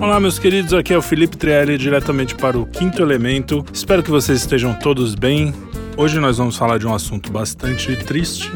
Olá, 0.00 0.20
meus 0.20 0.38
queridos, 0.38 0.72
aqui 0.72 0.94
é 0.94 0.96
o 0.96 1.02
Felipe 1.02 1.36
Trielli, 1.36 1.76
diretamente 1.76 2.32
para 2.36 2.56
o 2.56 2.64
Quinto 2.64 3.02
Elemento. 3.02 3.64
Espero 3.72 4.00
que 4.00 4.10
vocês 4.10 4.38
estejam 4.38 4.72
todos 4.72 5.16
bem. 5.16 5.52
Hoje 5.96 6.20
nós 6.20 6.38
vamos 6.38 6.56
falar 6.56 6.78
de 6.78 6.86
um 6.86 6.94
assunto 6.94 7.32
bastante 7.32 7.96
triste, 7.96 8.52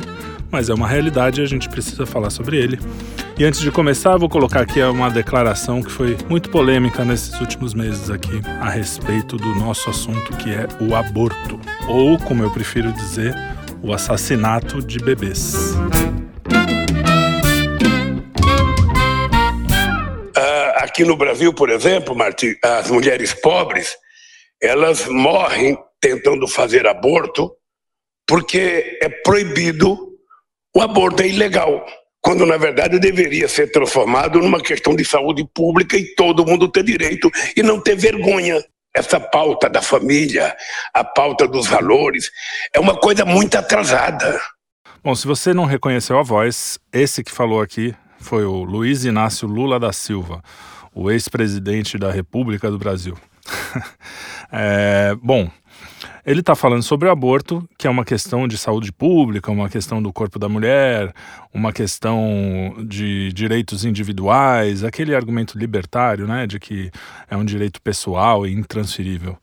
mas 0.52 0.68
é 0.68 0.74
uma 0.74 0.86
realidade 0.86 1.40
e 1.40 1.44
a 1.44 1.46
gente 1.46 1.68
precisa 1.68 2.06
falar 2.06 2.30
sobre 2.30 2.58
ele. 2.58 2.78
E 3.36 3.44
antes 3.44 3.60
de 3.60 3.72
começar, 3.72 4.16
vou 4.16 4.28
colocar 4.28 4.60
aqui 4.60 4.80
uma 4.82 5.10
declaração 5.10 5.82
que 5.82 5.90
foi 5.90 6.16
muito 6.28 6.48
polêmica 6.48 7.04
nesses 7.04 7.38
últimos 7.40 7.74
meses 7.74 8.08
aqui 8.08 8.40
a 8.60 8.70
respeito 8.70 9.36
do 9.36 9.52
nosso 9.56 9.90
assunto 9.90 10.36
que 10.36 10.48
é 10.50 10.68
o 10.80 10.94
aborto, 10.94 11.58
ou 11.88 12.18
como 12.18 12.44
eu 12.44 12.52
prefiro 12.52 12.92
dizer, 12.92 13.34
o 13.82 13.92
assassinato 13.92 14.80
de 14.80 15.00
bebês. 15.00 15.74
Aqui 20.92 21.06
no 21.06 21.16
Brasil, 21.16 21.54
por 21.54 21.70
exemplo, 21.70 22.14
as 22.62 22.90
mulheres 22.90 23.32
pobres, 23.32 23.96
elas 24.60 25.06
morrem 25.06 25.78
tentando 25.98 26.46
fazer 26.46 26.86
aborto 26.86 27.50
porque 28.28 28.98
é 29.00 29.08
proibido, 29.08 29.96
o 30.76 30.82
aborto 30.82 31.22
é 31.22 31.28
ilegal, 31.28 31.84
quando 32.20 32.44
na 32.44 32.58
verdade 32.58 32.98
deveria 32.98 33.48
ser 33.48 33.72
transformado 33.72 34.38
numa 34.38 34.60
questão 34.60 34.94
de 34.94 35.02
saúde 35.02 35.48
pública 35.54 35.96
e 35.96 36.14
todo 36.14 36.44
mundo 36.44 36.68
ter 36.68 36.84
direito 36.84 37.30
e 37.56 37.62
não 37.62 37.80
ter 37.80 37.96
vergonha. 37.96 38.62
Essa 38.94 39.18
pauta 39.18 39.70
da 39.70 39.80
família, 39.80 40.54
a 40.92 41.02
pauta 41.02 41.48
dos 41.48 41.66
valores, 41.66 42.30
é 42.74 42.78
uma 42.78 42.94
coisa 42.94 43.24
muito 43.24 43.56
atrasada. 43.56 44.38
Bom, 45.02 45.14
se 45.14 45.26
você 45.26 45.54
não 45.54 45.64
reconheceu 45.64 46.18
a 46.18 46.22
voz, 46.22 46.78
esse 46.92 47.24
que 47.24 47.32
falou 47.32 47.62
aqui 47.62 47.94
foi 48.20 48.44
o 48.44 48.62
Luiz 48.62 49.06
Inácio 49.06 49.48
Lula 49.48 49.80
da 49.80 49.94
Silva, 49.94 50.42
o 50.94 51.10
ex-presidente 51.10 51.98
da 51.98 52.10
República 52.10 52.70
do 52.70 52.78
Brasil. 52.78 53.16
é, 54.52 55.16
bom, 55.22 55.50
ele 56.24 56.40
está 56.40 56.54
falando 56.54 56.82
sobre 56.82 57.08
o 57.08 57.10
aborto, 57.10 57.68
que 57.76 57.86
é 57.86 57.90
uma 57.90 58.04
questão 58.04 58.46
de 58.46 58.56
saúde 58.56 58.92
pública, 58.92 59.50
uma 59.50 59.68
questão 59.68 60.00
do 60.02 60.12
corpo 60.12 60.38
da 60.38 60.48
mulher, 60.48 61.12
uma 61.52 61.72
questão 61.72 62.76
de 62.86 63.32
direitos 63.32 63.84
individuais, 63.84 64.84
aquele 64.84 65.14
argumento 65.14 65.58
libertário, 65.58 66.26
né, 66.26 66.46
de 66.46 66.60
que 66.60 66.90
é 67.28 67.36
um 67.36 67.44
direito 67.44 67.82
pessoal 67.82 68.46
e 68.46 68.52
intransferível. 68.52 69.36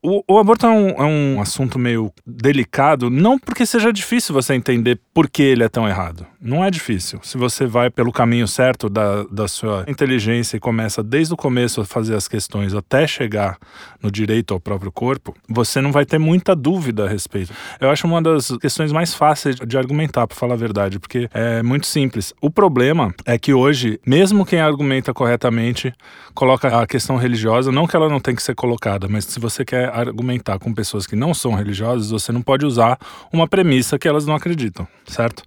O, 0.00 0.22
o 0.28 0.38
aborto 0.38 0.64
é 0.64 0.68
um, 0.68 0.88
é 0.90 1.04
um, 1.04 1.40
assunto 1.40 1.76
meio 1.76 2.12
delicado, 2.24 3.10
não 3.10 3.36
porque 3.36 3.66
seja 3.66 3.92
difícil 3.92 4.32
você 4.32 4.54
entender 4.54 5.00
por 5.12 5.28
que 5.28 5.42
ele 5.42 5.64
é 5.64 5.68
tão 5.68 5.88
errado. 5.88 6.24
Não 6.40 6.64
é 6.64 6.70
difícil. 6.70 7.18
Se 7.24 7.36
você 7.36 7.66
vai 7.66 7.90
pelo 7.90 8.12
caminho 8.12 8.46
certo 8.46 8.88
da, 8.88 9.24
da 9.24 9.48
sua 9.48 9.84
inteligência 9.88 10.56
e 10.56 10.60
começa 10.60 11.02
desde 11.02 11.34
o 11.34 11.36
começo 11.36 11.80
a 11.80 11.84
fazer 11.84 12.14
as 12.14 12.28
questões 12.28 12.74
até 12.74 13.08
chegar 13.08 13.58
no 14.00 14.08
direito 14.08 14.54
ao 14.54 14.60
próprio 14.60 14.92
corpo, 14.92 15.34
você 15.48 15.80
não 15.80 15.90
vai 15.90 16.06
ter 16.06 16.18
muita 16.18 16.54
dúvida 16.54 17.04
a 17.04 17.08
respeito. 17.08 17.52
Eu 17.80 17.90
acho 17.90 18.06
uma 18.06 18.22
das 18.22 18.56
questões 18.58 18.92
mais 18.92 19.12
fáceis 19.14 19.56
de 19.56 19.76
argumentar, 19.76 20.28
para 20.28 20.36
falar 20.36 20.54
a 20.54 20.58
verdade, 20.58 21.00
porque 21.00 21.28
é 21.34 21.60
muito 21.60 21.88
simples. 21.88 22.32
O 22.40 22.50
problema 22.50 23.12
é 23.26 23.36
que 23.36 23.52
hoje, 23.52 24.00
mesmo 24.06 24.46
quem 24.46 24.60
argumenta 24.60 25.12
corretamente, 25.12 25.92
coloca 26.34 26.80
a 26.80 26.86
questão 26.86 27.16
religiosa, 27.16 27.72
não 27.72 27.88
que 27.88 27.96
ela 27.96 28.08
não 28.08 28.20
tem 28.20 28.36
que 28.36 28.42
ser 28.44 28.54
colocada, 28.54 29.08
mas 29.08 29.24
se 29.24 29.40
você 29.40 29.64
quer 29.64 29.87
argumentar 29.88 30.58
com 30.58 30.72
pessoas 30.72 31.06
que 31.06 31.16
não 31.16 31.34
são 31.34 31.54
religiosas, 31.54 32.10
você 32.10 32.32
não 32.32 32.42
pode 32.42 32.64
usar 32.64 32.98
uma 33.32 33.48
premissa 33.48 33.98
que 33.98 34.08
elas 34.08 34.26
não 34.26 34.34
acreditam, 34.34 34.86
certo? 35.06 35.42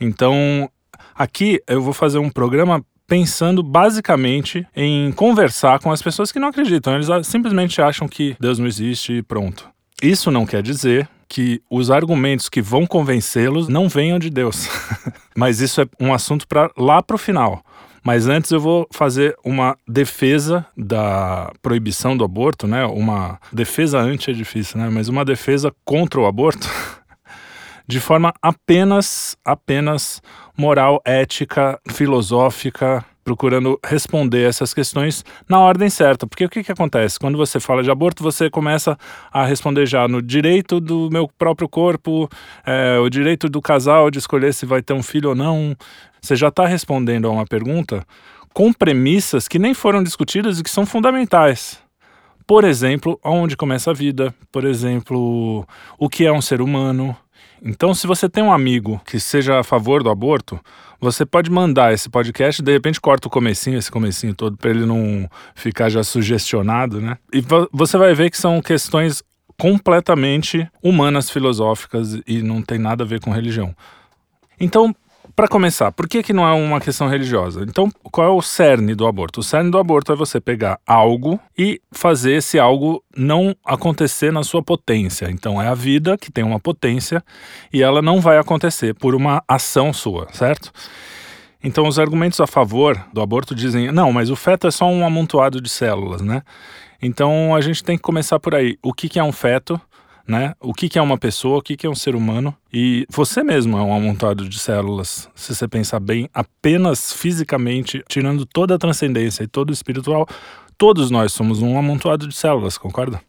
Então, 0.00 0.68
aqui 1.14 1.60
eu 1.66 1.80
vou 1.80 1.92
fazer 1.92 2.18
um 2.18 2.30
programa 2.30 2.84
pensando 3.06 3.62
basicamente 3.62 4.66
em 4.74 5.12
conversar 5.12 5.78
com 5.78 5.90
as 5.92 6.02
pessoas 6.02 6.32
que 6.32 6.38
não 6.38 6.48
acreditam. 6.48 6.94
Eles 6.94 7.08
simplesmente 7.26 7.80
acham 7.80 8.08
que 8.08 8.36
Deus 8.40 8.58
não 8.58 8.66
existe 8.66 9.14
e 9.14 9.22
pronto. 9.22 9.68
Isso 10.02 10.30
não 10.30 10.46
quer 10.46 10.62
dizer 10.62 11.08
que 11.28 11.62
os 11.70 11.90
argumentos 11.90 12.48
que 12.48 12.62
vão 12.62 12.86
convencê-los 12.86 13.68
não 13.68 13.88
venham 13.88 14.18
de 14.18 14.30
Deus. 14.30 14.68
Mas 15.36 15.60
isso 15.60 15.80
é 15.80 15.86
um 15.98 16.12
assunto 16.12 16.46
para 16.46 16.70
lá 16.76 17.02
para 17.02 17.16
o 17.16 17.18
final. 17.18 17.64
Mas 18.04 18.28
antes 18.28 18.50
eu 18.50 18.60
vou 18.60 18.86
fazer 18.92 19.34
uma 19.42 19.78
defesa 19.88 20.66
da 20.76 21.50
proibição 21.62 22.14
do 22.14 22.22
aborto, 22.22 22.66
né? 22.66 22.84
Uma 22.84 23.40
defesa 23.50 23.98
anti 23.98 24.30
é 24.30 24.34
difícil, 24.34 24.78
né? 24.78 24.90
Mas 24.90 25.08
uma 25.08 25.24
defesa 25.24 25.74
contra 25.86 26.20
o 26.20 26.26
aborto 26.26 26.68
de 27.88 27.98
forma 27.98 28.34
apenas 28.42 29.38
apenas 29.42 30.20
moral, 30.54 31.00
ética, 31.02 31.80
filosófica, 31.90 33.02
procurando 33.24 33.80
responder 33.84 34.46
essas 34.46 34.74
questões 34.74 35.24
na 35.48 35.58
ordem 35.58 35.88
certa. 35.88 36.26
Porque 36.26 36.44
o 36.44 36.48
que, 36.48 36.62
que 36.62 36.70
acontece? 36.70 37.18
Quando 37.18 37.38
você 37.38 37.58
fala 37.58 37.82
de 37.82 37.90
aborto, 37.90 38.22
você 38.22 38.50
começa 38.50 38.96
a 39.32 39.44
responder 39.44 39.86
já 39.86 40.06
no 40.06 40.20
direito 40.20 40.78
do 40.78 41.08
meu 41.10 41.28
próprio 41.38 41.68
corpo, 41.68 42.28
é, 42.64 42.98
o 42.98 43.08
direito 43.08 43.48
do 43.48 43.62
casal 43.62 44.10
de 44.10 44.18
escolher 44.18 44.52
se 44.52 44.66
vai 44.66 44.82
ter 44.82 44.92
um 44.92 45.02
filho 45.02 45.30
ou 45.30 45.34
não. 45.34 45.74
Você 46.20 46.36
já 46.36 46.48
está 46.48 46.66
respondendo 46.66 47.26
a 47.26 47.30
uma 47.30 47.46
pergunta 47.46 48.06
com 48.52 48.72
premissas 48.72 49.48
que 49.48 49.58
nem 49.58 49.74
foram 49.74 50.02
discutidas 50.02 50.60
e 50.60 50.62
que 50.62 50.70
são 50.70 50.86
fundamentais. 50.86 51.82
Por 52.46 52.62
exemplo, 52.62 53.18
onde 53.24 53.56
começa 53.56 53.90
a 53.90 53.94
vida, 53.94 54.34
por 54.52 54.64
exemplo, 54.64 55.66
o 55.98 56.08
que 56.10 56.26
é 56.26 56.32
um 56.32 56.42
ser 56.42 56.60
humano, 56.60 57.16
então, 57.64 57.94
se 57.94 58.06
você 58.06 58.28
tem 58.28 58.44
um 58.44 58.52
amigo 58.52 59.00
que 59.06 59.18
seja 59.18 59.60
a 59.60 59.64
favor 59.64 60.02
do 60.02 60.10
aborto, 60.10 60.60
você 61.00 61.24
pode 61.24 61.50
mandar 61.50 61.94
esse 61.94 62.10
podcast, 62.10 62.62
de 62.62 62.70
repente 62.70 63.00
corta 63.00 63.26
o 63.26 63.30
comecinho, 63.30 63.78
esse 63.78 63.90
comecinho 63.90 64.34
todo, 64.34 64.56
para 64.56 64.70
ele 64.70 64.84
não 64.84 65.28
ficar 65.54 65.88
já 65.88 66.04
sugestionado, 66.04 67.00
né? 67.00 67.16
E 67.32 67.42
você 67.72 67.96
vai 67.96 68.14
ver 68.14 68.30
que 68.30 68.36
são 68.36 68.60
questões 68.60 69.22
completamente 69.58 70.68
humanas, 70.82 71.30
filosóficas 71.30 72.20
e 72.26 72.42
não 72.42 72.60
tem 72.60 72.78
nada 72.78 73.04
a 73.04 73.06
ver 73.06 73.20
com 73.20 73.30
religião. 73.30 73.74
Então, 74.60 74.94
para 75.34 75.48
começar, 75.48 75.90
por 75.90 76.08
que, 76.08 76.22
que 76.22 76.32
não 76.32 76.46
é 76.46 76.52
uma 76.52 76.80
questão 76.80 77.08
religiosa? 77.08 77.64
Então, 77.68 77.90
qual 78.04 78.26
é 78.26 78.30
o 78.30 78.40
cerne 78.40 78.94
do 78.94 79.06
aborto? 79.06 79.40
O 79.40 79.42
cerne 79.42 79.70
do 79.70 79.78
aborto 79.78 80.12
é 80.12 80.16
você 80.16 80.40
pegar 80.40 80.78
algo 80.86 81.40
e 81.58 81.80
fazer 81.90 82.34
esse 82.34 82.58
algo 82.58 83.02
não 83.16 83.54
acontecer 83.64 84.32
na 84.32 84.44
sua 84.44 84.62
potência. 84.62 85.28
Então, 85.30 85.60
é 85.60 85.66
a 85.66 85.74
vida 85.74 86.16
que 86.16 86.30
tem 86.30 86.44
uma 86.44 86.60
potência 86.60 87.22
e 87.72 87.82
ela 87.82 88.00
não 88.00 88.20
vai 88.20 88.38
acontecer 88.38 88.94
por 88.94 89.14
uma 89.14 89.42
ação 89.48 89.92
sua, 89.92 90.28
certo? 90.32 90.72
Então, 91.62 91.88
os 91.88 91.98
argumentos 91.98 92.40
a 92.40 92.46
favor 92.46 93.02
do 93.12 93.20
aborto 93.20 93.54
dizem: 93.54 93.90
não, 93.90 94.12
mas 94.12 94.30
o 94.30 94.36
feto 94.36 94.68
é 94.68 94.70
só 94.70 94.86
um 94.86 95.04
amontoado 95.04 95.60
de 95.60 95.68
células, 95.68 96.20
né? 96.20 96.42
Então, 97.02 97.54
a 97.54 97.60
gente 97.60 97.82
tem 97.82 97.96
que 97.96 98.02
começar 98.02 98.38
por 98.38 98.54
aí. 98.54 98.78
O 98.82 98.92
que, 98.92 99.08
que 99.08 99.18
é 99.18 99.24
um 99.24 99.32
feto? 99.32 99.80
Né? 100.26 100.54
O 100.60 100.72
que, 100.72 100.88
que 100.88 100.98
é 100.98 101.02
uma 101.02 101.18
pessoa, 101.18 101.58
o 101.58 101.62
que, 101.62 101.76
que 101.76 101.86
é 101.86 101.90
um 101.90 101.94
ser 101.94 102.14
humano. 102.14 102.54
E 102.72 103.06
você 103.10 103.42
mesmo 103.42 103.76
é 103.76 103.82
um 103.82 103.94
amontado 103.94 104.48
de 104.48 104.58
células, 104.58 105.28
se 105.34 105.54
você 105.54 105.68
pensar 105.68 106.00
bem, 106.00 106.28
apenas 106.32 107.12
fisicamente, 107.12 108.02
tirando 108.08 108.46
toda 108.46 108.74
a 108.74 108.78
transcendência 108.78 109.44
e 109.44 109.46
todo 109.46 109.70
o 109.70 109.72
espiritual, 109.72 110.26
todos 110.78 111.10
nós 111.10 111.32
somos 111.32 111.62
um 111.62 111.78
amontoado 111.78 112.26
de 112.26 112.34
células, 112.34 112.78
concorda? 112.78 113.20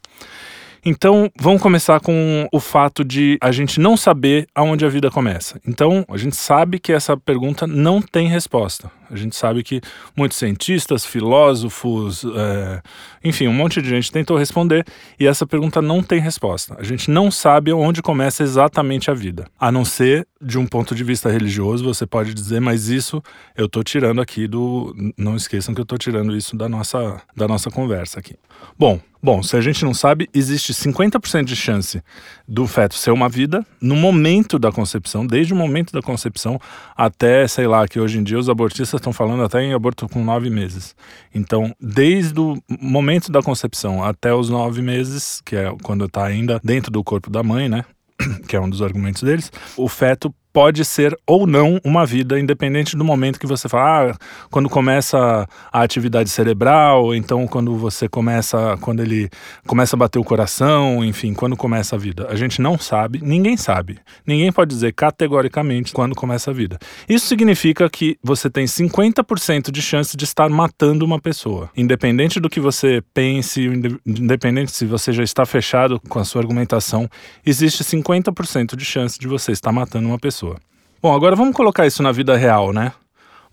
Então, 0.87 1.31
vamos 1.35 1.63
começar 1.63 1.99
com 1.99 2.47
o 2.51 2.59
fato 2.59 3.03
de 3.03 3.39
a 3.41 3.51
gente 3.51 3.79
não 3.79 3.97
saber 3.97 4.47
aonde 4.53 4.85
a 4.85 4.89
vida 4.89 5.09
começa. 5.09 5.59
Então, 5.67 6.05
a 6.07 6.15
gente 6.15 6.35
sabe 6.35 6.77
que 6.77 6.93
essa 6.93 7.17
pergunta 7.17 7.65
não 7.65 7.99
tem 7.99 8.27
resposta. 8.27 8.91
A 9.09 9.15
gente 9.15 9.35
sabe 9.35 9.63
que 9.63 9.81
muitos 10.15 10.37
cientistas, 10.37 11.05
filósofos, 11.05 12.23
é, 12.23 12.81
enfim, 13.23 13.47
um 13.47 13.53
monte 13.53 13.81
de 13.81 13.89
gente 13.89 14.11
tentou 14.11 14.37
responder 14.37 14.85
e 15.19 15.27
essa 15.27 15.45
pergunta 15.45 15.81
não 15.81 16.01
tem 16.01 16.19
resposta. 16.19 16.75
A 16.79 16.83
gente 16.83 17.09
não 17.09 17.29
sabe 17.29 17.71
onde 17.73 18.01
começa 18.01 18.43
exatamente 18.43 19.09
a 19.09 19.13
vida. 19.13 19.47
A 19.59 19.71
não 19.71 19.85
ser 19.85 20.27
de 20.41 20.57
um 20.57 20.65
ponto 20.65 20.93
de 20.93 21.03
vista 21.03 21.29
religioso, 21.29 21.83
você 21.83 22.05
pode 22.05 22.33
dizer, 22.33 22.59
mas 22.59 22.89
isso 22.89 23.21
eu 23.55 23.65
estou 23.65 23.83
tirando 23.83 24.21
aqui 24.21 24.47
do. 24.47 24.95
Não 25.17 25.35
esqueçam 25.35 25.73
que 25.73 25.81
eu 25.81 25.83
estou 25.83 25.97
tirando 25.97 26.35
isso 26.35 26.55
da 26.55 26.69
nossa, 26.69 27.21
da 27.35 27.47
nossa 27.47 27.69
conversa 27.71 28.19
aqui. 28.19 28.35
Bom, 28.77 28.99
Bom, 29.25 29.41
se 29.41 29.57
a 29.57 29.61
gente 29.61 29.83
não 29.83 29.91
sabe, 29.91 30.29
existe 30.35 30.71
50% 30.71 31.45
de 31.45 31.55
chance 31.55 31.99
do 32.47 32.67
feto 32.67 32.93
ser 32.93 33.09
uma 33.09 33.27
vida 33.27 33.65
no 33.81 33.95
momento 33.95 34.59
da 34.59 34.71
concepção, 34.71 35.25
desde 35.25 35.51
o 35.51 35.55
momento 35.55 35.91
da 35.91 35.99
concepção 35.99 36.61
até, 36.95 37.47
sei 37.47 37.65
lá, 37.65 37.87
que 37.87 37.99
hoje 37.99 38.19
em 38.19 38.23
dia 38.23 38.37
os 38.37 38.47
abortistas 38.49 39.01
estão 39.05 39.13
falando 39.13 39.43
até 39.43 39.61
em 39.61 39.73
aborto 39.73 40.09
com 40.09 40.23
nove 40.23 40.49
meses. 40.49 40.95
Então, 41.33 41.73
desde 41.79 42.39
o 42.39 42.57
momento 42.81 43.31
da 43.31 43.41
concepção 43.41 44.03
até 44.03 44.33
os 44.33 44.49
nove 44.49 44.81
meses, 44.81 45.41
que 45.45 45.55
é 45.55 45.71
quando 45.83 46.05
está 46.05 46.25
ainda 46.25 46.59
dentro 46.63 46.91
do 46.91 47.03
corpo 47.03 47.29
da 47.29 47.43
mãe, 47.43 47.69
né? 47.69 47.85
Que 48.47 48.55
é 48.55 48.61
um 48.61 48.69
dos 48.69 48.81
argumentos 48.81 49.21
deles, 49.21 49.51
o 49.77 49.87
feto 49.87 50.33
pode 50.55 50.85
ser 50.85 51.13
ou 51.27 51.45
não 51.45 51.81
uma 51.83 52.05
vida, 52.05 52.39
independente 52.39 52.95
do 52.95 53.03
momento 53.03 53.37
que 53.37 53.45
você 53.45 53.67
fala, 53.67 54.11
ah, 54.13 54.17
quando 54.49 54.69
começa 54.69 55.45
a 55.69 55.81
atividade 55.81 56.29
cerebral, 56.29 57.03
ou 57.03 57.13
então 57.13 57.45
quando 57.45 57.75
você 57.75 58.07
começa, 58.07 58.77
quando 58.79 59.01
ele 59.01 59.29
começa 59.67 59.97
a 59.97 59.99
bater 59.99 60.17
o 60.17 60.23
coração, 60.23 61.03
enfim, 61.03 61.33
quando 61.33 61.57
começa 61.57 61.97
a 61.97 61.99
vida. 61.99 62.27
A 62.29 62.37
gente 62.37 62.61
não 62.61 62.79
sabe, 62.79 63.19
ninguém 63.21 63.57
sabe. 63.57 63.99
Ninguém 64.25 64.49
pode 64.49 64.73
dizer 64.73 64.93
categoricamente 64.93 65.91
quando 65.91 66.15
começa 66.15 66.51
a 66.51 66.53
vida. 66.53 66.79
Isso 67.09 67.27
significa 67.27 67.89
que 67.89 68.17
você 68.23 68.49
tem 68.49 68.63
50% 68.63 69.71
de 69.71 69.81
chance 69.81 70.15
de 70.15 70.23
estar 70.23 70.47
matando 70.47 71.03
uma 71.03 71.19
pessoa. 71.19 71.69
Independente 71.75 72.39
do 72.39 72.49
que 72.49 72.61
você 72.61 73.03
pense, 73.13 73.61
independente 74.05 74.71
se 74.71 74.85
você 74.85 75.11
já 75.11 75.21
está 75.21 75.45
fechado 75.45 75.99
com 76.07 76.17
a 76.17 76.23
sua 76.23 76.41
argumentação, 76.41 77.09
existe 77.45 77.83
50% 77.83 78.77
de 78.77 78.85
chance 78.85 79.19
de 79.19 79.27
você 79.27 79.51
estar 79.51 79.73
matando 79.73 80.07
uma 80.07 80.17
pessoa. 80.17 80.44
Bom, 81.01 81.13
agora 81.13 81.35
vamos 81.35 81.55
colocar 81.55 81.85
isso 81.85 82.01
na 82.01 82.11
vida 82.11 82.35
real, 82.35 82.73
né? 82.73 82.91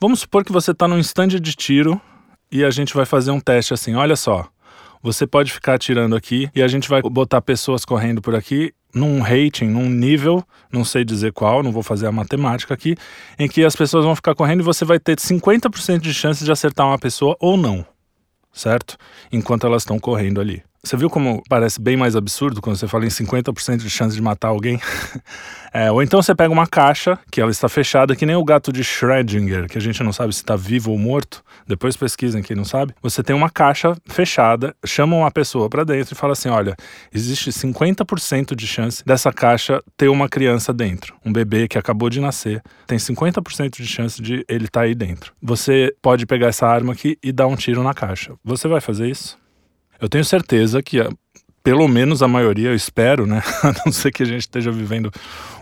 Vamos 0.01 0.21
supor 0.21 0.45
que 0.45 0.53
você 0.53 0.73
está 0.73 0.89
num 0.89 0.99
stand 0.99 1.29
de 1.29 1.55
tiro 1.55 2.01
e 2.51 2.65
a 2.65 2.71
gente 2.71 2.95
vai 2.95 3.07
fazer 3.07 3.31
um 3.31 3.41
teste 3.41 3.73
assim: 3.73 3.95
olha 3.95 4.17
só, 4.17 4.49
você 5.03 5.27
pode 5.27 5.53
ficar 5.53 5.75
atirando 5.75 6.17
aqui 6.17 6.49
e 6.55 6.63
a 6.63 6.69
gente 6.69 6.89
vai 6.89 7.03
botar 7.03 7.41
pessoas 7.41 7.85
correndo 7.85 8.23
por 8.23 8.35
aqui 8.35 8.73
num 8.95 9.21
rating, 9.21 9.67
num 9.67 9.89
nível, 9.89 10.45
não 10.71 10.85
sei 10.85 11.05
dizer 11.05 11.33
qual, 11.33 11.63
não 11.63 11.73
vou 11.73 11.83
fazer 11.83 12.07
a 12.07 12.13
matemática 12.13 12.75
aqui, 12.75 12.95
em 13.39 13.49
que 13.49 13.65
as 13.65 13.75
pessoas 13.75 14.05
vão 14.05 14.15
ficar 14.15 14.35
correndo 14.35 14.61
e 14.61 14.65
você 14.65 14.85
vai 14.85 14.99
ter 14.99 15.17
50% 15.17 16.01
de 16.01 16.13
chance 16.13 16.45
de 16.45 16.53
acertar 16.53 16.87
uma 16.87 16.99
pessoa 16.99 17.37
ou 17.41 17.57
não, 17.57 17.85
certo? 18.53 18.97
Enquanto 19.33 19.67
elas 19.67 19.83
estão 19.83 19.99
correndo 19.99 20.41
ali. 20.41 20.63
Você 20.85 20.97
viu 20.97 21.09
como 21.09 21.45
parece 21.49 21.81
bem 21.81 21.97
mais 21.97 22.17
absurdo 22.17 22.61
quando 22.61 22.75
você 22.75 22.89
fala 22.89 23.07
em 23.07 23.09
50% 23.09 23.77
de 23.77 23.89
chance 23.89 24.17
de 24.17 24.21
matar 24.21 24.49
alguém? 24.49 24.81
é, 25.73 25.93
ou 25.93 26.03
então 26.03 26.21
você 26.21 26.35
pega 26.35 26.53
uma 26.53 26.67
caixa 26.67 27.17
que 27.31 27.41
ela 27.41 27.53
está 27.53 27.69
fechada, 27.69 28.17
que 28.17 28.27
nem 28.27 28.35
o 28.35 28.45
gato 28.45 28.73
de 28.73 28.83
Schrödinger, 28.83 29.69
que 29.69 29.79
a 29.79 29.81
gente 29.81 30.03
não 30.03 30.13
sabe 30.13 30.33
se 30.33 30.41
está 30.41 30.57
vivo 30.57 30.91
ou 30.91 30.99
morto. 30.99 31.45
Depois 31.69 31.97
pesquisem 31.97 32.43
quem 32.43 32.57
não 32.57 32.65
sabe. 32.65 32.97
Você 33.01 33.23
tem 33.23 33.35
uma 33.35 33.49
caixa 33.49 33.97
fechada, 34.07 34.75
chama 34.85 35.15
uma 35.15 35.31
pessoa 35.31 35.71
para 35.71 35.85
dentro 35.85 36.15
e 36.15 36.19
fala 36.19 36.33
assim: 36.33 36.49
olha, 36.49 36.75
existe 37.15 37.51
50% 37.51 38.57
de 38.57 38.67
chance 38.67 39.05
dessa 39.07 39.33
caixa 39.33 39.81
ter 39.97 40.09
uma 40.09 40.29
criança 40.29 40.73
dentro. 40.73 41.15
Um 41.25 41.33
bebê 41.33 41.69
que 41.69 41.79
acabou 41.79 42.11
de 42.11 42.21
nascer 42.21 42.61
tem 42.89 42.99
50% 42.99 43.77
de 43.77 43.87
chance 43.87 44.21
de 44.21 44.45
ele 44.49 44.65
estar 44.65 44.81
tá 44.81 44.87
aí 44.87 44.97
dentro. 44.97 45.33
Você 45.41 45.95
pode 46.03 46.27
pegar 46.27 46.49
essa 46.49 46.67
arma 46.67 46.93
aqui 46.93 47.17
e 47.23 47.31
dar 47.31 47.47
um 47.47 47.55
tiro 47.55 47.85
na 47.85 47.95
caixa. 47.95 48.35
Você 48.45 48.67
vai 48.67 48.81
fazer 48.81 49.09
isso? 49.09 49.41
Eu 50.03 50.09
tenho 50.09 50.25
certeza 50.25 50.83
que, 50.83 50.99
pelo 51.63 51.87
menos 51.87 52.25
a 52.25 52.29
maioria, 52.29 52.71
eu 52.71 52.75
espero, 52.75 53.25
né? 53.25 53.41
A 53.63 53.73
não 53.87 53.93
ser 53.93 54.11
que 54.11 54.25
a 54.25 54.27
gente 54.27 54.41
esteja 54.41 54.73
vivendo 54.73 55.13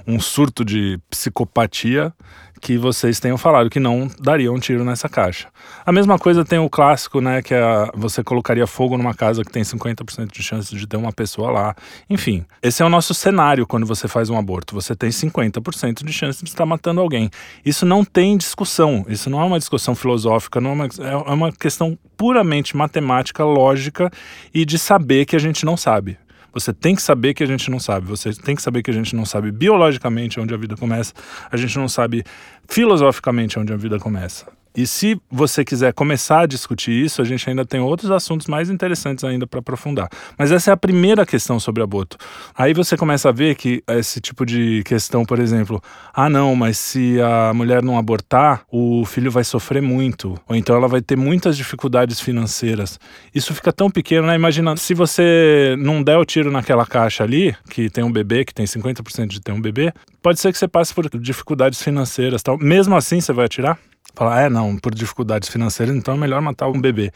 um 0.07 0.21
surto 0.21 0.65
de 0.65 0.99
psicopatia, 1.09 2.13
que 2.61 2.77
vocês 2.77 3.19
tenham 3.19 3.39
falado 3.39 3.71
que 3.71 3.81
não 3.81 4.09
daria 4.21 4.53
um 4.53 4.59
tiro 4.59 4.85
nessa 4.85 5.09
caixa. 5.09 5.49
A 5.85 5.91
mesma 5.91 6.19
coisa 6.19 6.45
tem 6.45 6.59
o 6.59 6.69
clássico, 6.69 7.21
né, 7.21 7.41
que 7.41 7.55
é 7.55 7.91
você 7.95 8.23
colocaria 8.23 8.67
fogo 8.67 8.99
numa 8.99 9.15
casa 9.15 9.43
que 9.43 9.51
tem 9.51 9.63
50% 9.63 10.31
de 10.31 10.43
chance 10.43 10.77
de 10.77 10.87
ter 10.87 10.97
uma 10.97 11.13
pessoa 11.13 11.51
lá. 11.51 11.75
Enfim, 12.09 12.45
esse 12.63 12.83
é 12.83 12.87
o 12.87 12.89
nosso 12.89 13.15
cenário 13.15 13.67
quando 13.67 13.87
você 13.87 14.07
faz 14.07 14.29
um 14.29 14.37
aborto. 14.37 14.75
Você 14.75 14.95
tem 14.95 15.09
50% 15.09 16.05
de 16.05 16.13
chance 16.13 16.45
de 16.45 16.51
estar 16.51 16.67
matando 16.67 17.01
alguém. 17.01 17.31
Isso 17.65 17.87
não 17.87 18.05
tem 18.05 18.37
discussão, 18.37 19.07
isso 19.09 19.31
não 19.31 19.41
é 19.41 19.45
uma 19.45 19.59
discussão 19.59 19.95
filosófica, 19.95 20.61
não 20.61 20.71
é 20.71 20.75
uma, 20.75 20.89
é 21.31 21.33
uma 21.33 21.53
questão 21.53 21.99
puramente 22.17 22.77
matemática, 22.77 23.43
lógica 23.43 24.11
e 24.53 24.67
de 24.67 24.79
saber 24.79 25.25
que 25.25 25.35
a 25.35 25.41
gente 25.41 25.65
não 25.65 25.77
sabe. 25.77 26.19
Você 26.53 26.73
tem 26.73 26.95
que 26.95 27.03
saber 27.03 27.35
que 27.35 27.43
a 27.43 27.47
gente 27.47 27.71
não 27.71 27.79
sabe. 27.79 28.07
Você 28.07 28.33
tem 28.33 28.55
que 28.55 28.63
saber 28.63 28.83
que 28.83 28.91
a 28.91 28.95
gente 28.95 29.15
não 29.15 29.25
sabe 29.25 29.51
biologicamente 29.51 30.41
onde 30.41 30.53
a 30.53 30.57
vida 30.57 30.77
começa. 30.77 31.13
A 31.51 31.57
gente 31.57 31.79
não 31.79 31.89
sabe 31.89 32.25
filosoficamente 32.69 33.59
onde 33.59 33.73
a 33.73 33.77
vida 33.77 33.99
começa. 33.99 34.60
E 34.77 34.87
se 34.87 35.21
você 35.31 35.65
quiser 35.65 35.93
começar 35.93 36.41
a 36.41 36.47
discutir 36.47 36.93
isso, 36.93 37.21
a 37.21 37.25
gente 37.25 37.49
ainda 37.49 37.65
tem 37.65 37.81
outros 37.81 38.11
assuntos 38.11 38.47
mais 38.47 38.71
interessantes 38.71 39.25
ainda 39.25 39.47
para 39.47 39.61
aprofundar. 39.61 40.09
Mas 40.39 40.53
essa 40.53 40.71
é 40.71 40.73
a 40.73 40.77
primeira 40.77 41.27
questão 41.27 41.59
sobre 41.59 41.83
aborto. 41.83 42.17
Aí 42.57 42.73
você 42.73 42.97
começa 42.97 43.29
a 43.29 43.33
ver 43.33 43.57
que 43.57 43.83
esse 43.89 44.21
tipo 44.21 44.47
de 44.47 44.83
questão, 44.85 45.25
por 45.25 45.39
exemplo, 45.39 45.83
ah 46.15 46.31
não, 46.31 46.55
mas 46.55 46.79
se 46.79 47.21
a 47.21 47.53
mulher 47.53 47.83
não 47.83 47.99
abortar, 47.99 48.63
o 48.71 49.05
filho 49.05 49.31
vai 49.31 49.43
sofrer 49.43 49.83
muito, 49.83 50.39
ou 50.49 50.55
então 50.55 50.77
ela 50.77 50.87
vai 50.87 51.01
ter 51.01 51.17
muitas 51.17 51.57
dificuldades 51.57 52.21
financeiras. 52.21 52.99
Isso 53.35 53.53
fica 53.55 53.73
tão 53.73 53.91
pequeno, 53.91 54.27
né? 54.27 54.35
Imagina, 54.35 54.77
se 54.77 54.95
você 54.95 55.75
não 55.79 56.03
der 56.03 56.17
o 56.17 56.25
tiro 56.25 56.51
naquela 56.51 56.87
caixa 56.87 57.25
ali, 57.25 57.57
que 57.69 57.91
tem 57.91 58.05
um 58.05 58.13
bebê, 58.13 58.45
que 58.45 58.55
tem 58.55 58.67
50% 58.67 59.27
de 59.27 59.41
ter 59.41 59.53
um 59.53 59.61
bebê, 59.61 59.93
pode 60.23 60.39
ser 60.39 60.53
que 60.53 60.59
você 60.59 60.69
passe 60.69 60.95
por 60.95 61.09
dificuldades 61.19 61.83
financeiras, 61.83 62.43
tal. 62.43 62.57
Mesmo 62.59 62.95
assim, 62.97 63.21
você 63.21 63.33
vai 63.33 63.47
atirar? 63.47 63.79
Falar, 64.15 64.43
é, 64.43 64.49
não, 64.49 64.77
por 64.77 64.95
dificuldades 64.95 65.49
financeiras, 65.49 65.95
então 65.95 66.15
é 66.15 66.17
melhor 66.17 66.41
matar 66.41 66.69
um 66.69 66.81
bebê. 66.81 67.13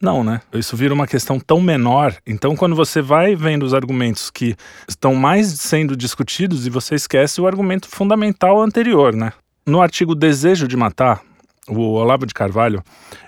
Não, 0.00 0.24
né? 0.24 0.40
Isso 0.52 0.76
vira 0.76 0.92
uma 0.92 1.06
questão 1.06 1.38
tão 1.38 1.60
menor. 1.60 2.16
Então, 2.26 2.56
quando 2.56 2.74
você 2.74 3.00
vai 3.00 3.36
vendo 3.36 3.62
os 3.62 3.72
argumentos 3.72 4.30
que 4.30 4.56
estão 4.88 5.14
mais 5.14 5.46
sendo 5.46 5.96
discutidos 5.96 6.66
e 6.66 6.70
você 6.70 6.96
esquece 6.96 7.40
o 7.40 7.46
argumento 7.46 7.88
fundamental 7.88 8.60
anterior, 8.60 9.14
né? 9.14 9.32
No 9.64 9.80
artigo 9.80 10.16
Desejo 10.16 10.66
de 10.66 10.76
Matar, 10.76 11.22
o 11.68 11.78
Olavo 11.92 12.26
de 12.26 12.34
Carvalho, 12.34 12.82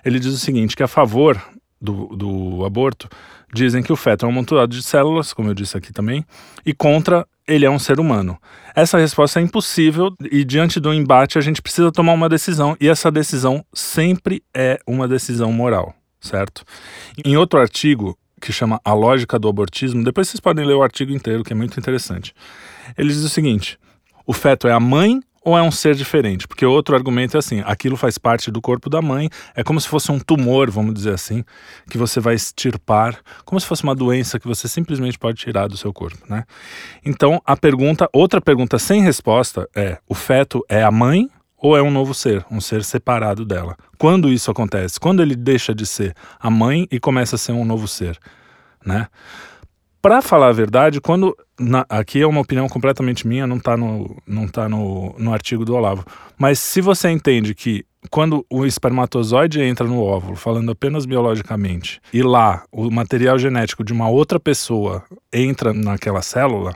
ele 0.05 0.19
diz 0.19 0.35
o 0.35 0.39
seguinte, 0.39 0.75
que 0.75 0.83
a 0.83 0.89
favor 0.89 1.41
do, 1.81 2.07
do 2.17 2.65
aborto, 2.65 3.09
dizem 3.53 3.83
que 3.83 3.93
o 3.93 3.97
feto 3.97 4.25
é 4.25 4.29
um 4.29 4.33
amontoado 4.33 4.75
de 4.75 4.83
células, 4.83 5.33
como 5.33 5.51
eu 5.51 5.55
disse 5.55 5.77
aqui 5.77 5.93
também, 5.93 6.25
e 6.65 6.73
contra 6.73 7.27
ele 7.47 7.65
é 7.65 7.71
um 7.71 7.79
ser 7.79 8.01
humano. 8.01 8.39
Essa 8.75 8.99
resposta 8.99 9.39
é 9.39 9.43
impossível 9.43 10.15
e 10.31 10.45
diante 10.45 10.81
do 10.81 10.93
embate 10.93 11.39
a 11.39 11.41
gente 11.41 11.63
precisa 11.63 11.93
tomar 11.93 12.13
uma 12.13 12.29
decisão 12.29 12.77
e 12.81 12.89
essa 12.89 13.11
decisão 13.11 13.65
sempre 13.73 14.43
é 14.55 14.79
uma 14.87 15.07
decisão 15.07 15.53
moral, 15.53 15.95
certo? 16.21 16.65
Em 17.25 17.37
outro 17.37 17.61
artigo 17.61 18.19
que 18.41 18.53
chama 18.53 18.81
A 18.85 18.93
Lógica 18.93 19.39
do 19.39 19.49
Abortismo, 19.49 20.05
depois 20.05 20.29
vocês 20.29 20.41
podem 20.41 20.65
ler 20.65 20.75
o 20.75 20.83
artigo 20.83 21.13
inteiro 21.13 21.45
que 21.45 21.53
é 21.53 21.57
muito 21.57 21.79
interessante. 21.79 22.35
Ele 22.97 23.09
diz 23.09 23.23
o 23.23 23.29
seguinte: 23.29 23.79
o 24.27 24.33
feto 24.33 24.67
é 24.67 24.73
a 24.73 24.81
mãe 24.81 25.21
ou 25.45 25.57
é 25.59 25.63
um 25.63 25.71
ser 25.71 25.95
diferente? 25.95 26.49
Porque 26.49 26.65
outro 26.65 26.97
argumento 26.97 27.37
é 27.37 27.39
assim: 27.39 27.63
aquilo 27.67 27.97
faz 27.97 28.17
parte 28.17 28.51
do 28.51 28.61
corpo 28.61 28.89
da 28.89 29.03
mãe, 29.03 29.29
é 29.55 29.63
como 29.63 29.81
se 29.81 29.87
fosse 29.87 30.11
um 30.11 30.19
tumor, 30.19 30.71
vamos 30.71 30.95
dizer 30.95 31.13
assim, 31.13 31.45
que 31.91 31.99
você 31.99 32.19
vai 32.19 32.35
extirpar, 32.35 33.19
como 33.45 33.61
se 33.61 33.67
fosse 33.67 33.85
uma 33.85 33.95
doença 33.95 34.41
que 34.41 34.49
você 34.49 34.67
simplesmente 34.67 35.19
pode 35.19 35.39
tirar 35.39 35.69
do 35.69 35.77
seu 35.77 35.93
corpo, 35.93 36.19
né? 36.29 36.45
Então, 37.05 37.41
a 37.45 37.57
pergunta, 37.57 38.09
outra 38.13 38.41
pergunta 38.41 38.79
sem 38.79 39.03
resposta 39.03 39.69
é: 39.77 39.99
o 40.09 40.15
feto 40.15 40.65
é 40.69 40.83
a 40.83 40.91
mãe 40.91 41.29
ou 41.59 41.77
é 41.77 41.83
um 41.83 41.91
novo 41.91 42.15
ser, 42.15 42.45
um 42.51 42.61
ser 42.61 42.85
separado 42.85 43.45
dela? 43.45 43.77
Quando 43.99 44.33
isso 44.33 44.51
acontece? 44.51 44.99
Quando 44.99 45.23
ele 45.23 45.35
deixa 45.35 45.75
de 45.75 45.87
ser 45.87 46.15
a 46.39 46.51
mãe 46.51 46.87
e 46.91 46.99
começa 46.99 47.37
a 47.37 47.39
ser 47.39 47.53
um 47.53 47.65
novo 47.65 47.87
ser, 47.87 48.19
né? 48.85 49.09
Para 50.05 50.21
falar 50.21 50.49
a 50.49 50.53
verdade, 50.53 51.01
quando 51.01 51.35
na, 51.59 51.87
aqui 51.89 52.21
é 52.21 52.27
uma 52.27 52.43
opinião 52.43 52.69
completamente 52.69 53.27
minha, 53.27 53.47
não 53.47 53.57
está 53.57 53.75
no, 53.75 54.23
não 54.27 54.47
tá 54.47 54.69
no, 54.69 55.15
no 55.19 55.33
artigo 55.33 55.65
do 55.65 55.75
Olavo. 55.75 56.05
Mas 56.37 56.59
se 56.59 56.83
você 56.83 57.09
entende 57.09 57.55
que 57.55 57.87
quando 58.11 58.45
o 58.51 58.67
espermatozoide 58.67 59.63
entra 59.63 59.87
no 59.87 60.03
óvulo, 60.03 60.37
falando 60.37 60.71
apenas 60.71 61.07
biologicamente, 61.07 62.03
e 62.13 62.23
lá 62.23 62.65
o 62.71 62.91
material 62.91 63.39
genético 63.39 63.83
de 63.83 63.95
uma 63.95 64.07
outra 64.07 64.39
pessoa 64.39 65.03
entra 65.33 65.73
naquela 65.73 66.21
célula, 66.21 66.75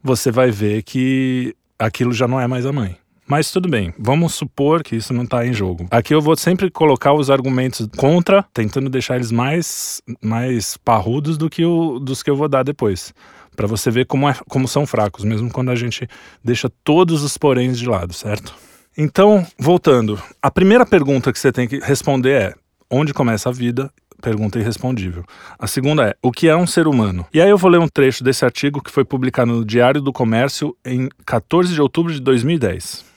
você 0.00 0.30
vai 0.30 0.52
ver 0.52 0.84
que 0.84 1.52
aquilo 1.76 2.12
já 2.12 2.28
não 2.28 2.40
é 2.40 2.46
mais 2.46 2.64
a 2.64 2.72
mãe. 2.72 2.96
Mas 3.30 3.52
tudo 3.52 3.68
bem, 3.68 3.94
vamos 3.96 4.34
supor 4.34 4.82
que 4.82 4.96
isso 4.96 5.14
não 5.14 5.22
está 5.22 5.46
em 5.46 5.52
jogo. 5.52 5.86
Aqui 5.88 6.12
eu 6.12 6.20
vou 6.20 6.36
sempre 6.36 6.68
colocar 6.68 7.12
os 7.12 7.30
argumentos 7.30 7.86
contra, 7.96 8.44
tentando 8.52 8.90
deixar 8.90 9.14
eles 9.14 9.30
mais, 9.30 10.02
mais 10.20 10.76
parrudos 10.76 11.38
do 11.38 11.48
que 11.48 11.64
o, 11.64 12.00
dos 12.00 12.24
que 12.24 12.30
eu 12.30 12.34
vou 12.34 12.48
dar 12.48 12.64
depois. 12.64 13.14
Para 13.54 13.68
você 13.68 13.88
ver 13.88 14.06
como, 14.06 14.28
é, 14.28 14.34
como 14.48 14.66
são 14.66 14.84
fracos, 14.84 15.22
mesmo 15.22 15.48
quando 15.48 15.70
a 15.70 15.76
gente 15.76 16.08
deixa 16.42 16.68
todos 16.82 17.22
os 17.22 17.38
poréns 17.38 17.78
de 17.78 17.88
lado, 17.88 18.12
certo? 18.12 18.52
Então, 18.98 19.46
voltando, 19.56 20.20
a 20.42 20.50
primeira 20.50 20.84
pergunta 20.84 21.32
que 21.32 21.38
você 21.38 21.52
tem 21.52 21.68
que 21.68 21.78
responder 21.78 22.32
é: 22.32 22.54
onde 22.90 23.14
começa 23.14 23.48
a 23.48 23.52
vida 23.52 23.92
pergunta 24.20 24.58
irrespondível. 24.58 25.24
A 25.56 25.68
segunda 25.68 26.08
é: 26.08 26.14
o 26.20 26.32
que 26.32 26.48
é 26.48 26.56
um 26.56 26.66
ser 26.66 26.88
humano? 26.88 27.24
E 27.32 27.40
aí 27.40 27.48
eu 27.48 27.56
vou 27.56 27.70
ler 27.70 27.78
um 27.78 27.86
trecho 27.86 28.24
desse 28.24 28.44
artigo 28.44 28.82
que 28.82 28.90
foi 28.90 29.04
publicado 29.04 29.52
no 29.52 29.64
Diário 29.64 30.00
do 30.00 30.12
Comércio 30.12 30.76
em 30.84 31.08
14 31.24 31.72
de 31.72 31.80
outubro 31.80 32.12
de 32.12 32.18
2010. 32.18 33.08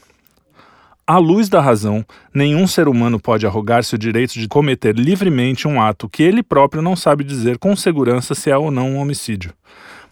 À 1.06 1.18
luz 1.18 1.50
da 1.50 1.60
razão, 1.60 2.06
nenhum 2.34 2.66
ser 2.66 2.88
humano 2.88 3.20
pode 3.20 3.46
arrogar-se 3.46 3.94
o 3.94 3.98
direito 3.98 4.36
de 4.36 4.48
cometer 4.48 4.96
livremente 4.96 5.68
um 5.68 5.82
ato 5.82 6.08
que 6.08 6.24
ele 6.24 6.42
próprio 6.42 6.82
não 6.82 6.96
sabe 6.96 7.26
dizer 7.26 7.58
com 7.58 7.76
segurança 7.76 8.34
se 8.34 8.50
é 8.50 8.58
ou 8.58 8.72
não 8.72 8.92
um 8.92 8.98
homicídio. 9.00 9.54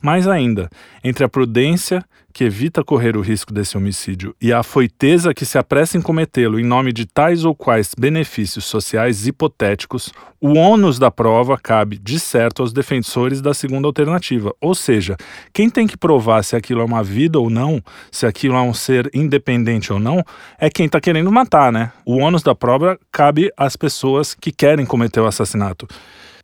Mais 0.01 0.27
ainda, 0.27 0.70
entre 1.03 1.24
a 1.24 1.29
prudência 1.29 2.03
que 2.31 2.43
evita 2.43 2.84
correr 2.84 3.17
o 3.17 3.22
risco 3.22 3.53
desse 3.53 3.77
homicídio 3.77 4.36
e 4.41 4.51
a 4.53 4.60
afoiteza 4.60 5.34
que 5.34 5.46
se 5.46 5.58
apressa 5.58 5.98
em 5.98 6.01
cometê-lo 6.01 6.60
em 6.60 6.63
nome 6.63 6.91
de 6.91 7.05
tais 7.05 7.43
ou 7.43 7.53
quais 7.53 7.91
benefícios 7.98 8.65
sociais 8.65 9.27
hipotéticos, 9.27 10.12
o 10.39 10.53
ônus 10.53 10.98
da 10.98 11.12
prova 11.12 11.58
cabe, 11.58 11.98
de 11.98 12.20
certo, 12.20 12.62
aos 12.62 12.74
defensores 12.74 13.41
da 13.41 13.53
segunda 13.53 13.88
alternativa. 13.88 14.53
Ou 14.60 14.74
seja, 14.74 15.17
quem 15.53 15.70
tem 15.70 15.86
que 15.86 15.98
provar 15.98 16.43
se 16.43 16.55
aquilo 16.55 16.81
é 16.81 16.86
uma 16.86 17.03
vida 17.03 17.39
ou 17.39 17.50
não, 17.50 17.81
se 18.12 18.25
aquilo 18.25 18.55
é 18.55 18.62
um 18.62 18.74
ser 18.74 19.10
independente 19.13 19.93
ou 19.93 20.00
não, 20.00 20.24
é 20.58 20.70
quem 20.70 20.86
está 20.86 21.00
querendo 21.00 21.31
matar, 21.31 21.72
né? 21.72 21.91
O 22.05 22.17
ônus 22.17 22.41
da 22.41 22.55
prova 22.55 22.98
cabe 23.12 23.51
às 23.55 23.75
pessoas 23.75 24.34
que 24.34 24.51
querem 24.51 24.86
cometer 24.86 25.20
o 25.20 25.27
assassinato. 25.27 25.88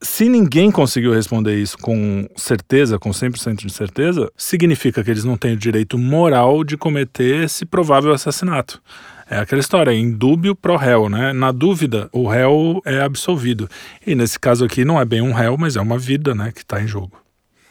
Se 0.02 0.30
ninguém 0.30 0.72
conseguiu 0.72 1.14
responder 1.14 1.56
isso 1.56 1.78
com 1.78 2.28
certeza, 2.36 3.00
com 3.00 3.10
100% 3.10 3.66
de 3.66 3.74
certeza, 3.74 4.32
significa 4.38 5.04
que 5.04 5.10
eles 5.10 5.24
não 5.24 5.38
têm 5.38 5.54
o 5.54 5.58
direito 5.58 5.98
moral 5.98 6.64
de 6.64 6.78
cometer 6.78 7.44
esse 7.44 7.66
provável 7.66 8.14
assassinato. 8.14 8.82
É 9.30 9.40
aquela 9.40 9.60
história, 9.60 9.92
em 9.92 10.12
dúbio 10.12 10.56
pro 10.56 10.78
réu, 10.78 11.10
né? 11.10 11.34
Na 11.34 11.52
dúvida, 11.52 12.10
o 12.14 12.28
réu 12.28 12.82
é 12.86 13.02
absolvido. 13.02 13.68
E 14.06 14.16
nesse 14.16 14.40
caso 14.40 14.64
aqui 14.64 14.86
não 14.86 15.02
é 15.02 15.04
bem 15.04 15.22
um 15.22 15.34
réu, 15.34 15.58
mas 15.58 15.76
é 15.76 15.82
uma 15.82 15.98
vida, 15.98 16.34
né, 16.34 16.52
que 16.54 16.62
está 16.62 16.82
em 16.82 16.88
jogo. 16.88 17.27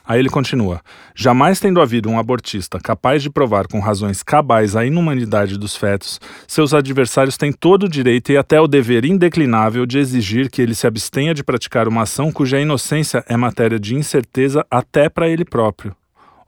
Aí 0.07 0.21
ele 0.21 0.29
continua: 0.29 0.81
Jamais 1.15 1.59
tendo 1.59 1.81
havido 1.81 2.09
um 2.09 2.19
abortista 2.19 2.79
capaz 2.79 3.23
de 3.23 3.31
provar 3.31 3.67
com 3.67 3.81
razões 3.81 4.23
cabais 4.23 4.77
a 4.77 4.85
inumanidade 4.85 5.59
dos 5.59 5.77
fetos, 5.77 6.21
seus 6.47 6.73
adversários 6.73 7.37
têm 7.37 7.53
todo 7.53 7.85
o 7.85 7.89
direito 7.89 8.31
e 8.31 8.37
até 8.37 8.61
o 8.61 8.69
dever 8.69 9.05
indeclinável 9.05 9.85
de 9.85 9.99
exigir 9.99 10.51
que 10.51 10.63
ele 10.63 10.75
se 10.75 10.87
abstenha 10.87 11.35
de 11.35 11.43
praticar 11.43 11.89
uma 11.89 12.03
ação 12.03 12.31
cuja 12.31 12.61
inocência 12.61 13.25
é 13.29 13.37
matéria 13.37 13.79
de 13.79 13.95
incerteza 13.95 14.65
até 14.71 15.09
para 15.09 15.29
ele 15.29 15.45
próprio. 15.45 15.95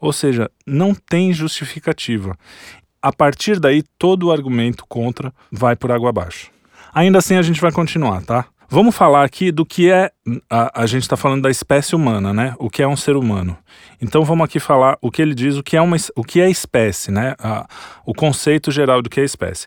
Ou 0.01 0.13
seja, 0.13 0.49
não 0.65 0.95
tem 0.95 1.33
justificativa. 1.33 2.37
A 3.03 3.13
partir 3.13 3.59
daí, 3.59 3.83
todo 3.99 4.29
o 4.29 4.33
argumento 4.33 4.85
contra 4.89 5.33
vai 5.51 5.75
por 5.75 5.91
água 5.91 6.11
abaixo. 6.11 6.51
Ainda 6.95 7.19
assim, 7.19 7.37
a 7.37 7.43
gente 7.43 7.61
vai 7.61 7.73
continuar, 7.73 8.23
tá? 8.23 8.47
Vamos 8.71 8.95
falar 8.95 9.25
aqui 9.25 9.51
do 9.51 9.65
que 9.65 9.91
é. 9.91 10.11
A, 10.51 10.83
a 10.83 10.87
gente 10.87 11.03
está 11.03 11.17
falando 11.17 11.41
da 11.43 11.51
espécie 11.51 11.97
humana, 11.97 12.35
né? 12.35 12.55
O 12.59 12.69
que 12.69 12.83
é 12.83 12.87
um 12.87 12.97
ser 12.97 13.17
humano. 13.17 13.57
Então 13.99 14.23
vamos 14.25 14.45
aqui 14.45 14.61
falar 14.61 14.99
o 15.01 15.11
que 15.11 15.23
ele 15.23 15.35
diz, 15.35 15.57
o 15.57 15.63
que 15.63 15.75
é, 15.75 15.81
uma, 15.81 15.97
o 16.15 16.23
que 16.23 16.39
é 16.39 16.51
espécie, 16.51 17.11
né? 17.11 17.35
A, 17.39 17.67
o 18.05 18.13
conceito 18.13 18.71
geral 18.71 19.01
do 19.01 19.09
que 19.09 19.21
é 19.21 19.25
espécie. 19.25 19.67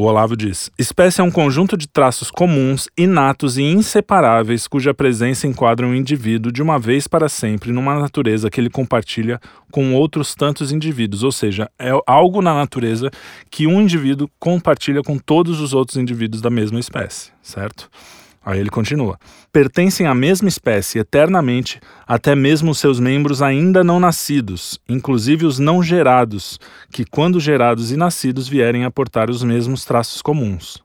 O 0.00 0.04
Olavo 0.04 0.34
diz: 0.34 0.70
espécie 0.78 1.20
é 1.20 1.24
um 1.24 1.30
conjunto 1.30 1.76
de 1.76 1.86
traços 1.86 2.30
comuns, 2.30 2.88
inatos 2.96 3.58
e 3.58 3.62
inseparáveis, 3.62 4.66
cuja 4.66 4.94
presença 4.94 5.46
enquadra 5.46 5.86
um 5.86 5.94
indivíduo 5.94 6.50
de 6.50 6.62
uma 6.62 6.78
vez 6.78 7.06
para 7.06 7.28
sempre 7.28 7.70
numa 7.70 8.00
natureza 8.00 8.48
que 8.48 8.58
ele 8.58 8.70
compartilha 8.70 9.38
com 9.70 9.92
outros 9.92 10.34
tantos 10.34 10.72
indivíduos, 10.72 11.22
ou 11.22 11.30
seja, 11.30 11.70
é 11.78 11.90
algo 12.06 12.40
na 12.40 12.54
natureza 12.54 13.10
que 13.50 13.66
um 13.66 13.78
indivíduo 13.78 14.26
compartilha 14.38 15.02
com 15.02 15.18
todos 15.18 15.60
os 15.60 15.74
outros 15.74 15.98
indivíduos 15.98 16.40
da 16.40 16.48
mesma 16.48 16.80
espécie, 16.80 17.30
certo? 17.42 17.90
Aí 18.44 18.58
ele 18.58 18.70
continua: 18.70 19.18
pertencem 19.52 20.06
à 20.06 20.14
mesma 20.14 20.48
espécie 20.48 20.98
eternamente, 20.98 21.80
até 22.06 22.34
mesmo 22.34 22.74
seus 22.74 22.98
membros 22.98 23.42
ainda 23.42 23.84
não 23.84 24.00
nascidos, 24.00 24.80
inclusive 24.88 25.44
os 25.44 25.58
não 25.58 25.82
gerados, 25.82 26.58
que, 26.90 27.04
quando 27.04 27.38
gerados 27.38 27.92
e 27.92 27.96
nascidos, 27.96 28.48
vierem 28.48 28.84
a 28.84 28.90
portar 28.90 29.30
os 29.30 29.42
mesmos 29.42 29.84
traços 29.84 30.22
comuns. 30.22 30.82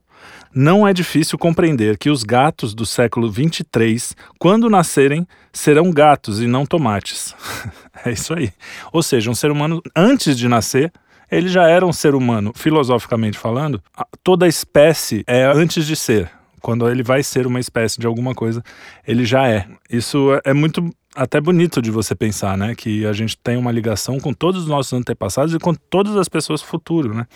Não 0.53 0.87
é 0.87 0.93
difícil 0.93 1.37
compreender 1.37 1.97
que 1.97 2.09
os 2.09 2.23
gatos 2.23 2.73
do 2.73 2.85
século 2.85 3.29
23, 3.29 4.15
quando 4.39 4.69
nascerem, 4.69 5.27
serão 5.51 5.91
gatos 5.91 6.41
e 6.41 6.47
não 6.47 6.65
tomates. 6.65 7.35
é 8.05 8.11
isso 8.11 8.33
aí. 8.33 8.53
Ou 8.93 9.03
seja, 9.03 9.29
um 9.29 9.35
ser 9.35 9.51
humano, 9.51 9.81
antes 9.93 10.37
de 10.37 10.47
nascer, 10.47 10.93
ele 11.29 11.49
já 11.49 11.67
era 11.67 11.85
um 11.85 11.91
ser 11.91 12.15
humano, 12.15 12.53
filosoficamente 12.55 13.37
falando. 13.37 13.83
Toda 14.23 14.47
espécie 14.47 15.25
é 15.27 15.43
antes 15.43 15.85
de 15.85 15.95
ser 15.95 16.31
quando 16.65 16.89
ele 16.89 17.03
vai 17.03 17.21
ser 17.21 17.45
uma 17.45 17.59
espécie 17.59 17.99
de 17.99 18.07
alguma 18.07 18.33
coisa, 18.33 18.63
ele 19.07 19.23
já 19.23 19.47
é. 19.47 19.67
Isso 19.87 20.29
é 20.43 20.51
muito 20.51 20.89
até 21.15 21.39
bonito 21.39 21.79
de 21.79 21.91
você 21.91 22.15
pensar, 22.15 22.57
né? 22.57 22.73
Que 22.73 23.05
a 23.05 23.13
gente 23.13 23.37
tem 23.37 23.55
uma 23.55 23.71
ligação 23.71 24.19
com 24.19 24.33
todos 24.33 24.63
os 24.63 24.67
nossos 24.67 24.91
antepassados 24.91 25.53
e 25.53 25.59
com 25.59 25.75
todas 25.75 26.15
as 26.15 26.27
pessoas 26.27 26.61
do 26.61 26.65
futuro, 26.65 27.13
né? 27.13 27.27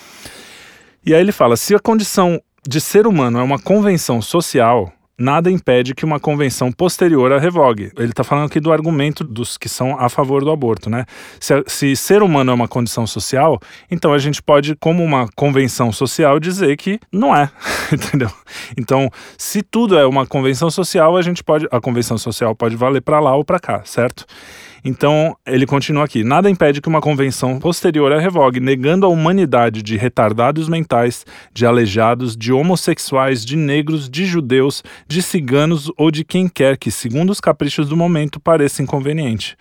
E 1.05 1.13
aí 1.13 1.21
ele 1.21 1.31
fala: 1.31 1.55
se 1.55 1.75
a 1.75 1.79
condição 1.79 2.41
de 2.67 2.81
ser 2.81 3.05
humano 3.05 3.37
é 3.37 3.43
uma 3.43 3.59
convenção 3.59 4.19
social, 4.19 4.91
nada 5.19 5.51
impede 5.51 5.93
que 5.93 6.05
uma 6.05 6.19
convenção 6.19 6.71
posterior 6.71 7.31
a 7.33 7.37
revogue. 7.37 7.91
Ele 7.97 8.11
está 8.11 8.23
falando 8.23 8.45
aqui 8.45 8.59
do 8.59 8.71
argumento 8.71 9.23
dos 9.23 9.57
que 9.57 9.67
são 9.67 9.99
a 9.99 10.07
favor 10.07 10.43
do 10.43 10.51
aborto, 10.51 10.89
né? 10.89 11.05
Se, 11.39 11.63
se, 11.67 11.95
ser 11.95 12.23
humano 12.23 12.51
é 12.51 12.53
uma 12.53 12.67
condição 12.67 13.05
social, 13.05 13.59
então 13.91 14.13
a 14.13 14.17
gente 14.17 14.41
pode, 14.41 14.75
como 14.75 15.03
uma 15.03 15.27
convenção 15.35 15.91
social, 15.91 16.39
dizer 16.39 16.77
que 16.77 16.99
não 17.11 17.35
é, 17.35 17.51
entendeu? 17.91 18.31
Então, 18.77 19.11
se 19.37 19.61
tudo 19.61 19.97
é 19.97 20.05
uma 20.05 20.25
convenção 20.25 20.71
social, 20.71 21.17
a 21.17 21.21
gente 21.21 21.43
pode, 21.43 21.67
a 21.69 21.81
convenção 21.81 22.17
social 22.17 22.55
pode 22.55 22.75
valer 22.75 23.01
para 23.01 23.19
lá 23.19 23.35
ou 23.35 23.43
para 23.43 23.59
cá, 23.59 23.81
certo? 23.83 24.25
Então, 24.83 25.35
ele 25.45 25.65
continua 25.65 26.05
aqui: 26.05 26.23
nada 26.23 26.49
impede 26.49 26.81
que 26.81 26.87
uma 26.87 27.01
convenção 27.01 27.59
posterior 27.59 28.11
a 28.11 28.19
revogue, 28.19 28.59
negando 28.59 29.05
a 29.05 29.09
humanidade 29.09 29.81
de 29.81 29.97
retardados 29.97 30.69
mentais, 30.69 31.25
de 31.53 31.65
aleijados, 31.65 32.35
de 32.35 32.51
homossexuais, 32.51 33.45
de 33.45 33.55
negros, 33.55 34.09
de 34.09 34.25
judeus, 34.25 34.83
de 35.07 35.21
ciganos 35.21 35.91
ou 35.97 36.11
de 36.11 36.23
quem 36.23 36.47
quer 36.47 36.77
que, 36.77 36.91
segundo 36.91 37.29
os 37.29 37.39
caprichos 37.39 37.89
do 37.89 37.97
momento, 37.97 38.39
pareça 38.39 38.81
inconveniente. 38.81 39.57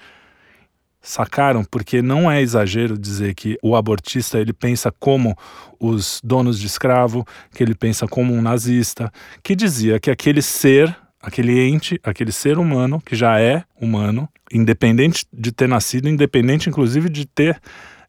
Sacaram? 1.01 1.65
Porque 1.65 2.03
não 2.03 2.31
é 2.31 2.43
exagero 2.43 2.99
dizer 2.99 3.35
que 3.35 3.57
o 3.63 3.77
abortista 3.77 4.39
ele 4.39 4.53
pensa 4.53 4.93
como 4.99 5.37
os 5.79 6.21
donos 6.23 6.59
de 6.59 6.67
escravo, 6.67 7.25
que 7.55 7.63
ele 7.63 7.75
pensa 7.75 8.07
como 8.07 8.35
um 8.35 8.43
nazista, 8.43 9.11
que 9.43 9.55
dizia 9.55 10.01
que 10.01 10.11
aquele 10.11 10.43
ser 10.43 10.95
aquele 11.21 11.69
ente, 11.69 12.01
aquele 12.03 12.33
ser 12.33 12.59
humano 12.59 13.01
que 13.05 13.17
já 13.17 13.41
é 13.41 13.65
humano, 13.81 14.29
independente 14.53 15.27
de 15.33 15.53
ter 15.53 15.69
nascido, 15.69 16.09
independente 16.09 16.69
inclusive 16.69 17.09
de 17.09 17.27
ter 17.27 17.61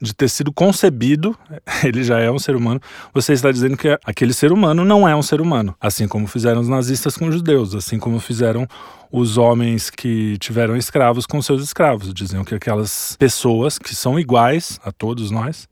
de 0.01 0.13
ter 0.13 0.29
sido 0.29 0.51
concebido, 0.51 1.37
ele 1.83 2.03
já 2.03 2.19
é 2.19 2.31
um 2.31 2.39
ser 2.39 2.55
humano. 2.55 2.79
Você 3.13 3.33
está 3.33 3.51
dizendo 3.51 3.75
que 3.75 3.89
aquele 4.05 4.33
ser 4.33 4.51
humano 4.51 4.85
não 4.85 5.07
é 5.07 5.15
um 5.15 5.21
ser 5.21 5.41
humano, 5.41 5.75
assim 5.79 6.07
como 6.07 6.25
fizeram 6.25 6.61
os 6.61 6.69
nazistas 6.69 7.17
com 7.17 7.27
os 7.27 7.35
judeus, 7.35 7.75
assim 7.75 7.99
como 7.99 8.19
fizeram 8.19 8.67
os 9.11 9.37
homens 9.37 9.89
que 9.89 10.37
tiveram 10.37 10.77
escravos 10.77 11.25
com 11.25 11.41
seus 11.41 11.61
escravos. 11.61 12.13
Diziam 12.13 12.45
que 12.45 12.55
aquelas 12.55 13.15
pessoas 13.19 13.77
que 13.77 13.93
são 13.93 14.17
iguais 14.19 14.79
a 14.83 14.91
todos 14.91 15.31
nós 15.31 15.67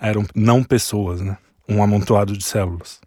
eram 0.00 0.24
não 0.34 0.62
pessoas, 0.62 1.20
né? 1.20 1.36
Um 1.68 1.82
amontoado 1.82 2.36
de 2.36 2.44
células. 2.44 3.00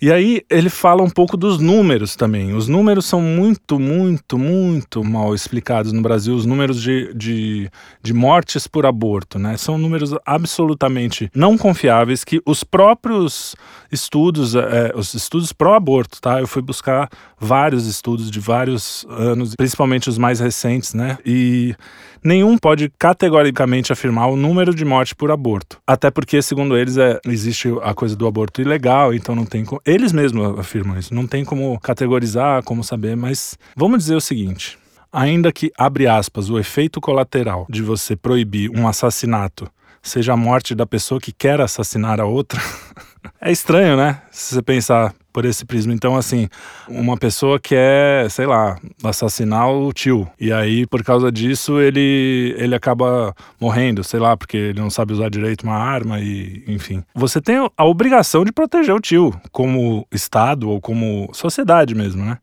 E 0.00 0.12
aí 0.12 0.42
ele 0.48 0.70
fala 0.70 1.02
um 1.02 1.10
pouco 1.10 1.36
dos 1.36 1.58
números 1.58 2.14
também. 2.14 2.54
Os 2.54 2.68
números 2.68 3.04
são 3.04 3.20
muito, 3.20 3.80
muito, 3.80 4.38
muito 4.38 5.02
mal 5.02 5.34
explicados 5.34 5.92
no 5.92 6.00
Brasil. 6.00 6.34
Os 6.36 6.46
números 6.46 6.80
de, 6.80 7.12
de, 7.14 7.68
de 8.00 8.14
mortes 8.14 8.68
por 8.68 8.86
aborto, 8.86 9.40
né? 9.40 9.56
São 9.56 9.76
números 9.76 10.14
absolutamente 10.24 11.28
não 11.34 11.58
confiáveis 11.58 12.22
que 12.22 12.40
os 12.46 12.62
próprios 12.62 13.56
estudos, 13.90 14.54
é, 14.54 14.92
os 14.94 15.14
estudos 15.14 15.52
pró-aborto, 15.52 16.20
tá? 16.20 16.38
Eu 16.38 16.46
fui 16.46 16.62
buscar 16.62 17.08
vários 17.38 17.86
estudos 17.86 18.30
de 18.30 18.38
vários 18.38 19.04
anos, 19.08 19.56
principalmente 19.56 20.08
os 20.08 20.18
mais 20.18 20.38
recentes, 20.38 20.94
né? 20.94 21.18
E 21.24 21.74
nenhum 22.22 22.58
pode 22.58 22.90
categoricamente 22.98 23.92
afirmar 23.92 24.28
o 24.28 24.36
número 24.36 24.74
de 24.74 24.84
mortes 24.84 25.12
por 25.12 25.30
aborto. 25.30 25.78
Até 25.86 26.10
porque, 26.10 26.42
segundo 26.42 26.76
eles, 26.76 26.96
é, 26.96 27.18
existe 27.26 27.68
a 27.82 27.94
coisa 27.94 28.16
do 28.16 28.26
aborto 28.26 28.60
ilegal, 28.60 29.14
então 29.14 29.34
não 29.34 29.44
tem. 29.44 29.64
Eles 29.88 30.12
mesmos 30.12 30.58
afirmam 30.58 30.98
isso, 30.98 31.14
não 31.14 31.26
tem 31.26 31.46
como 31.46 31.80
categorizar, 31.80 32.62
como 32.62 32.84
saber, 32.84 33.16
mas 33.16 33.56
vamos 33.74 34.00
dizer 34.00 34.16
o 34.16 34.20
seguinte. 34.20 34.78
Ainda 35.10 35.50
que, 35.50 35.72
abre 35.78 36.06
aspas, 36.06 36.50
o 36.50 36.58
efeito 36.58 37.00
colateral 37.00 37.66
de 37.70 37.82
você 37.82 38.14
proibir 38.14 38.70
um 38.70 38.86
assassinato 38.86 39.66
seja 40.02 40.34
a 40.34 40.36
morte 40.36 40.74
da 40.74 40.84
pessoa 40.84 41.18
que 41.18 41.32
quer 41.32 41.58
assassinar 41.62 42.20
a 42.20 42.26
outra, 42.26 42.60
é 43.40 43.50
estranho, 43.50 43.96
né? 43.96 44.20
Se 44.30 44.56
você 44.56 44.60
pensar 44.60 45.14
por 45.38 45.44
esse 45.44 45.64
prisma. 45.64 45.92
Então, 45.92 46.16
assim, 46.16 46.48
uma 46.88 47.16
pessoa 47.16 47.60
quer, 47.60 48.28
sei 48.28 48.44
lá, 48.44 48.76
assassinar 49.04 49.70
o 49.70 49.92
tio. 49.92 50.28
E 50.40 50.52
aí, 50.52 50.84
por 50.84 51.04
causa 51.04 51.30
disso, 51.30 51.78
ele, 51.78 52.56
ele 52.58 52.74
acaba 52.74 53.32
morrendo, 53.60 54.02
sei 54.02 54.18
lá, 54.18 54.36
porque 54.36 54.56
ele 54.56 54.80
não 54.80 54.90
sabe 54.90 55.12
usar 55.12 55.30
direito 55.30 55.62
uma 55.62 55.76
arma 55.76 56.18
e, 56.18 56.64
enfim. 56.66 57.04
Você 57.14 57.40
tem 57.40 57.70
a 57.76 57.84
obrigação 57.84 58.44
de 58.44 58.50
proteger 58.50 58.92
o 58.92 58.98
tio, 58.98 59.32
como 59.52 60.04
Estado 60.10 60.68
ou 60.68 60.80
como 60.80 61.30
sociedade 61.32 61.94
mesmo, 61.94 62.24
né? 62.24 62.38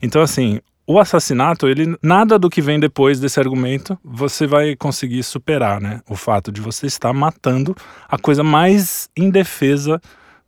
Então, 0.00 0.22
assim, 0.22 0.60
o 0.86 1.00
assassinato, 1.00 1.66
ele 1.66 1.96
nada 2.00 2.38
do 2.38 2.48
que 2.48 2.62
vem 2.62 2.78
depois 2.78 3.18
desse 3.18 3.40
argumento 3.40 3.98
você 4.04 4.46
vai 4.46 4.76
conseguir 4.76 5.24
superar, 5.24 5.80
né? 5.80 6.00
O 6.08 6.14
fato 6.14 6.52
de 6.52 6.60
você 6.60 6.86
estar 6.86 7.12
matando 7.12 7.74
a 8.08 8.16
coisa 8.16 8.44
mais 8.44 9.10
indefesa 9.16 10.00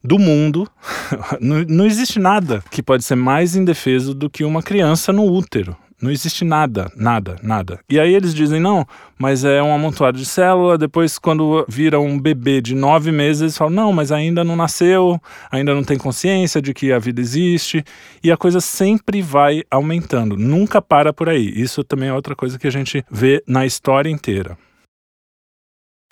do 0.02 0.19
mundo. 0.19 0.69
não, 1.40 1.64
não 1.69 1.87
existe 1.87 2.19
nada 2.19 2.62
que 2.71 2.83
pode 2.83 3.05
ser 3.05 3.17
mais 3.17 3.57
indefeso 3.57 4.14
do 4.14 4.31
que 4.31 4.45
uma 4.45 4.62
criança 4.62 5.12
no 5.12 5.25
útero. 5.25 5.76
Não 6.00 6.12
existe 6.12 6.45
nada, 6.45 6.93
nada, 6.95 7.37
nada. 7.43 7.81
E 7.90 7.99
aí 7.99 8.14
eles 8.14 8.33
dizem, 8.33 8.61
não, 8.61 8.87
mas 9.19 9.45
é 9.45 9.61
um 9.61 9.75
amontoado 9.75 10.17
de 10.17 10.25
célula, 10.25 10.78
depois 10.78 11.19
quando 11.19 11.67
vira 11.69 11.99
um 11.99 12.17
bebê 12.21 12.61
de 12.61 12.73
nove 12.73 13.11
meses, 13.11 13.43
eles 13.43 13.59
falam, 13.59 13.75
não, 13.75 13.93
mas 13.93 14.12
ainda 14.12 14.45
não 14.45 14.55
nasceu, 14.55 15.21
ainda 15.50 15.75
não 15.75 15.83
tem 15.83 15.99
consciência 15.99 16.62
de 16.62 16.73
que 16.73 16.93
a 16.93 17.00
vida 17.00 17.21
existe, 17.21 17.85
e 18.23 18.31
a 18.31 18.37
coisa 18.37 18.61
sempre 18.61 19.21
vai 19.21 19.64
aumentando, 19.69 20.37
nunca 20.37 20.81
para 20.81 21.12
por 21.12 21.28
aí. 21.28 21.49
Isso 21.49 21.83
também 21.83 22.11
é 22.11 22.14
outra 22.14 22.37
coisa 22.37 22.61
que 22.61 22.69
a 22.69 22.73
gente 22.73 23.05
vê 23.11 23.43
na 23.45 23.67
história 23.67 24.09
inteira. 24.09 24.57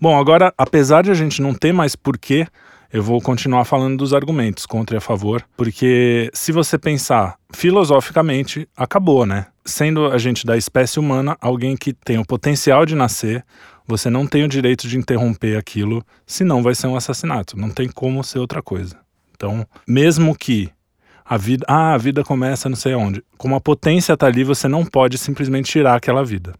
Bom, 0.02 0.18
agora, 0.18 0.52
apesar 0.58 1.04
de 1.04 1.12
a 1.12 1.14
gente 1.14 1.40
não 1.40 1.54
ter 1.54 1.72
mais 1.72 1.94
porquê 1.94 2.48
eu 2.96 3.02
vou 3.02 3.20
continuar 3.20 3.66
falando 3.66 3.98
dos 3.98 4.14
argumentos 4.14 4.64
contra 4.64 4.96
e 4.96 4.98
a 4.98 5.02
favor, 5.02 5.44
porque 5.54 6.30
se 6.32 6.50
você 6.50 6.78
pensar 6.78 7.36
filosoficamente, 7.52 8.66
acabou, 8.74 9.26
né? 9.26 9.48
Sendo 9.66 10.06
a 10.06 10.16
gente 10.16 10.46
da 10.46 10.56
espécie 10.56 10.98
humana, 10.98 11.36
alguém 11.38 11.76
que 11.76 11.92
tem 11.92 12.16
o 12.16 12.24
potencial 12.24 12.86
de 12.86 12.94
nascer, 12.94 13.44
você 13.86 14.08
não 14.08 14.26
tem 14.26 14.44
o 14.44 14.48
direito 14.48 14.88
de 14.88 14.96
interromper 14.96 15.58
aquilo, 15.58 16.02
senão 16.26 16.62
vai 16.62 16.74
ser 16.74 16.86
um 16.86 16.96
assassinato. 16.96 17.54
Não 17.58 17.68
tem 17.68 17.86
como 17.86 18.24
ser 18.24 18.38
outra 18.38 18.62
coisa. 18.62 18.96
Então, 19.36 19.66
mesmo 19.86 20.34
que 20.34 20.70
a 21.22 21.36
vida, 21.36 21.66
ah, 21.68 21.92
a 21.92 21.98
vida 21.98 22.24
começa 22.24 22.66
não 22.66 22.76
sei 22.76 22.94
onde, 22.94 23.22
como 23.36 23.54
a 23.56 23.60
potência 23.60 24.14
está 24.14 24.26
ali, 24.26 24.42
você 24.42 24.68
não 24.68 24.86
pode 24.86 25.18
simplesmente 25.18 25.70
tirar 25.70 25.96
aquela 25.96 26.24
vida. 26.24 26.54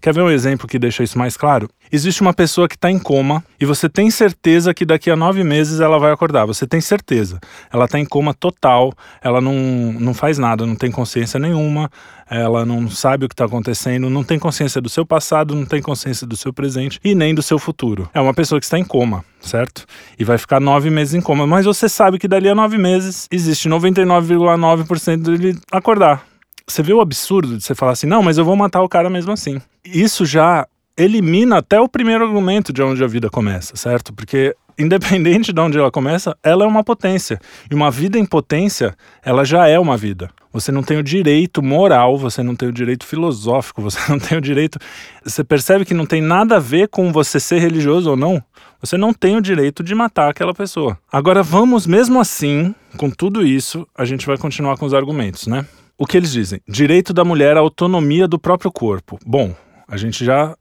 Quer 0.00 0.14
ver 0.14 0.22
um 0.22 0.30
exemplo 0.30 0.66
que 0.66 0.78
deixa 0.78 1.02
isso 1.02 1.18
mais 1.18 1.36
claro? 1.36 1.68
Existe 1.92 2.22
uma 2.22 2.32
pessoa 2.32 2.68
que 2.68 2.76
está 2.76 2.90
em 2.90 2.98
coma 2.98 3.44
e 3.60 3.66
você 3.66 3.88
tem 3.88 4.10
certeza 4.10 4.72
que 4.72 4.84
daqui 4.84 5.10
a 5.10 5.16
nove 5.16 5.42
meses 5.42 5.80
ela 5.80 5.98
vai 5.98 6.12
acordar. 6.12 6.46
Você 6.46 6.66
tem 6.66 6.80
certeza. 6.80 7.40
Ela 7.72 7.86
está 7.86 7.98
em 7.98 8.04
coma 8.04 8.32
total, 8.32 8.92
ela 9.20 9.40
não, 9.40 9.54
não 9.98 10.14
faz 10.14 10.38
nada, 10.38 10.64
não 10.64 10.76
tem 10.76 10.90
consciência 10.90 11.38
nenhuma, 11.40 11.90
ela 12.30 12.64
não 12.64 12.88
sabe 12.88 13.24
o 13.26 13.28
que 13.28 13.34
está 13.34 13.44
acontecendo, 13.44 14.08
não 14.08 14.22
tem 14.22 14.38
consciência 14.38 14.80
do 14.80 14.88
seu 14.88 15.04
passado, 15.04 15.54
não 15.54 15.66
tem 15.66 15.82
consciência 15.82 16.26
do 16.26 16.36
seu 16.36 16.52
presente 16.52 17.00
e 17.04 17.14
nem 17.14 17.34
do 17.34 17.42
seu 17.42 17.58
futuro. 17.58 18.08
É 18.14 18.20
uma 18.20 18.32
pessoa 18.32 18.60
que 18.60 18.66
está 18.66 18.78
em 18.78 18.84
coma, 18.84 19.24
certo? 19.40 19.84
E 20.18 20.24
vai 20.24 20.38
ficar 20.38 20.60
nove 20.60 20.90
meses 20.90 21.14
em 21.14 21.20
coma. 21.20 21.46
Mas 21.46 21.66
você 21.66 21.88
sabe 21.88 22.18
que 22.18 22.28
dali 22.28 22.48
a 22.48 22.54
nove 22.54 22.78
meses 22.78 23.26
existe 23.32 23.68
99,9% 23.68 25.22
de 25.22 25.30
ele 25.32 25.58
acordar. 25.72 26.29
Você 26.70 26.82
vê 26.84 26.92
o 26.92 27.00
absurdo 27.00 27.56
de 27.56 27.64
você 27.64 27.74
falar 27.74 27.92
assim, 27.92 28.06
não, 28.06 28.22
mas 28.22 28.38
eu 28.38 28.44
vou 28.44 28.54
matar 28.54 28.80
o 28.82 28.88
cara 28.88 29.10
mesmo 29.10 29.32
assim. 29.32 29.60
Isso 29.84 30.24
já 30.24 30.66
elimina 30.96 31.58
até 31.58 31.80
o 31.80 31.88
primeiro 31.88 32.24
argumento 32.24 32.72
de 32.72 32.80
onde 32.82 33.02
a 33.02 33.06
vida 33.08 33.28
começa, 33.28 33.74
certo? 33.74 34.12
Porque 34.12 34.54
independente 34.78 35.52
de 35.52 35.60
onde 35.60 35.78
ela 35.78 35.90
começa, 35.90 36.36
ela 36.42 36.64
é 36.64 36.66
uma 36.66 36.84
potência. 36.84 37.40
E 37.68 37.74
uma 37.74 37.90
vida 37.90 38.18
em 38.18 38.24
potência, 38.24 38.94
ela 39.22 39.44
já 39.44 39.66
é 39.66 39.78
uma 39.78 39.96
vida. 39.96 40.30
Você 40.52 40.70
não 40.70 40.82
tem 40.82 40.96
o 40.96 41.02
direito 41.02 41.60
moral, 41.60 42.16
você 42.16 42.42
não 42.42 42.54
tem 42.54 42.68
o 42.68 42.72
direito 42.72 43.04
filosófico, 43.04 43.82
você 43.82 43.98
não 44.08 44.18
tem 44.18 44.38
o 44.38 44.40
direito. 44.40 44.78
Você 45.24 45.42
percebe 45.42 45.84
que 45.84 45.94
não 45.94 46.06
tem 46.06 46.22
nada 46.22 46.56
a 46.56 46.60
ver 46.60 46.88
com 46.88 47.12
você 47.12 47.40
ser 47.40 47.58
religioso 47.58 48.10
ou 48.10 48.16
não. 48.16 48.40
Você 48.80 48.96
não 48.96 49.12
tem 49.12 49.36
o 49.36 49.42
direito 49.42 49.82
de 49.82 49.94
matar 49.94 50.30
aquela 50.30 50.54
pessoa. 50.54 50.96
Agora 51.12 51.42
vamos, 51.42 51.86
mesmo 51.86 52.20
assim, 52.20 52.74
com 52.96 53.10
tudo 53.10 53.44
isso, 53.44 53.86
a 53.96 54.04
gente 54.04 54.24
vai 54.24 54.38
continuar 54.38 54.76
com 54.76 54.86
os 54.86 54.94
argumentos, 54.94 55.46
né? 55.48 55.66
O 56.02 56.06
que 56.06 56.16
eles 56.16 56.32
dizem? 56.32 56.62
Direito 56.66 57.12
da 57.12 57.22
mulher 57.26 57.58
à 57.58 57.60
autonomia 57.60 58.26
do 58.26 58.38
próprio 58.38 58.72
corpo. 58.72 59.18
Bom, 59.26 59.54
a 59.86 59.98
gente 59.98 60.24
já 60.24 60.56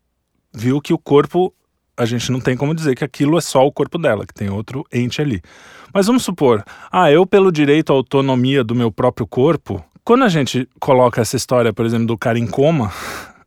viu 0.53 0.81
que 0.81 0.91
o 0.91 0.97
corpo, 0.97 1.53
a 1.95 2.03
gente 2.03 2.29
não 2.29 2.41
tem 2.41 2.57
como 2.57 2.75
dizer 2.75 2.93
que 2.93 3.05
aquilo 3.05 3.37
é 3.37 3.41
só 3.41 3.65
o 3.65 3.71
corpo 3.71 3.97
dela, 3.97 4.27
que 4.27 4.33
tem 4.33 4.49
outro 4.49 4.83
ente 4.91 5.21
ali. 5.21 5.41
Mas 5.93 6.07
vamos 6.07 6.23
supor, 6.23 6.61
ah, 6.91 7.09
eu 7.09 7.25
pelo 7.25 7.53
direito 7.53 7.93
à 7.93 7.95
autonomia 7.95 8.65
do 8.65 8.75
meu 8.75 8.91
próprio 8.91 9.25
corpo, 9.25 9.81
quando 10.03 10.25
a 10.25 10.27
gente 10.27 10.67
coloca 10.77 11.21
essa 11.21 11.37
história, 11.37 11.71
por 11.71 11.85
exemplo, 11.85 12.07
do 12.07 12.17
cara 12.17 12.37
em 12.37 12.45
coma, 12.45 12.91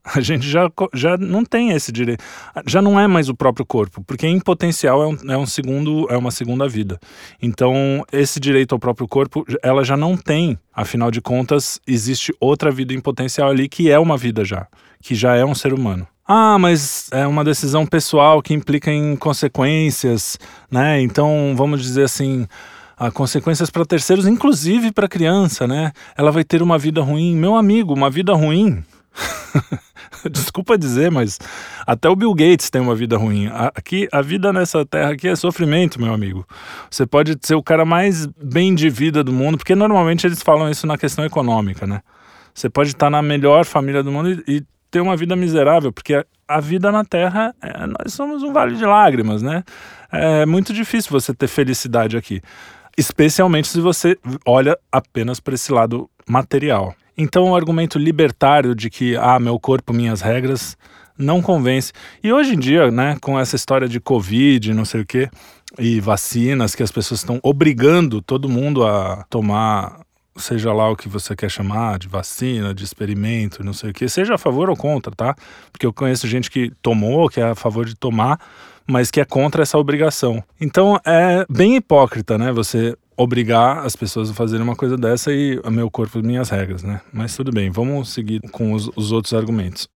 a 0.14 0.20
gente 0.20 0.48
já, 0.48 0.70
já 0.92 1.16
não 1.16 1.44
tem 1.44 1.70
esse 1.70 1.92
direito. 1.92 2.22
Já 2.66 2.82
não 2.82 2.98
é 2.98 3.06
mais 3.06 3.28
o 3.28 3.34
próprio 3.34 3.64
corpo, 3.64 4.02
porque 4.04 4.26
em 4.26 4.40
potencial 4.40 5.02
é 5.02 5.06
um, 5.06 5.32
é 5.32 5.38
um 5.38 5.46
segundo, 5.46 6.06
é 6.10 6.16
uma 6.16 6.30
segunda 6.30 6.68
vida. 6.68 6.98
Então, 7.40 8.04
esse 8.12 8.40
direito 8.40 8.74
ao 8.74 8.78
próprio 8.78 9.06
corpo, 9.06 9.44
ela 9.62 9.84
já 9.84 9.96
não 9.96 10.16
tem. 10.16 10.58
Afinal 10.74 11.10
de 11.10 11.20
contas, 11.20 11.80
existe 11.86 12.34
outra 12.40 12.70
vida 12.70 12.92
em 12.92 13.00
potencial 13.00 13.50
ali 13.50 13.68
que 13.68 13.90
é 13.90 13.98
uma 13.98 14.16
vida 14.16 14.44
já, 14.44 14.66
que 15.00 15.14
já 15.14 15.36
é 15.36 15.44
um 15.44 15.54
ser 15.54 15.72
humano. 15.72 16.06
Ah, 16.26 16.58
mas 16.58 17.08
é 17.12 17.26
uma 17.26 17.44
decisão 17.44 17.84
pessoal 17.84 18.40
que 18.40 18.54
implica 18.54 18.90
em 18.90 19.16
consequências, 19.16 20.38
né? 20.70 21.00
Então, 21.00 21.52
vamos 21.56 21.82
dizer 21.82 22.04
assim, 22.04 22.46
a 22.96 23.10
consequências 23.10 23.70
para 23.70 23.84
terceiros, 23.84 24.26
inclusive 24.26 24.92
para 24.92 25.08
criança, 25.08 25.66
né? 25.66 25.92
Ela 26.16 26.30
vai 26.30 26.44
ter 26.44 26.62
uma 26.62 26.78
vida 26.78 27.02
ruim. 27.02 27.36
Meu 27.36 27.56
amigo, 27.56 27.92
uma 27.92 28.08
vida 28.08 28.32
ruim 28.32 28.82
Desculpa 30.30 30.78
dizer, 30.78 31.10
mas 31.10 31.38
até 31.86 32.08
o 32.08 32.16
Bill 32.16 32.34
Gates 32.34 32.70
tem 32.70 32.80
uma 32.80 32.94
vida 32.94 33.16
ruim. 33.16 33.48
Aqui, 33.74 34.08
a 34.12 34.20
vida 34.20 34.52
nessa 34.52 34.84
terra 34.84 35.12
aqui 35.12 35.28
é 35.28 35.36
sofrimento, 35.36 36.00
meu 36.00 36.12
amigo. 36.12 36.46
Você 36.90 37.06
pode 37.06 37.36
ser 37.42 37.54
o 37.54 37.62
cara 37.62 37.84
mais 37.84 38.26
bem 38.26 38.74
de 38.74 38.88
vida 38.88 39.24
do 39.24 39.32
mundo, 39.32 39.58
porque 39.58 39.74
normalmente 39.74 40.26
eles 40.26 40.42
falam 40.42 40.70
isso 40.70 40.86
na 40.86 40.98
questão 40.98 41.24
econômica, 41.24 41.86
né? 41.86 42.00
Você 42.54 42.68
pode 42.68 42.90
estar 42.90 43.08
na 43.08 43.22
melhor 43.22 43.64
família 43.64 44.02
do 44.02 44.12
mundo 44.12 44.30
e, 44.46 44.56
e 44.56 44.64
ter 44.90 45.00
uma 45.00 45.16
vida 45.16 45.34
miserável, 45.34 45.90
porque 45.90 46.22
a, 46.46 46.60
vida 46.60 46.92
na 46.92 47.02
Terra, 47.02 47.54
é, 47.62 47.86
nós 47.86 48.12
somos 48.12 48.42
um 48.42 48.52
vale 48.52 48.76
de 48.76 48.84
lágrimas, 48.84 49.40
né? 49.40 49.64
É 50.10 50.44
muito 50.44 50.74
difícil 50.74 51.10
você 51.10 51.32
ter 51.32 51.48
felicidade 51.48 52.14
aqui, 52.14 52.42
especialmente 52.96 53.68
se 53.68 53.80
você 53.80 54.18
olha 54.46 54.78
apenas 54.92 55.40
para 55.40 55.54
esse 55.54 55.72
lado 55.72 56.10
material. 56.28 56.94
Então 57.16 57.50
o 57.50 57.56
argumento 57.56 57.98
libertário 57.98 58.74
de 58.74 58.88
que, 58.88 59.16
ah, 59.16 59.38
meu 59.38 59.58
corpo, 59.58 59.92
minhas 59.92 60.20
regras, 60.20 60.76
não 61.16 61.42
convence. 61.42 61.92
E 62.22 62.32
hoje 62.32 62.54
em 62.54 62.58
dia, 62.58 62.90
né, 62.90 63.16
com 63.20 63.38
essa 63.38 63.56
história 63.56 63.88
de 63.88 64.00
Covid, 64.00 64.72
não 64.72 64.84
sei 64.84 65.02
o 65.02 65.06
quê, 65.06 65.28
e 65.78 66.00
vacinas 66.00 66.74
que 66.74 66.82
as 66.82 66.90
pessoas 66.90 67.20
estão 67.20 67.38
obrigando 67.42 68.20
todo 68.20 68.48
mundo 68.48 68.84
a 68.84 69.24
tomar, 69.28 70.00
seja 70.36 70.72
lá 70.72 70.90
o 70.90 70.96
que 70.96 71.08
você 71.08 71.36
quer 71.36 71.50
chamar, 71.50 71.98
de 71.98 72.08
vacina, 72.08 72.74
de 72.74 72.84
experimento, 72.84 73.64
não 73.64 73.72
sei 73.72 73.90
o 73.90 73.92
quê, 73.92 74.08
seja 74.08 74.34
a 74.34 74.38
favor 74.38 74.68
ou 74.68 74.76
contra, 74.76 75.14
tá? 75.14 75.34
Porque 75.70 75.86
eu 75.86 75.92
conheço 75.92 76.26
gente 76.26 76.50
que 76.50 76.72
tomou, 76.82 77.28
que 77.28 77.40
é 77.40 77.50
a 77.50 77.54
favor 77.54 77.84
de 77.84 77.94
tomar, 77.94 78.38
mas 78.86 79.10
que 79.10 79.20
é 79.20 79.24
contra 79.24 79.62
essa 79.62 79.78
obrigação. 79.78 80.42
Então 80.60 80.98
é 81.06 81.44
bem 81.48 81.76
hipócrita, 81.76 82.36
né? 82.36 82.52
Você 82.52 82.96
obrigar 83.16 83.84
as 83.84 83.94
pessoas 83.94 84.30
a 84.30 84.34
fazerem 84.34 84.64
uma 84.64 84.76
coisa 84.76 84.96
dessa 84.96 85.32
e 85.32 85.58
o 85.64 85.70
meu 85.70 85.90
corpo, 85.90 86.18
minhas 86.22 86.50
regras, 86.50 86.82
né? 86.82 87.00
Mas 87.12 87.36
tudo 87.36 87.52
bem, 87.52 87.70
vamos 87.70 88.12
seguir 88.12 88.40
com 88.50 88.72
os, 88.72 88.90
os 88.96 89.12
outros 89.12 89.34
argumentos. 89.34 89.88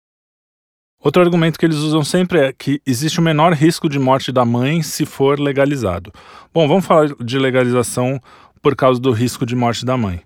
Outro 1.00 1.22
argumento 1.22 1.60
que 1.60 1.66
eles 1.66 1.78
usam 1.78 2.04
sempre 2.04 2.40
é 2.40 2.54
que 2.54 2.82
existe 2.86 3.20
o 3.20 3.24
menor 3.24 3.54
risco 3.54 3.88
de 3.88 4.00
morte 4.00 4.32
da 4.32 4.44
mãe 4.44 4.82
se 4.82 5.06
for 5.06 5.40
legalizado. 5.40 6.12
Bom, 6.54 6.68
vamos 6.68 6.86
falar 6.86 7.10
de 7.24 7.38
legalização 7.38 8.20
por 8.62 8.76
causa 8.76 9.00
do 9.00 9.12
risco 9.12 9.46
de 9.46 9.56
morte 9.56 9.86
da 9.86 9.96
mãe. 9.96 10.22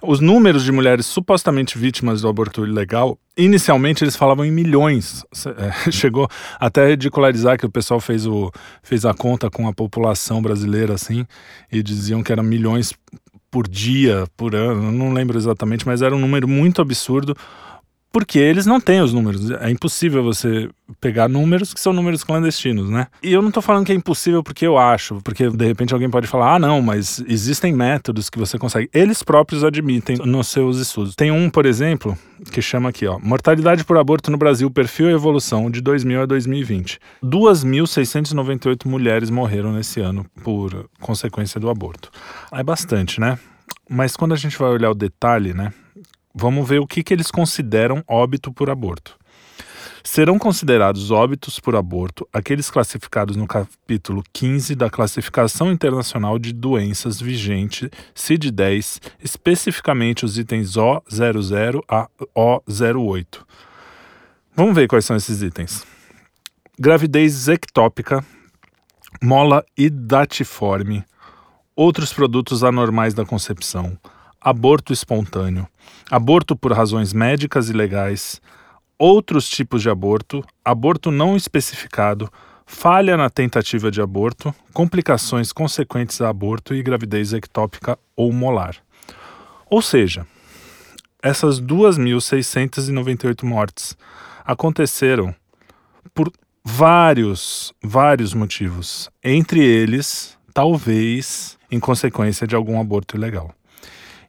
Os 0.00 0.20
números 0.20 0.62
de 0.62 0.70
mulheres 0.70 1.06
supostamente 1.06 1.76
vítimas 1.76 2.20
do 2.20 2.28
aborto 2.28 2.64
ilegal, 2.64 3.18
inicialmente 3.36 4.04
eles 4.04 4.14
falavam 4.14 4.44
em 4.44 4.50
milhões. 4.50 5.24
É, 5.56 5.90
chegou 5.90 6.28
até 6.60 6.84
a 6.84 6.88
ridicularizar 6.90 7.58
que 7.58 7.66
o 7.66 7.70
pessoal 7.70 7.98
fez, 7.98 8.24
o, 8.24 8.52
fez 8.80 9.04
a 9.04 9.12
conta 9.12 9.50
com 9.50 9.66
a 9.66 9.72
população 9.72 10.40
brasileira 10.40 10.94
assim, 10.94 11.26
e 11.70 11.82
diziam 11.82 12.22
que 12.22 12.30
eram 12.30 12.44
milhões 12.44 12.92
por 13.50 13.66
dia, 13.66 14.24
por 14.36 14.54
ano, 14.54 14.92
não 14.92 15.12
lembro 15.12 15.36
exatamente, 15.36 15.86
mas 15.86 16.00
era 16.00 16.14
um 16.14 16.18
número 16.18 16.46
muito 16.46 16.80
absurdo 16.80 17.34
porque 18.12 18.38
eles 18.38 18.66
não 18.66 18.80
têm 18.80 19.00
os 19.00 19.12
números. 19.12 19.50
É 19.50 19.70
impossível 19.70 20.22
você 20.22 20.68
pegar 21.00 21.28
números 21.28 21.74
que 21.74 21.80
são 21.80 21.92
números 21.92 22.24
clandestinos, 22.24 22.88
né? 22.88 23.06
E 23.22 23.32
eu 23.32 23.42
não 23.42 23.50
tô 23.50 23.60
falando 23.60 23.84
que 23.84 23.92
é 23.92 23.94
impossível 23.94 24.42
porque 24.42 24.66
eu 24.66 24.78
acho, 24.78 25.20
porque 25.22 25.48
de 25.50 25.66
repente 25.66 25.92
alguém 25.92 26.10
pode 26.10 26.26
falar: 26.26 26.54
ah, 26.54 26.58
não, 26.58 26.80
mas 26.80 27.22
existem 27.28 27.72
métodos 27.72 28.30
que 28.30 28.38
você 28.38 28.58
consegue. 28.58 28.88
Eles 28.92 29.22
próprios 29.22 29.62
admitem 29.62 30.16
nos 30.24 30.48
seus 30.48 30.78
estudos. 30.78 31.14
Tem 31.14 31.30
um, 31.30 31.50
por 31.50 31.66
exemplo, 31.66 32.16
que 32.50 32.62
chama 32.62 32.88
aqui, 32.88 33.06
ó: 33.06 33.18
Mortalidade 33.18 33.84
por 33.84 33.98
aborto 33.98 34.30
no 34.30 34.38
Brasil, 34.38 34.70
perfil 34.70 35.10
e 35.10 35.12
evolução 35.12 35.70
de 35.70 35.80
2000 35.80 36.22
a 36.22 36.26
2020. 36.26 36.98
2.698 37.22 38.86
mulheres 38.86 39.30
morreram 39.30 39.72
nesse 39.72 40.00
ano 40.00 40.24
por 40.42 40.88
consequência 41.00 41.60
do 41.60 41.68
aborto. 41.68 42.10
É 42.52 42.62
bastante, 42.62 43.20
né? 43.20 43.38
Mas 43.88 44.16
quando 44.16 44.32
a 44.32 44.36
gente 44.36 44.58
vai 44.58 44.70
olhar 44.70 44.90
o 44.90 44.94
detalhe, 44.94 45.54
né? 45.54 45.72
Vamos 46.40 46.68
ver 46.68 46.78
o 46.78 46.86
que, 46.86 47.02
que 47.02 47.12
eles 47.12 47.32
consideram 47.32 48.04
óbito 48.06 48.52
por 48.52 48.70
aborto. 48.70 49.18
Serão 50.04 50.38
considerados 50.38 51.10
óbitos 51.10 51.58
por 51.58 51.74
aborto 51.74 52.28
aqueles 52.32 52.70
classificados 52.70 53.34
no 53.34 53.44
capítulo 53.44 54.22
15 54.32 54.76
da 54.76 54.88
Classificação 54.88 55.72
Internacional 55.72 56.38
de 56.38 56.52
Doenças 56.52 57.20
vigente, 57.20 57.90
CID-10, 58.14 59.00
especificamente 59.20 60.24
os 60.24 60.38
itens 60.38 60.74
O00 60.74 61.82
a 61.88 62.08
O08. 62.36 63.40
Vamos 64.54 64.76
ver 64.76 64.86
quais 64.86 65.04
são 65.04 65.16
esses 65.16 65.42
itens. 65.42 65.84
Gravidez 66.78 67.48
ectópica, 67.48 68.24
mola 69.20 69.66
idatiforme, 69.76 71.04
outros 71.74 72.12
produtos 72.12 72.62
anormais 72.62 73.12
da 73.12 73.26
concepção, 73.26 73.98
aborto 74.40 74.92
espontâneo, 74.92 75.66
aborto 76.10 76.56
por 76.56 76.72
razões 76.72 77.12
médicas 77.12 77.68
e 77.68 77.72
legais, 77.72 78.40
outros 78.98 79.48
tipos 79.48 79.82
de 79.82 79.90
aborto, 79.90 80.44
aborto 80.64 81.10
não 81.10 81.36
especificado, 81.36 82.30
falha 82.66 83.16
na 83.16 83.30
tentativa 83.30 83.90
de 83.90 84.00
aborto, 84.00 84.54
complicações 84.72 85.52
consequentes 85.52 86.20
a 86.20 86.28
aborto 86.28 86.74
e 86.74 86.82
gravidez 86.82 87.32
ectópica 87.32 87.98
ou 88.14 88.32
molar. 88.32 88.76
Ou 89.70 89.82
seja, 89.82 90.26
essas 91.22 91.60
2.698 91.60 93.42
mortes 93.44 93.96
aconteceram 94.44 95.34
por 96.14 96.32
vários, 96.64 97.72
vários 97.82 98.34
motivos. 98.34 99.10
Entre 99.22 99.64
eles, 99.64 100.38
talvez 100.54 101.58
em 101.70 101.80
consequência 101.80 102.46
de 102.46 102.54
algum 102.54 102.80
aborto 102.80 103.16
ilegal. 103.16 103.54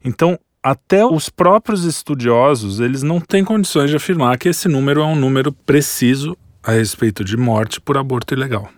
Então, 0.04 0.40
até 0.62 1.06
os 1.06 1.30
próprios 1.30 1.86
estudiosos, 1.86 2.80
eles 2.80 3.04
não 3.04 3.20
têm 3.20 3.44
condições 3.44 3.90
de 3.90 3.96
afirmar 3.96 4.38
que 4.38 4.50
esse 4.50 4.68
número 4.68 5.02
é 5.02 5.06
um 5.06 5.16
número 5.16 5.52
preciso 5.52 6.38
a 6.64 6.72
respeito 6.72 7.24
de 7.24 7.38
morte 7.38 7.80
por 7.80 7.98
aborto 7.98 8.34
ilegal. 8.34 8.70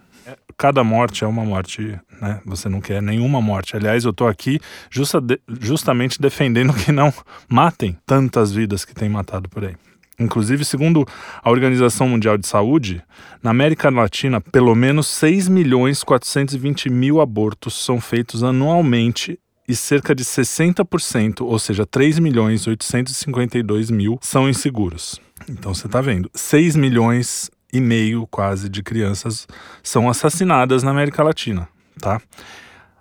Cada 0.57 0.83
morte 0.83 1.23
é 1.23 1.27
uma 1.27 1.43
morte, 1.43 1.99
né? 2.21 2.39
Você 2.45 2.69
não 2.69 2.79
quer 2.79 3.01
nenhuma 3.01 3.41
morte. 3.41 3.75
Aliás, 3.75 4.05
eu 4.05 4.11
estou 4.11 4.27
aqui 4.27 4.59
justa 4.91 5.19
de, 5.19 5.39
justamente 5.59 6.21
defendendo 6.21 6.71
que 6.73 6.91
não 6.91 7.11
matem 7.49 7.97
tantas 8.05 8.51
vidas 8.51 8.85
que 8.85 8.93
têm 8.93 9.09
matado 9.09 9.49
por 9.49 9.65
aí. 9.65 9.75
Inclusive, 10.19 10.63
segundo 10.63 11.03
a 11.41 11.49
Organização 11.49 12.07
Mundial 12.07 12.37
de 12.37 12.45
Saúde, 12.45 13.01
na 13.41 13.49
América 13.49 13.89
Latina, 13.89 14.39
pelo 14.39 14.75
menos 14.75 15.07
6 15.07 15.47
milhões 15.47 16.03
420 16.03 16.91
mil 16.91 17.19
abortos 17.19 17.73
são 17.83 17.99
feitos 17.99 18.43
anualmente 18.43 19.39
e 19.71 19.75
cerca 19.75 20.13
de 20.13 20.25
60%, 20.25 21.45
ou 21.45 21.57
seja, 21.57 21.85
3 21.85 22.19
milhões 22.19 22.67
852 22.67 23.89
mil, 23.89 24.19
são 24.21 24.49
inseguros. 24.49 25.17
Então 25.49 25.73
você 25.73 25.87
está 25.87 26.01
vendo, 26.01 26.29
6 26.35 26.75
milhões 26.75 27.49
e 27.71 27.79
meio 27.79 28.27
quase 28.27 28.67
de 28.67 28.83
crianças 28.83 29.47
são 29.81 30.09
assassinadas 30.09 30.83
na 30.83 30.91
América 30.91 31.23
Latina, 31.23 31.69
tá? 32.01 32.21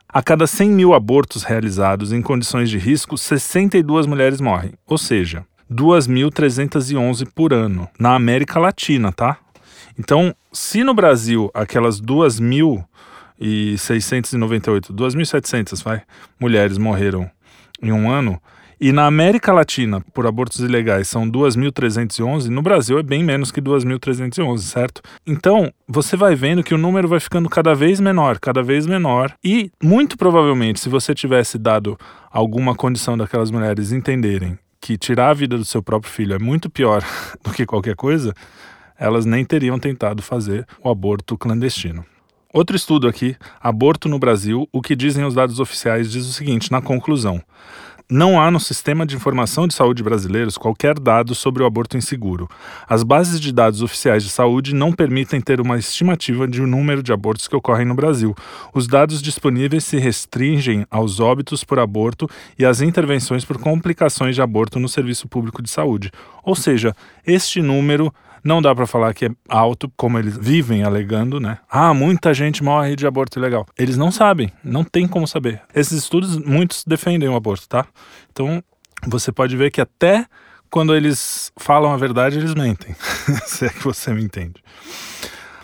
A 0.09 0.23
cada 0.23 0.47
100 0.47 0.71
mil 0.71 0.95
abortos 0.95 1.43
realizados 1.43 2.13
em 2.13 2.23
condições 2.23 2.71
de 2.71 2.79
risco, 2.79 3.19
62 3.19 4.07
mulheres 4.07 4.41
morrem, 4.41 4.73
ou 4.87 4.97
seja, 4.97 5.45
2.311 5.69 7.27
por 7.35 7.53
ano 7.53 7.89
na 7.99 8.15
América 8.15 8.61
Latina, 8.61 9.11
tá? 9.11 9.39
Então, 9.99 10.33
se 10.53 10.85
no 10.85 10.95
Brasil 10.95 11.51
aquelas 11.53 12.01
2.698, 13.41 14.93
2.700, 14.93 15.83
vai, 15.83 16.03
mulheres 16.39 16.79
morreram 16.79 17.31
em 17.83 17.93
um 17.93 18.11
ano, 18.11 18.41
e 18.83 18.93
na 18.93 19.05
América 19.05 19.53
Latina, 19.53 20.01
por 20.15 20.27
abortos 20.27 20.61
ilegais, 20.61 21.07
são 21.07 21.31
2.311, 21.31 22.47
no 22.47 22.63
Brasil 22.63 22.99
é 22.99 23.03
bem 23.03 23.23
menos 23.23 23.53
que 23.53 23.61
2.311, 23.61 24.59
certo? 24.61 25.03
Então, 25.27 25.71
você 25.87 26.17
vai 26.17 26.35
vendo 26.35 26.63
que 26.63 26.73
o 26.73 26.79
número 26.79 27.07
vai 27.07 27.21
ficando 27.21 27.47
cada 27.51 27.75
vez 27.75 28.01
menor, 28.01 28.39
cada 28.39 28.63
vez 28.63 28.87
menor, 28.87 29.35
e 29.45 29.71
muito 29.83 30.17
provavelmente, 30.17 30.81
se 30.81 30.89
você 30.89 31.15
tivesse 31.15 31.59
dado 31.59 31.99
alguma 32.31 32.75
condição 32.75 33.19
daquelas 33.19 33.51
mulheres 33.51 33.93
entenderem 33.93 34.59
que 34.81 34.97
tirar 34.97 35.29
a 35.29 35.35
vida 35.35 35.59
do 35.59 35.65
seu 35.65 35.83
próprio 35.83 36.11
filho 36.11 36.35
é 36.35 36.39
muito 36.39 36.71
pior 36.71 37.05
do 37.45 37.53
que 37.53 37.67
qualquer 37.67 37.95
coisa, 37.95 38.35
elas 38.99 39.27
nem 39.27 39.45
teriam 39.45 39.79
tentado 39.79 40.23
fazer 40.23 40.67
o 40.83 40.89
aborto 40.89 41.37
clandestino. 41.37 42.03
Outro 42.53 42.75
estudo 42.75 43.07
aqui, 43.07 43.37
Aborto 43.61 44.09
no 44.09 44.19
Brasil, 44.19 44.69
o 44.73 44.83
que 44.83 44.97
dizem 44.97 45.25
os 45.25 45.35
dados 45.35 45.61
oficiais 45.61 46.11
diz 46.11 46.27
o 46.27 46.33
seguinte, 46.33 46.73
na 46.73 46.83
conclusão: 46.83 47.41
não 48.11 48.41
há 48.41 48.51
no 48.51 48.59
sistema 48.59 49.07
de 49.07 49.15
informação 49.15 49.69
de 49.69 49.75
saúde 49.75 50.03
brasileiros 50.03 50.59
qualquer 50.59 50.99
dado 50.99 51.33
sobre 51.33 51.63
o 51.63 51.67
aborto 51.67 51.97
inseguro. 51.97 52.49
As 52.89 53.05
bases 53.05 53.41
de 53.41 53.53
dados 53.53 53.83
oficiais 53.83 54.25
de 54.25 54.31
saúde 54.31 54.75
não 54.75 54.93
permitem 54.93 55.41
ter 55.41 55.61
uma 55.61 55.79
estimativa 55.79 56.49
de 56.49 56.61
um 56.61 56.67
número 56.67 57.05
de 57.05 57.13
abortos 57.13 57.47
que 57.47 57.55
ocorrem 57.55 57.87
no 57.87 57.95
Brasil. 57.95 58.35
Os 58.75 58.89
dados 58.89 59.23
disponíveis 59.23 59.85
se 59.85 59.97
restringem 59.97 60.85
aos 60.91 61.21
óbitos 61.21 61.63
por 61.63 61.79
aborto 61.79 62.29
e 62.59 62.65
às 62.65 62.81
intervenções 62.81 63.45
por 63.45 63.59
complicações 63.59 64.35
de 64.35 64.43
aborto 64.43 64.81
no 64.81 64.89
serviço 64.89 65.29
público 65.29 65.63
de 65.63 65.71
saúde. 65.71 66.11
Ou 66.43 66.57
seja, 66.57 66.97
este 67.25 67.63
número 67.63 68.13
não 68.43 68.61
dá 68.63 68.75
para 68.75 68.87
falar 68.87 69.15
que 69.15 69.27
é 69.27 69.31
alto, 69.49 69.91
como 69.97 70.19
eles 70.19 70.37
vivem 70.37 70.83
alegando, 70.83 71.39
né? 71.39 71.59
Ah, 71.71 71.93
muita 71.95 72.33
gente 72.35 72.63
morre 72.63 72.97
de 72.97 73.07
aborto 73.07 73.39
ilegal. 73.39 73.67
Eles 73.79 73.97
não 73.97 74.11
sabem, 74.11 74.53
não 74.65 74.85
tem 74.85 75.07
como 75.07 75.27
saber. 75.27 75.63
Esses 75.75 76.03
estudos, 76.05 76.37
muitos 76.39 76.85
defendem 76.85 77.29
o 77.29 77.37
aborto, 77.37 77.69
tá? 77.69 77.87
Então, 78.31 78.63
você 79.07 79.31
pode 79.33 79.57
ver 79.57 79.71
que 79.71 79.81
até 79.81 80.27
quando 80.71 80.95
eles 80.95 81.53
falam 81.59 81.93
a 81.93 81.97
verdade, 81.97 82.39
eles 82.39 82.55
mentem. 82.55 82.95
Se 83.45 83.67
é 83.67 83.69
que 83.69 83.83
você 83.83 84.15
me 84.15 84.23
entende. 84.23 84.63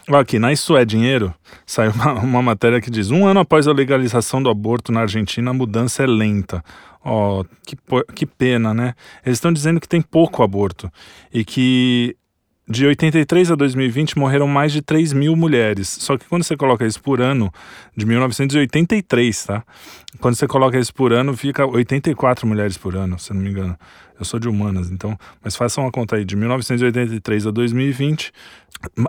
Aqui, 0.09 0.39
na 0.39 0.53
Isso 0.53 0.77
é 0.77 0.85
Dinheiro, 0.85 1.35
saiu 1.65 1.91
uma, 1.91 2.12
uma, 2.15 2.43
matéria 2.43 2.81
que 2.81 2.91
diz: 2.91 3.11
um 3.11 3.27
ano 3.27 3.41
após 3.41 3.67
a 3.67 3.73
legalização 3.73 4.41
do 4.43 4.49
aborto 4.49 4.93
na 4.93 5.01
Argentina, 5.01 5.51
a 5.51 5.55
mudança 5.55 6.03
é 6.03 6.07
lenta. 6.07 6.62
Ó, 7.05 7.41
oh, 7.41 7.45
que, 7.65 7.77
que 8.15 8.27
pena, 8.27 8.73
né? 8.73 8.95
Eles 9.25 9.37
estão 9.37 9.53
dizendo 9.53 9.81
que 9.81 9.89
tem 9.89 10.01
pouco 10.01 10.43
aborto 10.43 10.91
e 11.33 11.45
que 11.45 12.17
de 12.68 12.85
83 12.85 13.52
a 13.52 13.55
2020 13.55 14.18
morreram 14.18 14.48
mais 14.48 14.72
de 14.72 14.83
3 14.83 15.12
mil 15.12 15.37
mulheres. 15.37 15.88
Só 15.88 16.18
que 16.18 16.26
quando 16.26 16.42
você 16.42 16.57
coloca 16.57 16.85
isso 16.85 17.00
por 17.00 17.20
ano, 17.20 17.52
de 17.96 18.05
1983, 18.05 19.44
tá? 19.44 19.64
Quando 20.20 20.35
você 20.35 20.46
coloca 20.46 20.79
isso 20.79 20.92
por 20.92 21.12
ano, 21.12 21.37
fica 21.37 21.64
84 21.64 22.46
mulheres 22.46 22.76
por 22.76 22.96
ano, 22.96 23.18
se 23.18 23.33
não 23.33 23.40
me 23.40 23.50
engano. 23.50 23.79
Eu 24.18 24.24
sou 24.24 24.40
de 24.40 24.48
humanas, 24.48 24.90
então. 24.90 25.16
Mas 25.42 25.55
façam 25.55 25.85
uma 25.85 25.92
conta 25.92 26.16
aí. 26.16 26.24
De 26.24 26.35
1983 26.35 27.46
a 27.46 27.50
2020, 27.50 28.33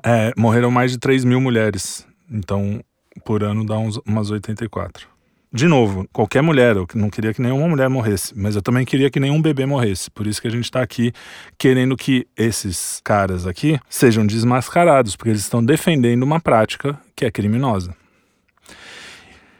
é, 0.05 0.33
morreram 0.37 0.69
mais 0.69 0.91
de 0.91 0.99
3 0.99 1.25
mil 1.25 1.41
mulheres. 1.41 2.05
Então, 2.29 2.83
por 3.25 3.43
ano 3.43 3.65
dá 3.65 3.77
uns, 3.77 3.97
umas 4.05 4.29
84 4.29 5.16
de 5.51 5.67
novo, 5.67 6.07
qualquer 6.11 6.41
mulher, 6.41 6.75
eu 6.75 6.87
não 6.95 7.09
queria 7.09 7.33
que 7.33 7.41
nenhuma 7.41 7.67
mulher 7.67 7.89
morresse, 7.89 8.37
mas 8.37 8.55
eu 8.55 8.61
também 8.61 8.85
queria 8.85 9.09
que 9.09 9.19
nenhum 9.19 9.41
bebê 9.41 9.65
morresse. 9.65 10.11
Por 10.11 10.27
isso 10.27 10.41
que 10.41 10.47
a 10.47 10.51
gente 10.51 10.65
está 10.65 10.81
aqui 10.81 11.13
querendo 11.57 11.95
que 11.95 12.27
esses 12.35 12.99
caras 13.03 13.47
aqui 13.47 13.79
sejam 13.89 14.27
desmascarados, 14.27 15.15
porque 15.15 15.29
eles 15.29 15.41
estão 15.41 15.63
defendendo 15.63 16.23
uma 16.23 16.39
prática 16.39 16.99
que 17.15 17.23
é 17.23 17.31
criminosa. 17.31 17.95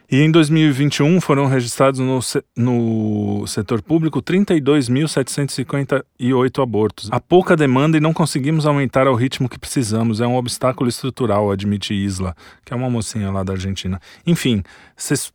E 0.10 0.22
em 0.22 0.32
2021 0.32 1.20
foram 1.20 1.48
registrados 1.48 2.00
no, 2.00 2.22
no 2.56 3.46
setor 3.46 3.82
público 3.82 4.22
32.758 4.22 6.64
abortos. 6.64 7.10
Há 7.12 7.20
pouca 7.20 7.58
demanda 7.58 7.98
e 7.98 8.00
não 8.00 8.14
conseguimos 8.14 8.66
aumentar 8.66 9.06
ao 9.06 9.16
ritmo 9.16 9.50
que 9.50 9.60
precisamos. 9.60 10.22
É 10.22 10.28
um 10.28 10.38
obstáculo 10.38 10.90
estrutural, 10.90 11.52
admite 11.52 11.94
Isla, 11.94 12.34
que 12.64 12.74
é 12.74 12.76
uma 12.76 12.90
mocinha 12.90 13.30
lá 13.30 13.44
da 13.44 13.52
Argentina. 13.52 14.00
Enfim, 14.26 14.64
vocês 14.96 15.34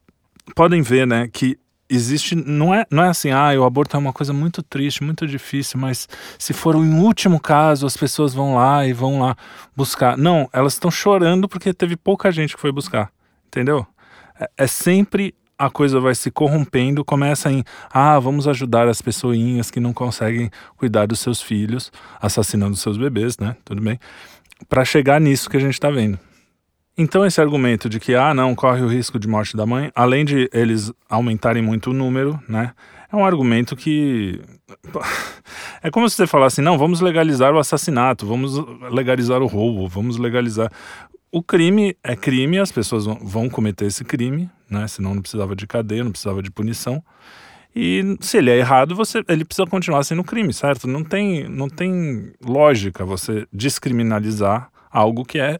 podem 0.55 0.83
ver, 0.83 1.07
né, 1.07 1.29
que 1.33 1.59
existe 1.95 2.35
não 2.35 2.75
é 2.75 2.87
não 2.91 3.05
é 3.05 3.09
assim 3.09 3.31
ah 3.31 3.51
o 3.59 3.65
aborto 3.65 3.97
é 3.97 3.99
uma 3.99 4.13
coisa 4.13 4.33
muito 4.33 4.63
triste 4.63 5.05
muito 5.05 5.27
difícil 5.27 5.79
mas 5.79 6.09
se 6.39 6.55
for 6.55 6.75
um 6.75 7.03
último 7.03 7.39
caso 7.39 7.85
as 7.87 7.97
pessoas 7.97 8.33
vão 8.33 8.55
lá 8.55 8.87
e 8.87 8.93
vão 8.95 9.21
lá 9.21 9.37
buscar. 9.77 10.17
Não 10.17 10.49
elas 10.53 10.73
estão 10.75 10.91
chorando 10.91 11.49
porque 11.49 11.75
teve 11.75 11.97
pouca 11.97 12.33
gente 12.33 12.55
que 12.55 12.61
foi 12.61 12.73
buscar 12.73 13.11
entendeu? 13.47 13.87
É, 14.39 14.51
é, 14.59 14.67
sempre 14.67 15.35
a 15.59 15.69
coisa 15.69 16.01
vai 16.01 16.15
se 16.15 16.31
corrompendo 16.31 17.05
começa 17.05 17.53
em 17.53 17.63
ah 17.91 18.19
vamos 18.19 18.49
ajudar 18.49 18.89
as 18.89 19.03
pessoinhas 19.03 19.71
que 19.71 19.79
não 19.79 19.93
conseguem 19.93 20.51
cuidar 20.77 21.07
dos 21.07 21.21
seus 21.21 21.43
filhos 21.43 21.93
assassinando 22.21 22.75
seus 22.75 22.97
bebês 22.97 23.37
né 23.39 23.57
tudo 23.65 23.83
bem. 23.83 23.99
Para 24.69 24.85
chegar 24.85 25.21
nisso 25.21 25.51
que 25.51 25.57
a 25.57 25.61
gente 25.61 25.75
está 25.75 25.91
vendo 25.91 26.19
então, 27.03 27.27
esse 27.27 27.41
argumento 27.41 27.88
de 27.88 27.99
que, 27.99 28.15
ah, 28.15 28.33
não, 28.33 28.55
corre 28.55 28.81
o 28.81 28.87
risco 28.87 29.19
de 29.19 29.27
morte 29.27 29.57
da 29.57 29.67
mãe, 29.67 29.91
além 29.93 30.25
de 30.25 30.49
eles 30.53 30.93
aumentarem 31.11 31.61
muito 31.61 31.91
o 31.91 31.93
número, 31.93 32.41
né, 32.49 32.73
é 33.12 33.17
um 33.17 33.25
argumento 33.25 33.75
que. 33.77 34.41
É 35.85 35.91
como 35.91 36.09
se 36.09 36.15
você 36.15 36.29
falasse, 36.29 36.62
não, 36.62 36.79
vamos 36.79 37.01
legalizar 37.01 37.53
o 37.53 37.59
assassinato, 37.59 38.25
vamos 38.25 38.53
legalizar 38.88 39.43
o 39.43 39.49
roubo, 39.49 39.88
vamos 39.88 40.17
legalizar. 40.17 40.71
O 41.33 41.43
crime 41.43 41.97
é 42.05 42.15
crime, 42.15 42.57
as 42.61 42.71
pessoas 42.71 43.05
vão 43.05 43.51
cometer 43.51 43.87
esse 43.87 44.05
crime, 44.05 44.49
né, 44.71 44.87
senão 44.87 45.12
não 45.12 45.21
precisava 45.21 45.57
de 45.57 45.67
cadeia, 45.67 46.05
não 46.05 46.12
precisava 46.12 46.41
de 46.41 46.53
punição. 46.53 47.03
E 47.75 48.17
se 48.21 48.37
ele 48.37 48.51
é 48.51 48.59
errado, 48.59 48.95
você, 48.95 49.25
ele 49.29 49.45
precisa 49.45 49.67
continuar 49.67 50.05
sendo 50.05 50.23
crime, 50.23 50.55
certo? 50.55 50.87
Não 50.87 51.03
tem, 51.03 51.49
não 51.49 51.69
tem 51.69 52.33
lógica 52.41 53.05
você 53.05 53.45
descriminalizar 53.53 54.71
algo 54.88 55.25
que 55.25 55.41
é 55.41 55.59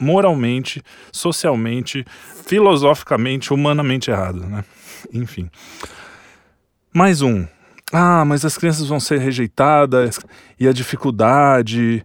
moralmente, 0.00 0.82
socialmente, 1.12 2.04
filosoficamente, 2.46 3.52
humanamente 3.52 4.10
errado, 4.10 4.46
né? 4.46 4.64
Enfim. 5.12 5.50
Mais 6.92 7.22
um. 7.22 7.46
Ah, 7.92 8.24
mas 8.24 8.44
as 8.44 8.56
crianças 8.56 8.88
vão 8.88 8.98
ser 8.98 9.18
rejeitadas 9.18 10.18
e 10.58 10.66
a 10.66 10.72
dificuldade. 10.72 12.04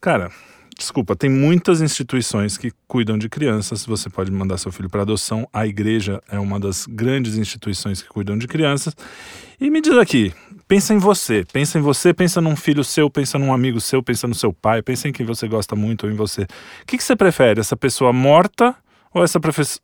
Cara, 0.00 0.30
Desculpa, 0.78 1.16
tem 1.16 1.30
muitas 1.30 1.80
instituições 1.80 2.58
que 2.58 2.70
cuidam 2.86 3.16
de 3.16 3.30
crianças. 3.30 3.86
Você 3.86 4.10
pode 4.10 4.30
mandar 4.30 4.58
seu 4.58 4.70
filho 4.70 4.90
para 4.90 5.02
adoção. 5.02 5.48
A 5.50 5.66
igreja 5.66 6.20
é 6.30 6.38
uma 6.38 6.60
das 6.60 6.84
grandes 6.86 7.36
instituições 7.36 8.02
que 8.02 8.08
cuidam 8.08 8.36
de 8.36 8.46
crianças. 8.46 8.94
E 9.58 9.70
me 9.70 9.80
diz 9.80 9.96
aqui, 9.96 10.34
pensa 10.68 10.92
em 10.92 10.98
você, 10.98 11.46
pensa 11.50 11.78
em 11.78 11.80
você, 11.80 12.12
pensa 12.12 12.42
num 12.42 12.54
filho 12.54 12.84
seu, 12.84 13.08
pensa 13.08 13.38
num 13.38 13.54
amigo 13.54 13.80
seu, 13.80 14.02
pensa 14.02 14.28
no 14.28 14.34
seu 14.34 14.52
pai, 14.52 14.82
pensa 14.82 15.08
em 15.08 15.12
quem 15.12 15.24
você 15.24 15.48
gosta 15.48 15.74
muito 15.74 16.04
ou 16.04 16.12
em 16.12 16.14
você. 16.14 16.42
O 16.42 16.86
que, 16.86 16.98
que 16.98 17.04
você 17.04 17.16
prefere? 17.16 17.58
Essa 17.58 17.76
pessoa 17.76 18.12
morta 18.12 18.76
ou 19.14 19.24
essa 19.24 19.40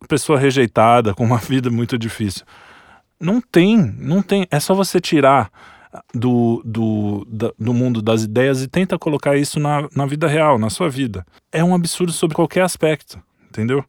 pessoa 0.07 0.39
rejeitada, 0.39 1.15
com 1.15 1.25
uma 1.25 1.39
vida 1.49 1.71
muito 1.71 1.97
difícil? 1.97 2.45
Não 3.19 3.41
tem, 3.41 3.79
não 3.79 4.21
tem. 4.21 4.47
É 4.51 4.61
só 4.61 4.75
você 4.75 5.01
tirar 5.01 5.51
do, 6.15 6.63
do, 6.65 7.27
da, 7.29 7.53
do 7.59 7.75
mundo 7.75 8.01
das 8.01 8.23
ideias 8.23 8.63
e 8.63 8.69
tenta 8.69 8.99
colocar 8.99 9.37
isso 9.37 9.61
na, 9.61 9.89
na 9.95 10.07
vida 10.07 10.27
real, 10.27 10.59
na 10.59 10.71
sua 10.71 10.89
vida. 10.89 11.27
É 11.51 11.63
um 11.63 11.75
absurdo 11.75 12.13
sobre 12.13 12.35
qualquer 12.35 12.63
aspecto 12.63 13.21
entendeu? 13.53 13.85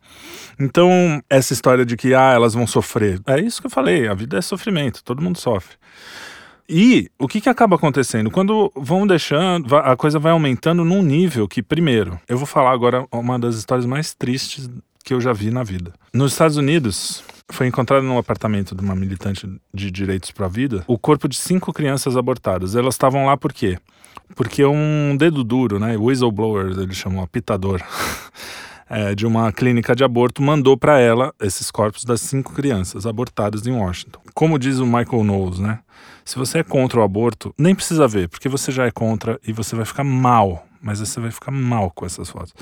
Então, 0.59 1.23
essa 1.29 1.53
história 1.53 1.85
de 1.85 1.95
que 1.95 2.13
ah, 2.13 2.33
elas 2.33 2.53
vão 2.53 2.67
sofrer, 2.67 3.21
é 3.25 3.39
isso 3.39 3.61
que 3.61 3.67
eu 3.67 3.71
falei, 3.71 4.09
a 4.09 4.13
vida 4.13 4.37
é 4.37 4.41
sofrimento, 4.41 5.01
todo 5.01 5.21
mundo 5.21 5.39
sofre. 5.39 5.77
E 6.67 7.09
o 7.19 7.27
que, 7.27 7.41
que 7.41 7.49
acaba 7.49 7.75
acontecendo? 7.75 8.31
Quando 8.31 8.71
vão 8.75 9.05
deixando, 9.05 9.75
a 9.75 9.95
coisa 9.97 10.19
vai 10.19 10.31
aumentando 10.31 10.85
num 10.85 11.01
nível 11.01 11.47
que, 11.47 11.61
primeiro, 11.61 12.19
eu 12.27 12.37
vou 12.37 12.45
falar 12.45 12.71
agora 12.71 13.05
uma 13.11 13.37
das 13.37 13.55
histórias 13.55 13.85
mais 13.85 14.13
tristes 14.13 14.69
que 15.03 15.13
eu 15.13 15.21
já 15.21 15.33
vi 15.33 15.51
na 15.51 15.63
vida. 15.63 15.93
Nos 16.13 16.31
Estados 16.31 16.57
Unidos, 16.57 17.23
foi 17.49 17.67
encontrado 17.67 18.03
no 18.03 18.17
apartamento 18.17 18.73
de 18.75 18.81
uma 18.81 18.95
militante 18.95 19.47
de 19.73 19.91
direitos 19.91 20.31
para 20.31 20.45
a 20.45 20.49
vida 20.49 20.83
o 20.87 20.97
corpo 20.97 21.27
de 21.27 21.35
cinco 21.35 21.73
crianças 21.73 22.15
abortadas. 22.15 22.75
Elas 22.75 22.95
estavam 22.95 23.25
lá 23.25 23.35
por 23.35 23.51
quê? 23.51 23.77
Porque 24.35 24.63
um 24.65 25.15
dedo 25.17 25.43
duro, 25.43 25.79
né, 25.79 25.97
whistleblower, 25.97 26.67
ele 26.71 26.93
chamou 26.93 27.27
pitador, 27.27 27.81
é, 28.89 29.13
de 29.15 29.25
uma 29.25 29.51
clínica 29.51 29.95
de 29.95 30.03
aborto 30.03 30.41
mandou 30.41 30.77
para 30.77 30.99
ela 30.99 31.33
esses 31.41 31.69
corpos 31.69 32.03
das 32.03 32.21
cinco 32.21 32.53
crianças 32.53 33.05
abortadas 33.05 33.67
em 33.67 33.71
Washington. 33.71 34.19
Como 34.33 34.57
diz 34.57 34.79
o 34.79 34.85
Michael 34.85 35.23
Knowles, 35.23 35.59
né? 35.59 35.79
Se 36.25 36.37
você 36.37 36.59
é 36.59 36.63
contra 36.63 36.99
o 36.99 37.03
aborto, 37.03 37.53
nem 37.57 37.75
precisa 37.75 38.07
ver, 38.07 38.29
porque 38.29 38.47
você 38.47 38.71
já 38.71 38.85
é 38.85 38.91
contra 38.91 39.39
e 39.45 39.51
você 39.51 39.75
vai 39.75 39.85
ficar 39.85 40.05
mal 40.05 40.65
mas 40.83 40.99
você 40.99 41.19
vai 41.19 41.31
ficar 41.31 41.49
mal 41.49 41.89
com 41.89 42.05
essas 42.05 42.29
fotos. 42.29 42.53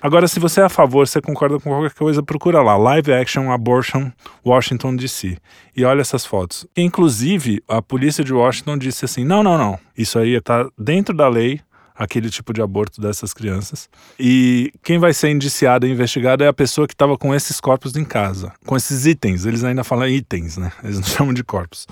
Agora, 0.00 0.28
se 0.28 0.38
você 0.38 0.60
é 0.60 0.64
a 0.64 0.68
favor, 0.68 1.08
você 1.08 1.22
concorda 1.22 1.58
com 1.58 1.70
qualquer 1.70 1.94
coisa, 1.94 2.22
procura 2.22 2.60
lá, 2.60 2.76
Live 2.76 3.12
Action 3.12 3.50
Abortion 3.50 4.10
Washington 4.44 4.94
DC. 4.94 5.38
E 5.74 5.84
olha 5.84 6.02
essas 6.02 6.26
fotos. 6.26 6.66
Inclusive, 6.76 7.62
a 7.66 7.80
polícia 7.80 8.22
de 8.22 8.32
Washington 8.32 8.76
disse 8.76 9.06
assim: 9.06 9.24
não, 9.24 9.42
não, 9.42 9.56
não, 9.56 9.78
isso 9.96 10.18
aí 10.18 10.34
está 10.34 10.68
dentro 10.78 11.16
da 11.16 11.28
lei, 11.28 11.60
aquele 11.94 12.28
tipo 12.28 12.52
de 12.52 12.60
aborto 12.60 13.00
dessas 13.00 13.32
crianças. 13.32 13.88
E 14.20 14.70
quem 14.82 14.98
vai 14.98 15.14
ser 15.14 15.30
indiciado 15.30 15.86
e 15.86 15.90
investigado 15.90 16.44
é 16.44 16.48
a 16.48 16.52
pessoa 16.52 16.86
que 16.86 16.94
estava 16.94 17.16
com 17.16 17.34
esses 17.34 17.58
corpos 17.58 17.96
em 17.96 18.04
casa, 18.04 18.52
com 18.66 18.76
esses 18.76 19.06
itens. 19.06 19.46
Eles 19.46 19.64
ainda 19.64 19.82
falam 19.82 20.06
itens, 20.08 20.58
né? 20.58 20.70
Eles 20.84 20.96
não 20.96 21.06
chamam 21.08 21.32
de 21.32 21.42
corpos 21.42 21.86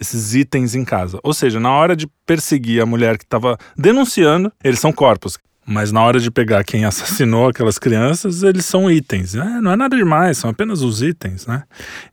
esses 0.00 0.34
itens 0.34 0.74
em 0.74 0.84
casa. 0.84 1.18
Ou 1.22 1.34
seja, 1.34 1.58
na 1.58 1.70
hora 1.70 1.94
de 1.94 2.06
perseguir 2.26 2.82
a 2.82 2.86
mulher 2.86 3.18
que 3.18 3.24
estava 3.24 3.58
denunciando, 3.76 4.52
eles 4.62 4.80
são 4.80 4.92
corpos. 4.92 5.38
Mas 5.66 5.92
na 5.92 6.02
hora 6.02 6.18
de 6.18 6.30
pegar 6.30 6.64
quem 6.64 6.84
assassinou 6.86 7.48
aquelas 7.48 7.78
crianças, 7.78 8.42
eles 8.42 8.64
são 8.64 8.90
itens. 8.90 9.34
É, 9.34 9.60
não 9.60 9.72
é 9.72 9.76
nada 9.76 9.96
demais, 9.96 10.38
são 10.38 10.50
apenas 10.50 10.82
os 10.82 11.02
itens, 11.02 11.46
né? 11.46 11.64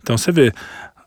Então 0.02 0.18
você 0.18 0.32
vê, 0.32 0.52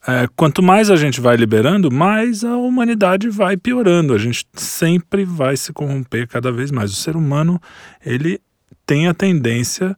é, 0.07 0.27
quanto 0.35 0.63
mais 0.63 0.91
a 0.91 0.97
gente 0.97 1.21
vai 1.21 1.37
liberando, 1.37 1.91
mais 1.91 2.45
a 2.45 2.57
humanidade 2.57 3.29
vai 3.29 3.57
piorando. 3.57 4.15
A 4.15 4.19
gente 4.19 4.47
sempre 4.55 5.25
vai 5.25 5.57
se 5.57 5.73
corromper 5.73 6.27
cada 6.27 6.51
vez 6.51 6.71
mais. 6.71 6.91
O 6.91 6.97
ser 6.97 7.17
humano, 7.17 7.61
ele 8.05 8.41
tem 8.87 9.07
a 9.07 9.15
tendência 9.15 9.95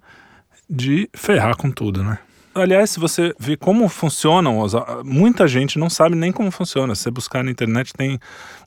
de 0.68 1.08
ferrar 1.14 1.56
com 1.56 1.70
tudo, 1.70 2.02
né? 2.02 2.18
Aliás, 2.52 2.90
se 2.90 2.98
você 2.98 3.32
vê 3.38 3.56
como 3.56 3.88
funcionam, 3.88 4.58
muita 5.04 5.46
gente 5.46 5.78
não 5.78 5.88
sabe 5.88 6.16
nem 6.16 6.32
como 6.32 6.50
funciona. 6.50 6.94
Se 6.96 7.04
você 7.04 7.10
buscar 7.10 7.44
na 7.44 7.50
internet, 7.50 7.92
tem 7.92 8.18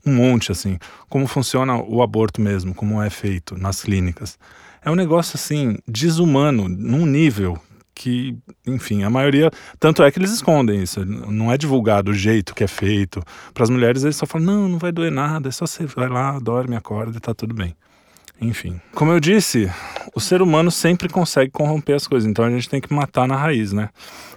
um 0.05 0.15
monte 0.15 0.51
assim. 0.53 0.77
Como 1.09 1.27
funciona 1.27 1.75
o 1.75 2.01
aborto 2.01 2.39
mesmo, 2.39 2.73
como 2.73 3.01
é 3.01 3.09
feito 3.09 3.57
nas 3.57 3.83
clínicas. 3.83 4.39
É 4.85 4.89
um 4.89 4.95
negócio 4.95 5.35
assim, 5.35 5.77
desumano, 5.85 6.69
num 6.69 7.05
nível 7.05 7.59
que, 7.93 8.37
enfim, 8.65 9.03
a 9.03 9.09
maioria. 9.09 9.51
Tanto 9.79 10.01
é 10.01 10.09
que 10.11 10.17
eles 10.17 10.31
escondem 10.31 10.81
isso. 10.81 11.05
Não 11.05 11.51
é 11.51 11.57
divulgado 11.57 12.11
o 12.11 12.13
jeito 12.13 12.55
que 12.55 12.63
é 12.63 12.67
feito. 12.67 13.21
Para 13.53 13.63
as 13.63 13.69
mulheres, 13.69 14.03
eles 14.03 14.15
só 14.15 14.25
falam: 14.25 14.47
não, 14.47 14.69
não 14.69 14.77
vai 14.77 14.93
doer 14.93 15.11
nada, 15.11 15.49
é 15.49 15.51
só 15.51 15.65
você 15.65 15.85
vai 15.85 16.07
lá, 16.07 16.39
dorme, 16.39 16.75
acorda 16.75 17.17
e 17.17 17.19
tá 17.19 17.33
tudo 17.33 17.53
bem. 17.53 17.75
Enfim, 18.41 18.79
como 18.93 19.11
eu 19.11 19.19
disse, 19.19 19.71
o 20.13 20.19
ser 20.19 20.41
humano 20.41 20.69
sempre 20.69 21.07
consegue 21.07 21.51
corromper 21.51 21.95
as 21.95 22.07
coisas, 22.07 22.29
então 22.29 22.43
a 22.43 22.49
gente 22.49 22.69
tem 22.69 22.81
que 22.81 22.93
matar 22.93 23.27
na 23.27 23.35
raiz, 23.35 23.71
né? 23.71 23.89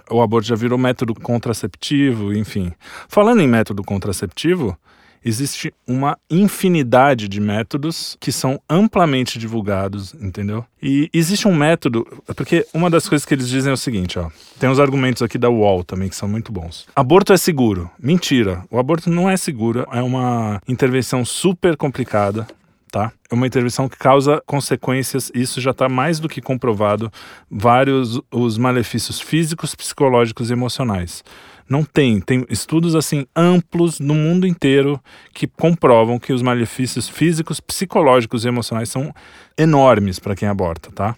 O 0.09 0.21
aborto 0.21 0.47
já 0.47 0.55
virou 0.55 0.77
método 0.77 1.13
contraceptivo, 1.13 2.33
enfim. 2.33 2.71
Falando 3.09 3.41
em 3.41 3.47
método 3.47 3.83
contraceptivo, 3.83 4.77
existe 5.23 5.73
uma 5.85 6.17
infinidade 6.29 7.27
de 7.27 7.41
métodos 7.41 8.17
que 8.19 8.31
são 8.31 8.61
amplamente 8.69 9.37
divulgados, 9.37 10.13
entendeu? 10.13 10.63
E 10.81 11.09
existe 11.13 11.47
um 11.47 11.55
método, 11.55 12.07
porque 12.35 12.65
uma 12.73 12.89
das 12.89 13.09
coisas 13.09 13.25
que 13.25 13.33
eles 13.33 13.49
dizem 13.49 13.71
é 13.71 13.73
o 13.73 13.77
seguinte, 13.77 14.17
ó. 14.17 14.29
Tem 14.57 14.69
uns 14.69 14.79
argumentos 14.79 15.21
aqui 15.21 15.37
da 15.37 15.49
UOL 15.49 15.83
também 15.83 16.07
que 16.07 16.15
são 16.15 16.29
muito 16.29 16.51
bons. 16.51 16.87
Aborto 16.95 17.33
é 17.33 17.37
seguro. 17.37 17.89
Mentira. 17.99 18.63
O 18.71 18.79
aborto 18.79 19.09
não 19.09 19.29
é 19.29 19.35
seguro, 19.35 19.85
é 19.91 20.01
uma 20.01 20.61
intervenção 20.67 21.25
super 21.25 21.75
complicada 21.75 22.47
tá? 22.91 23.11
É 23.29 23.35
uma 23.35 23.47
intervenção 23.47 23.89
que 23.89 23.97
causa 23.97 24.41
consequências, 24.45 25.31
isso 25.33 25.59
já 25.59 25.71
está 25.71 25.89
mais 25.89 26.19
do 26.19 26.29
que 26.29 26.41
comprovado, 26.41 27.11
vários 27.49 28.21
os 28.31 28.57
malefícios 28.57 29.19
físicos, 29.19 29.75
psicológicos 29.75 30.49
e 30.49 30.53
emocionais. 30.53 31.23
Não 31.69 31.83
tem, 31.83 32.21
tem 32.21 32.45
estudos 32.49 32.95
assim 32.95 33.25
amplos 33.35 33.99
no 33.99 34.13
mundo 34.13 34.47
inteiro 34.47 35.01
que 35.33 35.45
comprovam 35.45 36.17
que 36.17 36.31
os 36.31 36.41
malefícios 36.41 37.09
físicos, 37.09 37.59
psicológicos 37.59 38.45
e 38.45 38.47
emocionais 38.47 38.89
são 38.89 39.13
enormes 39.57 40.17
para 40.17 40.35
quem 40.35 40.47
aborta, 40.47 40.89
tá? 40.91 41.15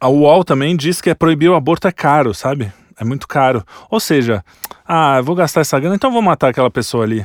A 0.00 0.08
UOL 0.08 0.44
também 0.44 0.76
diz 0.76 1.00
que 1.00 1.08
é 1.08 1.14
proibir 1.14 1.48
o 1.48 1.54
aborto 1.54 1.88
é 1.88 1.92
caro, 1.92 2.34
sabe? 2.34 2.70
É 2.98 3.04
muito 3.04 3.26
caro. 3.26 3.64
Ou 3.90 3.98
seja, 3.98 4.44
ah, 4.86 5.20
vou 5.22 5.34
gastar 5.34 5.62
essa 5.62 5.80
grana, 5.80 5.96
então 5.96 6.12
vou 6.12 6.20
matar 6.20 6.50
aquela 6.50 6.70
pessoa 6.70 7.04
ali. 7.04 7.24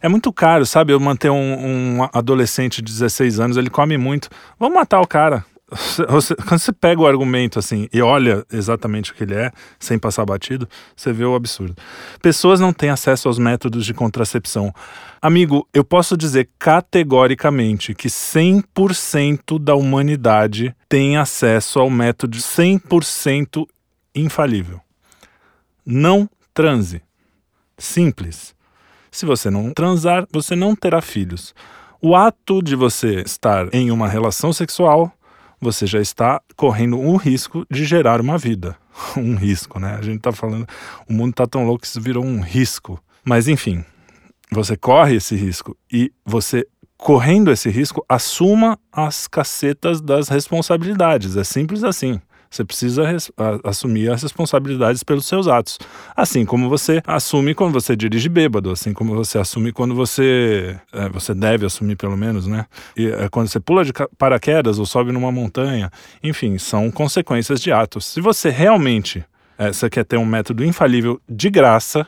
É 0.00 0.08
muito 0.08 0.32
caro, 0.32 0.64
sabe? 0.64 0.92
Eu 0.92 1.00
manter 1.00 1.30
um, 1.30 1.98
um 1.98 2.08
adolescente 2.12 2.82
de 2.82 2.92
16 2.92 3.40
anos, 3.40 3.56
ele 3.56 3.70
come 3.70 3.98
muito. 3.98 4.28
Vamos 4.58 4.76
matar 4.76 5.00
o 5.00 5.06
cara. 5.06 5.44
Você, 6.08 6.36
quando 6.36 6.60
você 6.60 6.72
pega 6.72 7.00
o 7.00 7.06
argumento 7.06 7.58
assim 7.58 7.88
e 7.92 8.00
olha 8.00 8.44
exatamente 8.52 9.10
o 9.10 9.14
que 9.14 9.24
ele 9.24 9.34
é, 9.34 9.50
sem 9.80 9.98
passar 9.98 10.24
batido, 10.24 10.68
você 10.94 11.12
vê 11.12 11.24
o 11.24 11.34
absurdo. 11.34 11.74
Pessoas 12.22 12.60
não 12.60 12.72
têm 12.72 12.90
acesso 12.90 13.26
aos 13.26 13.38
métodos 13.38 13.84
de 13.84 13.92
contracepção. 13.92 14.72
Amigo, 15.20 15.66
eu 15.74 15.84
posso 15.84 16.16
dizer 16.16 16.50
categoricamente 16.56 17.94
que 17.94 18.06
100% 18.06 19.58
da 19.58 19.74
humanidade 19.74 20.74
tem 20.88 21.16
acesso 21.16 21.80
ao 21.80 21.90
método 21.90 22.38
100% 22.38 23.66
infalível. 24.14 24.80
Não 25.84 26.30
transe. 26.54 27.02
Simples. 27.76 28.55
Se 29.16 29.24
você 29.24 29.48
não 29.48 29.72
transar, 29.72 30.26
você 30.30 30.54
não 30.54 30.76
terá 30.76 31.00
filhos. 31.00 31.54
O 32.02 32.14
ato 32.14 32.60
de 32.60 32.76
você 32.76 33.22
estar 33.22 33.66
em 33.72 33.90
uma 33.90 34.06
relação 34.06 34.52
sexual, 34.52 35.10
você 35.58 35.86
já 35.86 36.02
está 36.02 36.38
correndo 36.54 36.98
um 36.98 37.16
risco 37.16 37.66
de 37.70 37.86
gerar 37.86 38.20
uma 38.20 38.36
vida. 38.36 38.76
Um 39.16 39.34
risco, 39.34 39.80
né? 39.80 39.96
A 39.98 40.02
gente 40.02 40.20
tá 40.20 40.32
falando, 40.32 40.66
o 41.08 41.14
mundo 41.14 41.32
tá 41.32 41.46
tão 41.46 41.64
louco 41.64 41.80
que 41.80 41.86
isso 41.86 41.98
virou 41.98 42.22
um 42.22 42.42
risco. 42.42 43.02
Mas 43.24 43.48
enfim, 43.48 43.82
você 44.52 44.76
corre 44.76 45.16
esse 45.16 45.34
risco 45.34 45.74
e 45.90 46.12
você 46.22 46.66
correndo 46.98 47.50
esse 47.50 47.70
risco, 47.70 48.04
assuma 48.06 48.78
as 48.92 49.26
cacetas 49.26 50.02
das 50.02 50.28
responsabilidades. 50.28 51.38
É 51.38 51.44
simples 51.44 51.84
assim. 51.84 52.20
Você 52.50 52.64
precisa 52.64 53.04
assumir 53.64 54.10
as 54.10 54.22
responsabilidades 54.22 55.02
pelos 55.02 55.26
seus 55.26 55.48
atos. 55.48 55.78
Assim 56.14 56.44
como 56.44 56.68
você 56.68 57.02
assume 57.06 57.54
quando 57.54 57.72
você 57.72 57.96
dirige 57.96 58.28
bêbado, 58.28 58.70
assim 58.70 58.92
como 58.92 59.14
você 59.14 59.38
assume 59.38 59.72
quando 59.72 59.94
você. 59.94 60.78
É, 60.92 61.08
você 61.08 61.34
deve 61.34 61.66
assumir, 61.66 61.96
pelo 61.96 62.16
menos, 62.16 62.46
né? 62.46 62.66
E, 62.96 63.06
é, 63.06 63.28
quando 63.28 63.48
você 63.48 63.60
pula 63.60 63.84
de 63.84 63.92
paraquedas 64.16 64.78
ou 64.78 64.86
sobe 64.86 65.12
numa 65.12 65.32
montanha. 65.32 65.90
Enfim, 66.22 66.58
são 66.58 66.90
consequências 66.90 67.60
de 67.60 67.72
atos. 67.72 68.06
Se 68.06 68.20
você 68.20 68.50
realmente 68.50 69.24
é, 69.58 69.72
você 69.72 69.88
quer 69.88 70.04
ter 70.04 70.16
um 70.16 70.26
método 70.26 70.64
infalível 70.64 71.20
de 71.28 71.48
graça, 71.50 72.06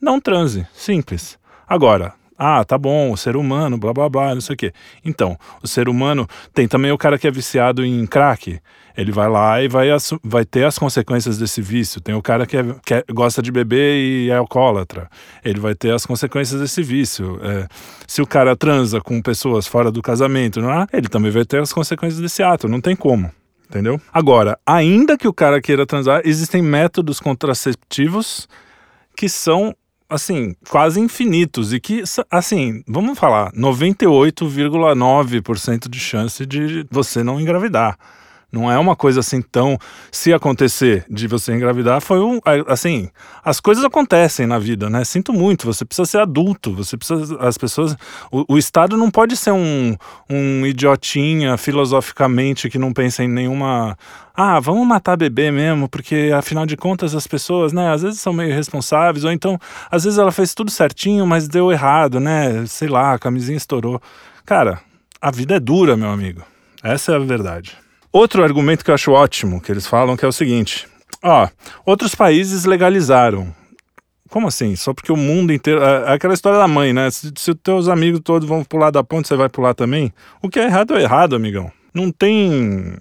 não 0.00 0.20
transe. 0.20 0.66
Simples. 0.74 1.38
Agora, 1.66 2.14
Ah, 2.44 2.64
tá 2.64 2.76
bom, 2.76 3.12
o 3.12 3.16
ser 3.16 3.36
humano, 3.36 3.78
blá 3.78 3.92
blá 3.92 4.08
blá, 4.08 4.34
não 4.34 4.40
sei 4.40 4.54
o 4.54 4.56
quê. 4.56 4.72
Então, 5.04 5.38
o 5.62 5.68
ser 5.68 5.88
humano 5.88 6.26
tem 6.52 6.66
também 6.66 6.90
o 6.90 6.98
cara 6.98 7.16
que 7.16 7.28
é 7.28 7.30
viciado 7.30 7.84
em 7.84 8.04
crack. 8.04 8.58
Ele 8.96 9.12
vai 9.12 9.28
lá 9.28 9.62
e 9.62 9.68
vai, 9.68 9.88
vai 10.24 10.44
ter 10.44 10.66
as 10.66 10.76
consequências 10.76 11.38
desse 11.38 11.62
vício. 11.62 12.00
Tem 12.00 12.16
o 12.16 12.20
cara 12.20 12.44
que, 12.44 12.56
é, 12.56 12.64
que 12.84 12.94
é, 12.94 13.04
gosta 13.12 13.40
de 13.40 13.52
beber 13.52 13.96
e 13.96 14.28
é 14.28 14.34
alcoólatra. 14.34 15.08
Ele 15.44 15.60
vai 15.60 15.76
ter 15.76 15.94
as 15.94 16.04
consequências 16.04 16.60
desse 16.60 16.82
vício. 16.82 17.38
É, 17.42 17.68
se 18.08 18.20
o 18.20 18.26
cara 18.26 18.56
transa 18.56 19.00
com 19.00 19.22
pessoas 19.22 19.68
fora 19.68 19.92
do 19.92 20.02
casamento, 20.02 20.60
não 20.60 20.72
é? 20.72 20.86
ele 20.92 21.08
também 21.08 21.30
vai 21.30 21.44
ter 21.44 21.62
as 21.62 21.72
consequências 21.72 22.20
desse 22.20 22.42
ato. 22.42 22.66
Não 22.66 22.80
tem 22.80 22.96
como 22.96 23.30
entendeu? 23.70 23.98
Agora, 24.12 24.58
ainda 24.66 25.16
que 25.16 25.26
o 25.26 25.32
cara 25.32 25.58
queira 25.58 25.86
transar, 25.86 26.20
existem 26.26 26.60
métodos 26.60 27.18
contraceptivos 27.18 28.46
que 29.16 29.30
são 29.30 29.74
assim, 30.12 30.54
quase 30.68 31.00
infinitos 31.00 31.72
e 31.72 31.80
que, 31.80 32.04
assim, 32.30 32.84
vamos 32.86 33.18
falar, 33.18 33.50
98,9% 33.52 35.88
de 35.88 35.98
chance 35.98 36.44
de 36.44 36.86
você 36.90 37.24
não 37.24 37.40
engravidar. 37.40 37.98
Não 38.52 38.70
é 38.70 38.78
uma 38.78 38.94
coisa 38.94 39.20
assim 39.20 39.40
tão. 39.40 39.78
Se 40.10 40.30
acontecer 40.30 41.06
de 41.08 41.26
você 41.26 41.54
engravidar, 41.54 42.02
foi 42.02 42.20
um. 42.20 42.38
Assim, 42.68 43.08
as 43.42 43.58
coisas 43.60 43.82
acontecem 43.82 44.46
na 44.46 44.58
vida, 44.58 44.90
né? 44.90 45.04
Sinto 45.04 45.32
muito, 45.32 45.64
você 45.64 45.86
precisa 45.86 46.04
ser 46.04 46.18
adulto, 46.18 46.74
você 46.74 46.98
precisa. 46.98 47.38
As 47.40 47.56
pessoas. 47.56 47.96
O, 48.30 48.54
o 48.54 48.58
Estado 48.58 48.94
não 48.94 49.10
pode 49.10 49.38
ser 49.38 49.52
um, 49.52 49.96
um 50.28 50.66
idiotinha 50.66 51.56
filosoficamente 51.56 52.68
que 52.68 52.78
não 52.78 52.92
pensa 52.92 53.24
em 53.24 53.28
nenhuma. 53.28 53.96
Ah, 54.36 54.60
vamos 54.60 54.86
matar 54.86 55.16
bebê 55.16 55.50
mesmo, 55.50 55.88
porque 55.88 56.30
afinal 56.36 56.66
de 56.66 56.76
contas 56.76 57.14
as 57.14 57.26
pessoas, 57.26 57.72
né, 57.72 57.90
às 57.90 58.02
vezes 58.02 58.20
são 58.20 58.34
meio 58.34 58.50
irresponsáveis, 58.50 59.24
ou 59.24 59.32
então, 59.32 59.58
às 59.90 60.04
vezes 60.04 60.18
ela 60.18 60.32
fez 60.32 60.54
tudo 60.54 60.70
certinho, 60.70 61.26
mas 61.26 61.48
deu 61.48 61.72
errado, 61.72 62.20
né? 62.20 62.66
Sei 62.66 62.88
lá, 62.88 63.14
a 63.14 63.18
camisinha 63.18 63.56
estourou. 63.56 64.00
Cara, 64.44 64.78
a 65.22 65.30
vida 65.30 65.56
é 65.56 65.60
dura, 65.60 65.96
meu 65.96 66.10
amigo. 66.10 66.42
Essa 66.82 67.12
é 67.12 67.16
a 67.16 67.18
verdade. 67.18 67.81
Outro 68.12 68.44
argumento 68.44 68.84
que 68.84 68.90
eu 68.90 68.94
acho 68.94 69.12
ótimo, 69.12 69.60
que 69.60 69.72
eles 69.72 69.86
falam, 69.86 70.16
que 70.16 70.24
é 70.24 70.28
o 70.28 70.32
seguinte: 70.32 70.86
ó, 71.22 71.48
outros 71.86 72.14
países 72.14 72.64
legalizaram. 72.64 73.54
Como 74.28 74.48
assim? 74.48 74.76
Só 74.76 74.94
porque 74.94 75.12
o 75.12 75.16
mundo 75.16 75.52
inteiro. 75.52 75.82
É, 75.82 76.10
é 76.10 76.12
aquela 76.12 76.34
história 76.34 76.58
da 76.58 76.68
mãe, 76.68 76.92
né? 76.92 77.10
Se, 77.10 77.32
se 77.36 77.50
os 77.50 77.56
teus 77.62 77.88
amigos 77.88 78.20
todos 78.22 78.48
vão 78.48 78.64
pular 78.64 78.90
da 78.90 79.02
ponte, 79.02 79.28
você 79.28 79.36
vai 79.36 79.48
pular 79.48 79.74
também. 79.74 80.12
O 80.42 80.48
que 80.48 80.58
é 80.58 80.64
errado 80.64 80.94
é 80.96 81.02
errado, 81.02 81.34
amigão. 81.34 81.70
Não 81.94 82.10
tem. 82.10 82.94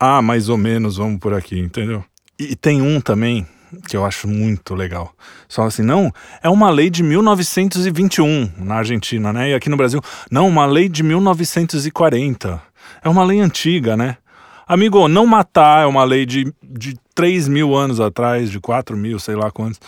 Ah, 0.00 0.20
mais 0.20 0.48
ou 0.48 0.56
menos, 0.56 0.96
vamos 0.96 1.20
por 1.20 1.32
aqui, 1.32 1.58
entendeu? 1.58 2.04
E 2.38 2.56
tem 2.56 2.82
um 2.82 3.00
também 3.00 3.46
que 3.88 3.96
eu 3.96 4.04
acho 4.04 4.28
muito 4.28 4.74
legal. 4.74 5.12
Só 5.48 5.62
assim, 5.64 5.82
não, 5.82 6.12
é 6.42 6.48
uma 6.48 6.70
lei 6.70 6.90
de 6.90 7.02
1921 7.02 8.52
na 8.58 8.76
Argentina, 8.76 9.32
né? 9.32 9.50
E 9.50 9.54
aqui 9.54 9.68
no 9.68 9.76
Brasil, 9.76 10.00
não, 10.30 10.48
uma 10.48 10.66
lei 10.66 10.88
de 10.88 11.02
1940. 11.02 12.62
É 13.02 13.08
uma 13.08 13.24
lei 13.24 13.40
antiga, 13.40 13.96
né? 13.96 14.16
Amigo, 14.66 15.06
não 15.06 15.26
matar 15.26 15.84
é 15.84 15.86
uma 15.86 16.02
lei 16.02 16.26
de, 16.26 16.52
de 16.60 16.96
3 17.14 17.46
mil 17.46 17.76
anos 17.76 18.00
atrás, 18.00 18.50
de 18.50 18.58
4 18.58 18.96
mil, 18.96 19.18
sei 19.20 19.36
lá 19.36 19.48
quantos. 19.48 19.78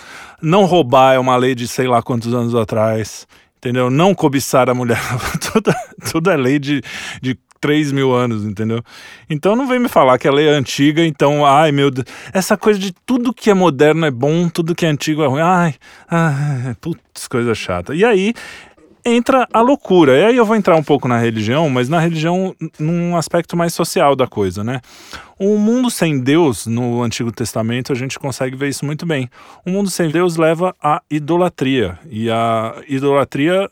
Não 0.41 0.64
roubar 0.64 1.14
é 1.14 1.19
uma 1.19 1.37
lei 1.37 1.55
de 1.55 1.67
sei 1.67 1.88
lá 1.88 2.01
quantos 2.01 2.33
anos 2.33 2.55
atrás. 2.55 3.27
Entendeu? 3.57 3.91
Não 3.91 4.14
cobiçar 4.14 4.71
a 4.71 4.75
mulher. 4.75 5.01
tudo, 5.53 5.75
tudo 6.12 6.31
é 6.31 6.37
lei 6.37 6.61
de, 6.61 6.81
de 7.21 7.37
3 7.61 7.91
mil 7.91 8.14
anos, 8.14 8.45
entendeu? 8.45 8.81
Então 9.29 9.57
não 9.57 9.67
vem 9.67 9.81
me 9.81 9.88
falar 9.88 10.17
que 10.17 10.29
a 10.29 10.33
lei 10.33 10.49
é 10.49 10.53
antiga, 10.53 11.05
então, 11.05 11.45
ai 11.45 11.73
meu 11.73 11.91
Deus, 11.91 12.07
essa 12.33 12.57
coisa 12.57 12.79
de 12.79 12.93
tudo 13.05 13.35
que 13.35 13.51
é 13.51 13.55
moderno 13.55 14.07
é 14.07 14.11
bom, 14.11 14.49
tudo 14.49 14.75
que 14.75 14.87
é 14.87 14.88
antigo 14.88 15.23
é 15.23 15.27
ruim, 15.27 15.41
ai, 15.41 15.75
ai 16.09 16.77
putz, 16.81 17.27
coisa 17.29 17.55
chata. 17.55 17.95
E 17.95 18.05
aí 18.05 18.33
entra 19.09 19.49
a 19.53 19.61
loucura. 19.61 20.18
E 20.18 20.25
aí 20.25 20.37
eu 20.37 20.44
vou 20.44 20.57
entrar 20.57 20.77
um 20.77 20.83
pouco 20.83 21.09
na 21.09 21.18
religião, 21.18 21.68
mas 21.68 21.88
na 21.88 21.99
religião 21.99 22.55
num 22.79 23.16
aspecto 23.16 23.57
mais 23.57 23.75
social 23.75 24.14
da 24.14 24.27
coisa, 24.27 24.62
né? 24.62 24.81
Um 25.38 25.57
mundo 25.57 25.90
sem 25.90 26.18
Deus 26.18 26.66
no 26.66 27.03
Antigo 27.03 27.31
Testamento 27.31 27.92
a 27.92 27.97
gente 27.97 28.18
consegue 28.18 28.57
ver 28.57 28.68
isso 28.68 28.85
muito 28.85 29.07
bem. 29.07 29.29
Um 29.64 29.73
mundo 29.73 29.90
sem 29.90 30.11
Deus 30.11 30.37
leva 30.37 30.75
à 30.83 31.03
idolatria 31.11 31.99
e 32.09 32.31
a 32.31 32.77
idolatria 32.88 33.71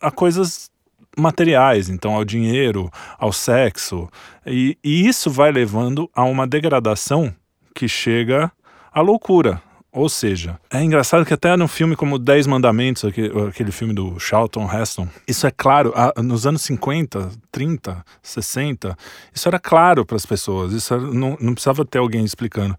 a 0.00 0.10
coisas 0.10 0.70
materiais, 1.16 1.88
então 1.88 2.14
ao 2.14 2.24
dinheiro, 2.24 2.90
ao 3.18 3.32
sexo, 3.32 4.08
e, 4.46 4.76
e 4.82 5.06
isso 5.06 5.30
vai 5.30 5.52
levando 5.52 6.10
a 6.14 6.24
uma 6.24 6.46
degradação 6.46 7.32
que 7.74 7.86
chega 7.86 8.50
à 8.92 9.00
loucura, 9.00 9.62
ou 9.92 10.08
seja, 10.08 10.58
é 10.70 10.82
engraçado 10.82 11.26
que 11.26 11.34
até 11.34 11.54
no 11.54 11.68
filme 11.68 11.94
como 11.94 12.18
Dez 12.18 12.46
Mandamentos, 12.46 13.04
aquele, 13.04 13.46
aquele 13.46 13.70
filme 13.70 13.92
do 13.92 14.18
Charlton 14.18 14.66
Heston, 14.72 15.06
isso 15.28 15.46
é 15.46 15.50
claro, 15.50 15.92
nos 16.16 16.46
anos 16.46 16.62
50, 16.62 17.30
30, 17.52 18.02
60, 18.22 18.96
isso 19.34 19.48
era 19.48 19.58
claro 19.58 20.06
para 20.06 20.16
as 20.16 20.24
pessoas, 20.24 20.72
isso 20.72 20.94
era, 20.94 21.02
não, 21.02 21.36
não 21.38 21.52
precisava 21.52 21.84
ter 21.84 21.98
alguém 21.98 22.24
explicando. 22.24 22.74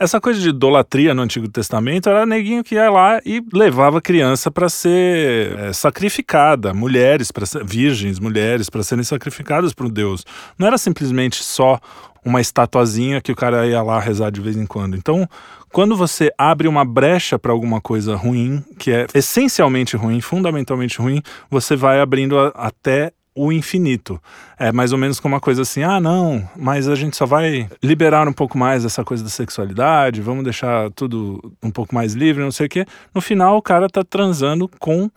Essa 0.00 0.18
coisa 0.18 0.40
de 0.40 0.48
idolatria 0.48 1.12
no 1.12 1.20
Antigo 1.20 1.46
Testamento 1.46 2.08
era 2.08 2.24
neguinho 2.24 2.64
que 2.64 2.74
ia 2.74 2.90
lá 2.90 3.20
e 3.22 3.44
levava 3.52 4.00
criança 4.00 4.50
para 4.50 4.66
ser 4.70 5.58
é, 5.58 5.74
sacrificada, 5.74 6.72
mulheres, 6.72 7.30
para 7.30 7.44
virgens, 7.62 8.18
mulheres, 8.18 8.70
para 8.70 8.82
serem 8.82 9.04
sacrificadas 9.04 9.74
para 9.74 9.84
o 9.84 9.90
Deus. 9.90 10.24
Não 10.58 10.66
era 10.66 10.78
simplesmente 10.78 11.44
só 11.44 11.78
uma 12.24 12.40
estatuazinha 12.40 13.20
que 13.20 13.30
o 13.30 13.36
cara 13.36 13.66
ia 13.66 13.82
lá 13.82 14.00
rezar 14.00 14.30
de 14.30 14.40
vez 14.40 14.56
em 14.56 14.64
quando. 14.64 14.96
Então, 14.96 15.28
quando 15.70 15.94
você 15.94 16.32
abre 16.38 16.66
uma 16.66 16.82
brecha 16.82 17.38
para 17.38 17.52
alguma 17.52 17.78
coisa 17.78 18.16
ruim, 18.16 18.64
que 18.78 18.90
é 18.90 19.06
essencialmente 19.12 19.98
ruim, 19.98 20.22
fundamentalmente 20.22 20.98
ruim, 20.98 21.20
você 21.50 21.76
vai 21.76 22.00
abrindo 22.00 22.38
a, 22.38 22.48
até 22.54 23.12
o 23.34 23.52
infinito. 23.52 24.20
É 24.58 24.72
mais 24.72 24.92
ou 24.92 24.98
menos 24.98 25.20
como 25.20 25.34
uma 25.34 25.40
coisa 25.40 25.62
assim: 25.62 25.82
ah, 25.82 26.00
não, 26.00 26.48
mas 26.56 26.88
a 26.88 26.94
gente 26.94 27.16
só 27.16 27.26
vai 27.26 27.68
liberar 27.82 28.26
um 28.28 28.32
pouco 28.32 28.58
mais 28.58 28.84
essa 28.84 29.04
coisa 29.04 29.22
da 29.22 29.30
sexualidade, 29.30 30.20
vamos 30.20 30.44
deixar 30.44 30.90
tudo 30.90 31.52
um 31.62 31.70
pouco 31.70 31.94
mais 31.94 32.14
livre, 32.14 32.42
não 32.42 32.52
sei 32.52 32.66
o 32.66 32.68
quê. 32.68 32.86
No 33.14 33.20
final, 33.20 33.56
o 33.56 33.62
cara 33.62 33.88
tá 33.88 34.02
transando 34.04 34.68
com 34.78 35.10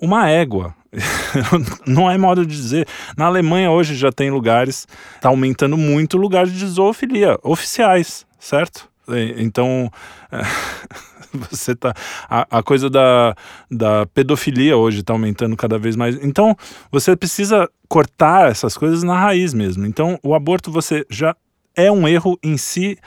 uma 0.00 0.28
égua. 0.28 0.74
não 1.86 2.10
é 2.10 2.18
modo 2.18 2.44
de 2.44 2.56
dizer. 2.56 2.86
Na 3.16 3.26
Alemanha 3.26 3.70
hoje 3.70 3.94
já 3.94 4.10
tem 4.10 4.30
lugares, 4.30 4.88
tá 5.20 5.28
aumentando 5.28 5.76
muito 5.76 6.16
lugar 6.16 6.46
de 6.46 6.66
zoofilia, 6.66 7.38
oficiais, 7.42 8.26
certo? 8.38 8.88
Então, 9.36 9.90
você 11.50 11.74
tá. 11.74 11.94
A, 12.28 12.58
a, 12.58 12.62
coisa 12.62 12.88
da, 12.88 13.34
da 13.70 14.06
pedofilia 14.06 14.76
hoje 14.76 15.00
está 15.00 15.12
aumentando 15.12 15.56
cada 15.56 15.78
vez 15.78 15.96
mais. 15.96 16.16
Então, 16.22 16.56
você 16.90 17.16
precisa 17.16 17.68
cortar 17.88 18.50
essas 18.50 18.76
coisas 18.76 19.02
na 19.02 19.18
raiz 19.18 19.54
mesmo. 19.54 19.86
Então, 19.86 20.18
o 20.22 20.34
aborto 20.34 20.70
você 20.70 21.04
já 21.10 21.34
é 21.74 21.90
um 21.90 22.06
erro 22.06 22.38
em 22.42 22.56
si 22.56 22.98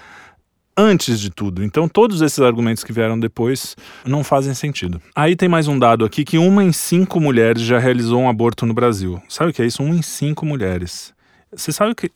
antes 0.75 1.19
de 1.19 1.29
tudo. 1.29 1.63
Então, 1.63 1.87
todos 1.87 2.21
esses 2.21 2.39
argumentos 2.39 2.83
que 2.83 2.91
vieram 2.91 3.19
depois 3.19 3.75
não 4.05 4.23
fazem 4.23 4.53
sentido. 4.53 5.01
Aí 5.15 5.35
tem 5.35 5.47
mais 5.47 5.67
um 5.67 5.77
dado 5.77 6.03
aqui 6.03 6.23
que 6.23 6.37
uma 6.37 6.63
em 6.63 6.71
cinco 6.71 7.19
mulheres 7.19 7.61
já 7.61 7.77
realizou 7.77 8.21
um 8.21 8.29
aborto 8.29 8.65
no 8.65 8.73
Brasil. 8.73 9.21
Sabe 9.29 9.51
o 9.51 9.53
que 9.53 9.61
é 9.61 9.65
isso? 9.65 9.83
Uma 9.83 9.95
em 9.95 10.01
cinco 10.01 10.45
mulheres. 10.45 11.13
Você 11.55 11.71
sabe 11.71 11.93
que 11.93 12.11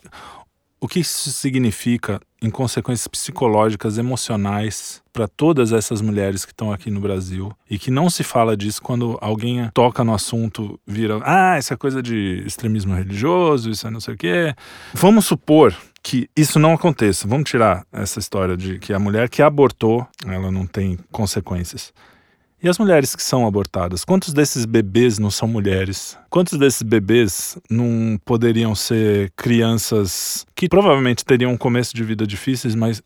o 0.79 0.87
que 0.87 0.99
isso 0.99 1.31
significa 1.31 2.19
em 2.41 2.49
consequências 2.49 3.07
psicológicas, 3.07 3.97
emocionais 3.97 5.01
para 5.11 5.27
todas 5.27 5.71
essas 5.71 6.01
mulheres 6.01 6.45
que 6.45 6.51
estão 6.51 6.71
aqui 6.71 6.91
no 6.91 6.99
Brasil 6.99 7.51
e 7.69 7.79
que 7.79 7.89
não 7.89 8.09
se 8.09 8.23
fala 8.23 8.55
disso 8.55 8.81
quando 8.81 9.17
alguém 9.19 9.69
toca 9.73 10.03
no 10.03 10.13
assunto, 10.13 10.79
vira, 10.85 11.19
ah, 11.23 11.57
essa 11.57 11.73
é 11.73 11.77
coisa 11.77 12.01
de 12.01 12.43
extremismo 12.45 12.93
religioso, 12.93 13.71
isso 13.71 13.87
é 13.87 13.89
não 13.89 13.99
sei 13.99 14.13
o 14.13 14.17
quê. 14.17 14.53
Vamos 14.93 15.25
supor 15.25 15.75
que 16.03 16.29
isso 16.37 16.59
não 16.59 16.73
aconteça. 16.73 17.27
Vamos 17.27 17.49
tirar 17.49 17.85
essa 17.91 18.19
história 18.19 18.55
de 18.55 18.77
que 18.77 18.93
a 18.93 18.99
mulher 18.99 19.29
que 19.29 19.41
abortou, 19.41 20.07
ela 20.25 20.51
não 20.51 20.67
tem 20.67 20.97
consequências. 21.11 21.91
E 22.61 22.67
as 22.67 22.79
mulheres 22.79 23.15
que 23.15 23.21
são 23.21 23.45
abortadas? 23.45 24.03
Quantos 24.03 24.33
desses 24.33 24.65
bebês 24.65 25.19
não 25.19 25.29
são 25.29 25.47
mulheres? 25.47 26.17
Quantos 26.27 26.57
desses 26.57 26.81
bebês 26.81 27.55
não 27.69 28.19
poderiam 28.25 28.73
ser 28.73 29.31
crianças 29.35 30.43
que 30.55 30.67
provavelmente 30.67 31.23
teriam 31.23 31.51
um 31.51 31.57
começo 31.57 31.95
de 31.95 32.03
vida 32.03 32.25
difíceis, 32.25 32.73
mas 32.73 33.01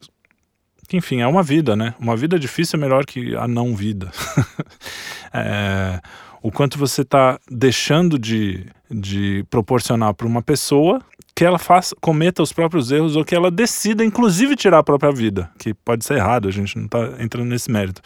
enfim, 0.93 1.21
é 1.21 1.27
uma 1.27 1.43
vida, 1.43 1.75
né? 1.75 1.93
Uma 1.99 2.15
vida 2.15 2.39
difícil 2.39 2.77
é 2.77 2.81
melhor 2.81 3.05
que 3.05 3.35
a 3.35 3.47
não 3.47 3.75
vida. 3.75 4.11
é, 5.33 5.99
o 6.41 6.51
quanto 6.51 6.77
você 6.77 7.01
está 7.01 7.39
deixando 7.49 8.17
de, 8.17 8.65
de 8.89 9.45
proporcionar 9.49 10.13
para 10.13 10.27
uma 10.27 10.41
pessoa 10.41 11.01
que 11.35 11.45
ela 11.45 11.59
faça, 11.59 11.95
cometa 11.99 12.43
os 12.43 12.51
próprios 12.53 12.91
erros 12.91 13.15
ou 13.15 13.23
que 13.23 13.35
ela 13.35 13.49
decida, 13.49 14.03
inclusive, 14.03 14.55
tirar 14.55 14.79
a 14.79 14.83
própria 14.83 15.11
vida, 15.11 15.49
que 15.57 15.73
pode 15.73 16.05
ser 16.05 16.15
errado, 16.15 16.47
a 16.47 16.51
gente 16.51 16.77
não 16.77 16.85
está 16.85 16.99
entrando 17.19 17.47
nesse 17.47 17.71
mérito. 17.71 18.01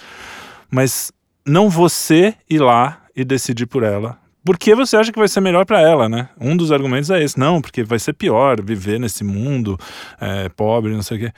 Mas 0.70 1.12
não 1.46 1.70
você 1.70 2.34
ir 2.50 2.60
lá 2.60 3.04
e 3.16 3.24
decidir 3.24 3.66
por 3.66 3.84
ela. 3.84 4.18
Porque 4.44 4.76
você 4.76 4.96
acha 4.96 5.12
que 5.12 5.18
vai 5.18 5.28
ser 5.28 5.42
melhor 5.42 5.66
para 5.66 5.82
ela, 5.82 6.08
né? 6.08 6.30
Um 6.40 6.56
dos 6.56 6.72
argumentos 6.72 7.10
é 7.10 7.24
esse. 7.24 7.40
Não, 7.40 7.60
porque 7.60 7.84
vai 7.84 7.98
ser 7.98 8.14
pior 8.14 8.62
viver 8.62 9.00
nesse 9.00 9.24
mundo 9.24 9.78
é, 10.22 10.50
pobre, 10.50 10.94
não 10.94 11.02
sei 11.02 11.18
o 11.18 11.20
quê. 11.22 11.34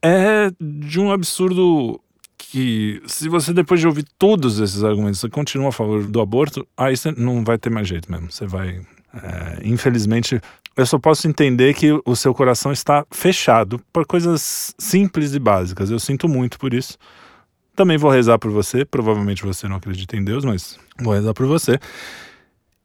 É 0.00 0.50
de 0.58 0.98
um 0.98 1.12
absurdo 1.12 2.00
que 2.38 3.02
se 3.04 3.28
você 3.28 3.52
depois 3.52 3.78
de 3.78 3.86
ouvir 3.86 4.06
todos 4.18 4.58
esses 4.58 4.82
argumentos 4.82 5.20
você 5.20 5.28
continua 5.28 5.68
a 5.68 5.72
favor 5.72 6.06
do 6.06 6.20
aborto, 6.20 6.66
aí 6.76 6.96
você 6.96 7.12
não 7.12 7.44
vai 7.44 7.58
ter 7.58 7.68
mais 7.68 7.86
jeito 7.86 8.10
mesmo. 8.10 8.32
Você 8.32 8.46
vai, 8.46 8.80
é, 9.12 9.60
infelizmente, 9.64 10.40
eu 10.74 10.86
só 10.86 10.98
posso 10.98 11.28
entender 11.28 11.74
que 11.74 12.00
o 12.06 12.16
seu 12.16 12.32
coração 12.32 12.72
está 12.72 13.04
fechado 13.10 13.78
por 13.92 14.06
coisas 14.06 14.74
simples 14.78 15.34
e 15.34 15.38
básicas. 15.38 15.90
Eu 15.90 15.98
sinto 15.98 16.26
muito 16.26 16.58
por 16.58 16.72
isso. 16.72 16.96
Também 17.78 17.96
vou 17.96 18.10
rezar 18.10 18.40
por 18.40 18.50
você. 18.50 18.84
Provavelmente 18.84 19.44
você 19.44 19.68
não 19.68 19.76
acredita 19.76 20.16
em 20.16 20.24
Deus, 20.24 20.44
mas 20.44 20.76
vou 21.00 21.14
rezar 21.14 21.32
por 21.32 21.46
você. 21.46 21.78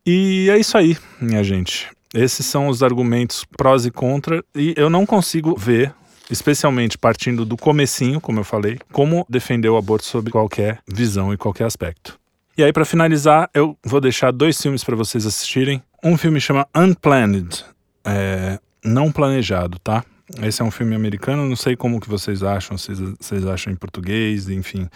E 0.05 0.47
é 0.51 0.59
isso 0.59 0.77
aí, 0.77 0.95
minha 1.19 1.43
gente. 1.43 1.89
Esses 2.13 2.45
são 2.45 2.67
os 2.67 2.83
argumentos 2.83 3.43
prós 3.57 3.87
e 3.87 3.91
contra, 3.91 4.45
e 4.53 4.75
eu 4.77 4.91
não 4.91 5.03
consigo 5.03 5.55
ver, 5.57 5.91
especialmente 6.29 6.95
partindo 6.95 7.43
do 7.43 7.57
comecinho, 7.57 8.21
como 8.21 8.41
eu 8.41 8.43
falei, 8.43 8.77
como 8.91 9.25
defender 9.27 9.67
o 9.67 9.77
aborto 9.77 10.05
sob 10.05 10.29
qualquer 10.29 10.77
visão 10.87 11.33
e 11.33 11.37
qualquer 11.37 11.65
aspecto. 11.65 12.19
E 12.55 12.63
aí, 12.63 12.71
para 12.71 12.85
finalizar, 12.85 13.49
eu 13.51 13.75
vou 13.83 13.99
deixar 13.99 14.29
dois 14.29 14.61
filmes 14.61 14.83
para 14.83 14.95
vocês 14.95 15.25
assistirem. 15.25 15.81
Um 16.03 16.15
filme 16.19 16.39
chama 16.39 16.67
Unplanned, 16.77 17.65
é, 18.05 18.59
não 18.85 19.11
planejado, 19.11 19.79
tá? 19.79 20.05
Esse 20.41 20.61
é 20.61 20.65
um 20.65 20.71
filme 20.71 20.95
americano, 20.95 21.47
não 21.47 21.55
sei 21.55 21.75
como 21.75 21.99
que 21.99 22.09
vocês 22.09 22.41
acham, 22.41 22.77
se 22.77 22.93
vocês 22.93 23.45
acham 23.45 23.71
em 23.71 23.75
português, 23.75 24.49
enfim. 24.49 24.89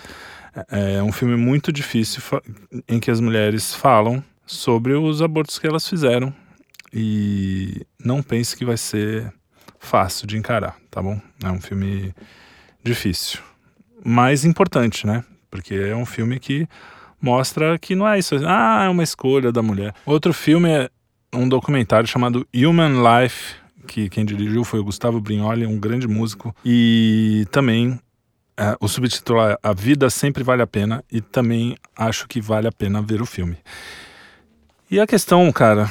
É, 0.72 0.96
é 0.96 1.04
um 1.04 1.12
filme 1.12 1.36
muito 1.36 1.72
difícil 1.72 2.22
em 2.88 3.00
que 3.00 3.12
as 3.12 3.20
mulheres 3.20 3.74
falam 3.74 4.24
sobre 4.46 4.94
os 4.94 5.22
abortos 5.22 5.60
que 5.60 5.68
elas 5.68 5.88
fizeram 5.88 6.34
e 6.92 7.86
não 8.04 8.24
pense 8.24 8.56
que 8.56 8.66
vai 8.66 8.78
ser 8.78 9.32
fácil 9.80 10.26
de 10.26 10.38
encarar, 10.38 10.76
tá 10.90 11.02
bom? 11.02 11.20
É 11.44 11.52
um 11.52 11.62
filme 11.62 12.14
difícil, 12.84 13.40
mas 14.04 14.46
importante, 14.46 15.06
né? 15.06 15.24
Porque 15.52 15.76
é 15.76 15.96
um 15.96 16.06
filme 16.06 16.40
que 16.40 16.68
mostra 17.22 17.78
que 17.78 17.96
não 17.96 18.08
é 18.08 18.18
isso, 18.18 18.36
ah, 18.46 18.86
é 18.86 18.90
uma 18.90 19.04
escolha 19.04 19.52
da 19.52 19.62
mulher. 19.62 19.94
Outro 20.06 20.34
filme 20.34 20.70
é 20.70 20.90
um 21.34 21.48
documentário 21.48 22.08
chamado 22.08 22.48
Human 22.56 23.02
Life, 23.04 23.56
que 23.88 24.10
quem 24.10 24.26
dirigiu 24.26 24.64
foi 24.64 24.80
o 24.80 24.84
Gustavo 24.84 25.20
Brignoli, 25.20 25.66
um 25.66 25.80
grande 25.80 26.08
músico, 26.08 26.56
e 26.64 27.48
também 27.50 28.00
é, 28.56 28.76
o 28.80 28.88
subtítulo 28.88 29.40
é 29.42 29.58
A 29.64 29.74
Vida 29.74 30.10
Sempre 30.10 30.44
Vale 30.44 30.62
a 30.62 30.68
Pena, 30.68 31.04
e 31.12 31.22
também 31.22 31.76
acho 31.96 32.28
que 32.28 32.42
vale 32.42 32.68
a 32.68 32.72
pena 32.72 33.02
ver 33.02 33.22
o 33.22 33.26
filme. 33.26 33.58
E 34.92 35.00
a 35.00 35.08
questão, 35.08 35.52
cara, 35.52 35.90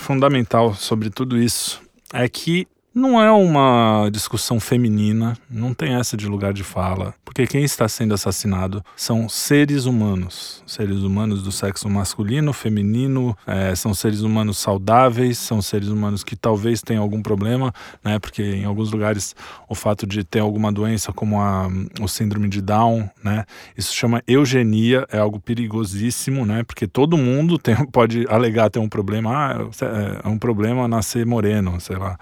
fundamental 0.00 0.74
sobre 0.74 1.10
tudo 1.10 1.38
isso 1.38 1.80
é 2.12 2.28
que 2.28 2.66
não 2.94 3.20
é 3.20 3.30
uma 3.30 4.08
discussão 4.10 4.60
feminina, 4.60 5.36
não 5.50 5.72
tem 5.72 5.94
essa 5.94 6.16
de 6.16 6.26
lugar 6.26 6.52
de 6.52 6.62
fala, 6.62 7.14
porque 7.24 7.46
quem 7.46 7.64
está 7.64 7.88
sendo 7.88 8.12
assassinado 8.12 8.84
são 8.94 9.28
seres 9.28 9.86
humanos, 9.86 10.62
seres 10.66 10.98
humanos 10.98 11.42
do 11.42 11.50
sexo 11.50 11.88
masculino, 11.88 12.52
feminino, 12.52 13.36
é, 13.46 13.74
são 13.74 13.94
seres 13.94 14.20
humanos 14.20 14.58
saudáveis, 14.58 15.38
são 15.38 15.62
seres 15.62 15.88
humanos 15.88 16.22
que 16.22 16.36
talvez 16.36 16.82
tenham 16.82 17.02
algum 17.02 17.22
problema, 17.22 17.72
né? 18.04 18.18
Porque 18.18 18.42
em 18.42 18.64
alguns 18.64 18.92
lugares 18.92 19.34
o 19.68 19.74
fato 19.74 20.06
de 20.06 20.22
ter 20.22 20.40
alguma 20.40 20.70
doença 20.70 21.12
como 21.12 21.40
a, 21.40 21.68
o 22.00 22.06
síndrome 22.06 22.48
de 22.48 22.60
Down, 22.60 23.08
né? 23.24 23.46
Isso 23.76 23.94
chama 23.94 24.22
eugenia, 24.26 25.06
é 25.10 25.18
algo 25.18 25.40
perigosíssimo, 25.40 26.44
né? 26.44 26.62
Porque 26.62 26.86
todo 26.86 27.16
mundo 27.16 27.56
tem, 27.56 27.74
pode 27.86 28.26
alegar 28.28 28.68
ter 28.68 28.78
um 28.78 28.88
problema, 28.88 29.30
ah, 29.34 29.68
é, 29.80 30.28
é 30.28 30.28
um 30.28 30.36
problema 30.36 30.86
nascer 30.86 31.24
moreno, 31.24 31.80
sei 31.80 31.96
lá 31.96 32.18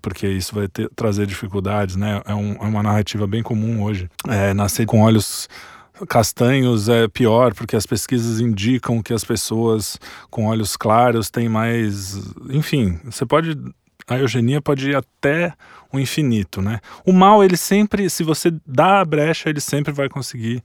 porque 0.00 0.26
isso 0.26 0.54
vai 0.54 0.68
ter, 0.68 0.88
trazer 0.94 1.26
dificuldades, 1.26 1.96
né? 1.96 2.20
É, 2.24 2.34
um, 2.34 2.52
é, 2.52 2.64
uma 2.64 2.82
narrativa 2.82 3.26
bem 3.26 3.42
comum 3.42 3.82
hoje. 3.82 4.08
É, 4.28 4.54
nascer 4.54 4.86
com 4.86 5.00
olhos 5.00 5.48
castanhos 6.08 6.88
é 6.88 7.06
pior, 7.08 7.54
porque 7.54 7.76
as 7.76 7.86
pesquisas 7.86 8.40
indicam 8.40 9.02
que 9.02 9.12
as 9.12 9.24
pessoas 9.24 9.98
com 10.30 10.46
olhos 10.46 10.76
claros 10.76 11.30
têm 11.30 11.48
mais. 11.48 12.18
Enfim, 12.50 12.98
você 13.04 13.26
pode. 13.26 13.56
A 14.06 14.18
eugenia 14.18 14.60
pode 14.60 14.90
ir 14.90 14.96
até 14.96 15.52
o 15.92 15.98
infinito, 15.98 16.62
né? 16.62 16.80
O 17.04 17.12
mal, 17.12 17.42
ele 17.42 17.56
sempre, 17.56 18.08
se 18.08 18.22
você 18.22 18.52
dá 18.66 19.00
a 19.00 19.04
brecha, 19.04 19.48
ele 19.48 19.60
sempre 19.60 19.92
vai 19.92 20.08
conseguir 20.08 20.62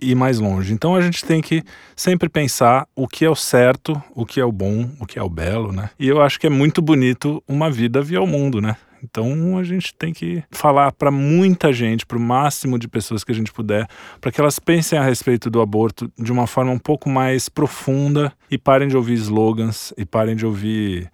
ir 0.00 0.14
mais 0.14 0.38
longe. 0.38 0.72
Então 0.72 0.94
a 0.94 1.00
gente 1.00 1.24
tem 1.24 1.40
que 1.40 1.62
sempre 1.94 2.28
pensar 2.28 2.86
o 2.96 3.06
que 3.06 3.24
é 3.24 3.30
o 3.30 3.34
certo, 3.34 4.02
o 4.14 4.24
que 4.24 4.40
é 4.40 4.44
o 4.44 4.52
bom, 4.52 4.90
o 4.98 5.06
que 5.06 5.18
é 5.18 5.22
o 5.22 5.28
belo, 5.28 5.72
né? 5.72 5.90
E 5.98 6.08
eu 6.08 6.20
acho 6.20 6.40
que 6.40 6.46
é 6.46 6.50
muito 6.50 6.80
bonito 6.80 7.42
uma 7.46 7.70
vida 7.70 8.00
via 8.00 8.20
o 8.20 8.26
mundo, 8.26 8.60
né? 8.60 8.76
Então 9.02 9.58
a 9.58 9.64
gente 9.64 9.92
tem 9.94 10.12
que 10.12 10.44
falar 10.50 10.92
para 10.92 11.10
muita 11.10 11.72
gente, 11.72 12.06
para 12.06 12.16
o 12.16 12.20
máximo 12.20 12.78
de 12.78 12.86
pessoas 12.86 13.24
que 13.24 13.32
a 13.32 13.34
gente 13.34 13.52
puder, 13.52 13.88
para 14.20 14.30
que 14.30 14.40
elas 14.40 14.58
pensem 14.60 14.98
a 14.98 15.02
respeito 15.02 15.50
do 15.50 15.60
aborto 15.60 16.10
de 16.16 16.30
uma 16.30 16.46
forma 16.46 16.70
um 16.70 16.78
pouco 16.78 17.08
mais 17.08 17.48
profunda 17.48 18.32
e 18.50 18.56
parem 18.56 18.88
de 18.88 18.96
ouvir 18.96 19.14
slogans 19.14 19.92
e 19.96 20.04
parem 20.04 20.36
de 20.36 20.46
ouvir 20.46 21.10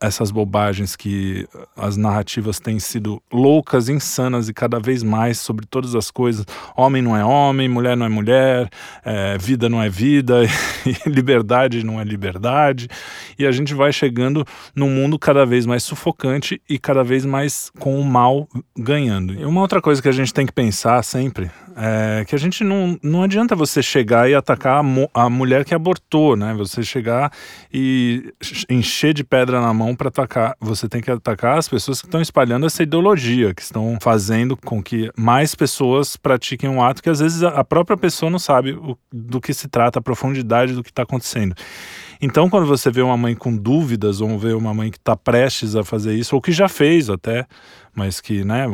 essas 0.00 0.30
bobagens 0.30 0.96
que 0.96 1.46
as 1.76 1.96
narrativas 1.96 2.58
têm 2.58 2.78
sido 2.78 3.22
loucas, 3.32 3.88
insanas 3.88 4.48
e 4.48 4.54
cada 4.54 4.78
vez 4.78 5.02
mais 5.02 5.38
sobre 5.38 5.66
todas 5.66 5.94
as 5.94 6.10
coisas. 6.10 6.44
Homem 6.76 7.02
não 7.02 7.16
é 7.16 7.24
homem, 7.24 7.68
mulher 7.68 7.96
não 7.96 8.06
é 8.06 8.08
mulher, 8.08 8.68
é, 9.04 9.36
vida 9.38 9.68
não 9.68 9.82
é 9.82 9.88
vida, 9.88 10.42
liberdade 11.06 11.84
não 11.84 12.00
é 12.00 12.04
liberdade. 12.04 12.88
E 13.38 13.46
a 13.46 13.52
gente 13.52 13.74
vai 13.74 13.92
chegando 13.92 14.44
num 14.74 14.90
mundo 14.90 15.18
cada 15.18 15.44
vez 15.44 15.66
mais 15.66 15.82
sufocante 15.82 16.60
e 16.68 16.78
cada 16.78 17.04
vez 17.04 17.24
mais 17.24 17.70
com 17.78 18.00
o 18.00 18.04
mal 18.04 18.48
ganhando. 18.76 19.34
E 19.34 19.44
uma 19.44 19.60
outra 19.60 19.80
coisa 19.80 20.00
que 20.00 20.08
a 20.08 20.12
gente 20.12 20.32
tem 20.32 20.46
que 20.46 20.52
pensar 20.52 21.02
sempre 21.02 21.50
é 21.76 22.24
que 22.24 22.34
a 22.34 22.38
gente 22.38 22.62
não, 22.62 22.98
não 23.02 23.22
adianta 23.22 23.56
você 23.56 23.82
chegar 23.82 24.30
e 24.30 24.34
atacar 24.34 24.84
a, 24.84 25.24
a 25.24 25.30
mulher 25.30 25.64
que 25.64 25.74
abortou, 25.74 26.36
né? 26.36 26.54
Você 26.54 26.82
chegar 26.82 27.32
e 27.72 28.32
encher 28.70 29.12
de 29.12 29.24
pedra 29.24 29.60
na 29.60 29.74
mão 29.74 29.94
para 29.96 30.08
atacar. 30.08 30.56
Você 30.60 30.88
tem 30.88 31.00
que 31.00 31.10
atacar 31.10 31.58
as 31.58 31.68
pessoas 31.68 32.00
que 32.00 32.06
estão 32.06 32.20
espalhando 32.20 32.66
essa 32.66 32.82
ideologia, 32.82 33.52
que 33.52 33.62
estão 33.62 33.98
fazendo 34.00 34.56
com 34.56 34.82
que 34.82 35.10
mais 35.16 35.54
pessoas 35.54 36.16
pratiquem 36.16 36.70
um 36.70 36.82
ato 36.82 37.02
que 37.02 37.10
às 37.10 37.20
vezes 37.20 37.42
a 37.42 37.64
própria 37.64 37.96
pessoa 37.96 38.30
não 38.30 38.38
sabe 38.38 38.72
o, 38.72 38.96
do 39.12 39.40
que 39.40 39.52
se 39.52 39.68
trata, 39.68 39.98
a 39.98 40.02
profundidade 40.02 40.74
do 40.74 40.82
que 40.82 40.90
está 40.90 41.02
acontecendo. 41.02 41.54
Então, 42.24 42.48
quando 42.48 42.66
você 42.66 42.90
vê 42.90 43.02
uma 43.02 43.18
mãe 43.18 43.34
com 43.34 43.54
dúvidas, 43.54 44.22
ou 44.22 44.38
vê 44.38 44.54
uma 44.54 44.72
mãe 44.72 44.90
que 44.90 44.96
está 44.96 45.14
prestes 45.14 45.76
a 45.76 45.84
fazer 45.84 46.14
isso, 46.14 46.34
ou 46.34 46.40
que 46.40 46.52
já 46.52 46.70
fez 46.70 47.10
até, 47.10 47.46
mas 47.94 48.18
que, 48.18 48.42
né, 48.42 48.64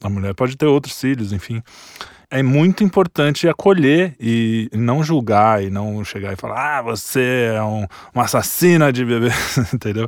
a 0.00 0.08
mulher 0.08 0.32
pode 0.32 0.56
ter 0.56 0.66
outros 0.66 1.00
filhos, 1.00 1.32
enfim. 1.32 1.60
É 2.30 2.40
muito 2.40 2.84
importante 2.84 3.48
acolher 3.48 4.14
e 4.20 4.70
não 4.72 5.02
julgar 5.02 5.60
e 5.64 5.70
não 5.70 6.04
chegar 6.04 6.32
e 6.32 6.36
falar, 6.36 6.78
ah, 6.78 6.82
você 6.82 7.50
é 7.56 7.62
um, 7.64 7.84
uma 8.14 8.22
assassina 8.22 8.92
de 8.92 9.04
bebê, 9.04 9.30
entendeu? 9.74 10.06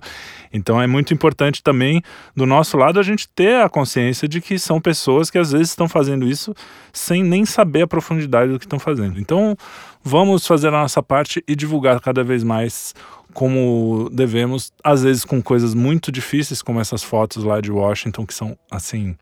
Então 0.53 0.81
é 0.81 0.87
muito 0.87 1.13
importante 1.13 1.61
também, 1.61 2.01
do 2.37 2.47
nosso 2.47 2.77
lado, 2.77 3.01
a 3.01 3.03
gente 3.03 3.29
ter 3.29 3.61
a 3.61 3.69
consciência 3.69 4.29
de 4.29 4.41
que 4.41 4.57
são 4.61 4.81
pessoas 4.81 5.29
que 5.29 5.39
às 5.39 5.51
vezes 5.51 5.71
estão 5.71 5.89
fazendo 5.89 6.25
isso 6.25 6.55
sem 6.93 7.25
nem 7.25 7.45
saber 7.45 7.83
a 7.83 7.87
profundidade 7.89 8.53
do 8.53 8.59
que 8.61 8.67
estão 8.67 8.79
fazendo. 8.79 9.19
Então 9.19 9.57
vamos 10.03 10.47
fazer 10.47 10.69
a 10.69 10.73
nossa 10.73 11.03
parte 11.03 11.43
e 11.47 11.55
divulgar 11.55 12.01
cada 12.01 12.23
vez 12.25 12.43
mais 12.43 12.95
como 13.33 14.11
devemos, 14.13 14.73
às 14.85 15.03
vezes 15.03 15.25
com 15.25 15.43
coisas 15.43 15.75
muito 15.75 16.13
difíceis, 16.13 16.61
como 16.61 16.81
essas 16.81 17.03
fotos 17.03 17.45
lá 17.45 17.61
de 17.61 17.73
Washington, 17.73 18.27
que 18.27 18.35
são, 18.35 18.57
assim, 18.71 19.17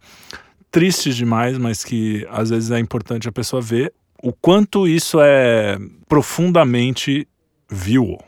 tristes 0.70 1.16
demais, 1.16 1.58
mas 1.58 1.84
que 1.84 2.26
às 2.30 2.50
vezes 2.50 2.70
é 2.70 2.78
importante 2.78 3.28
a 3.28 3.32
pessoa 3.32 3.62
ver 3.62 3.92
o 4.22 4.32
quanto 4.32 4.86
isso 4.86 5.18
é 5.20 5.78
profundamente 6.08 7.26
vil, 7.68 8.18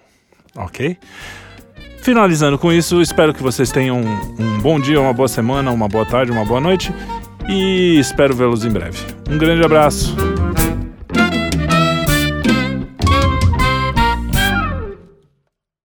ok? 0.57 0.97
Finalizando 2.03 2.59
com 2.59 2.73
isso, 2.73 3.01
espero 3.01 3.33
que 3.33 3.43
vocês 3.43 3.71
tenham 3.71 4.01
um 4.01 4.59
bom 4.61 4.81
dia, 4.81 5.01
uma 5.01 5.13
boa 5.13 5.29
semana, 5.29 5.71
uma 5.71 5.89
boa 5.89 6.07
tarde, 6.07 6.33
uma 6.33 6.45
boa 6.45 6.61
noite 6.61 6.93
e 7.49 7.99
espero 7.99 8.35
vê-los 8.35 8.65
em 8.65 8.71
breve. 8.71 8.99
Um 9.31 9.39
grande 9.39 9.65
abraço. 9.65 10.15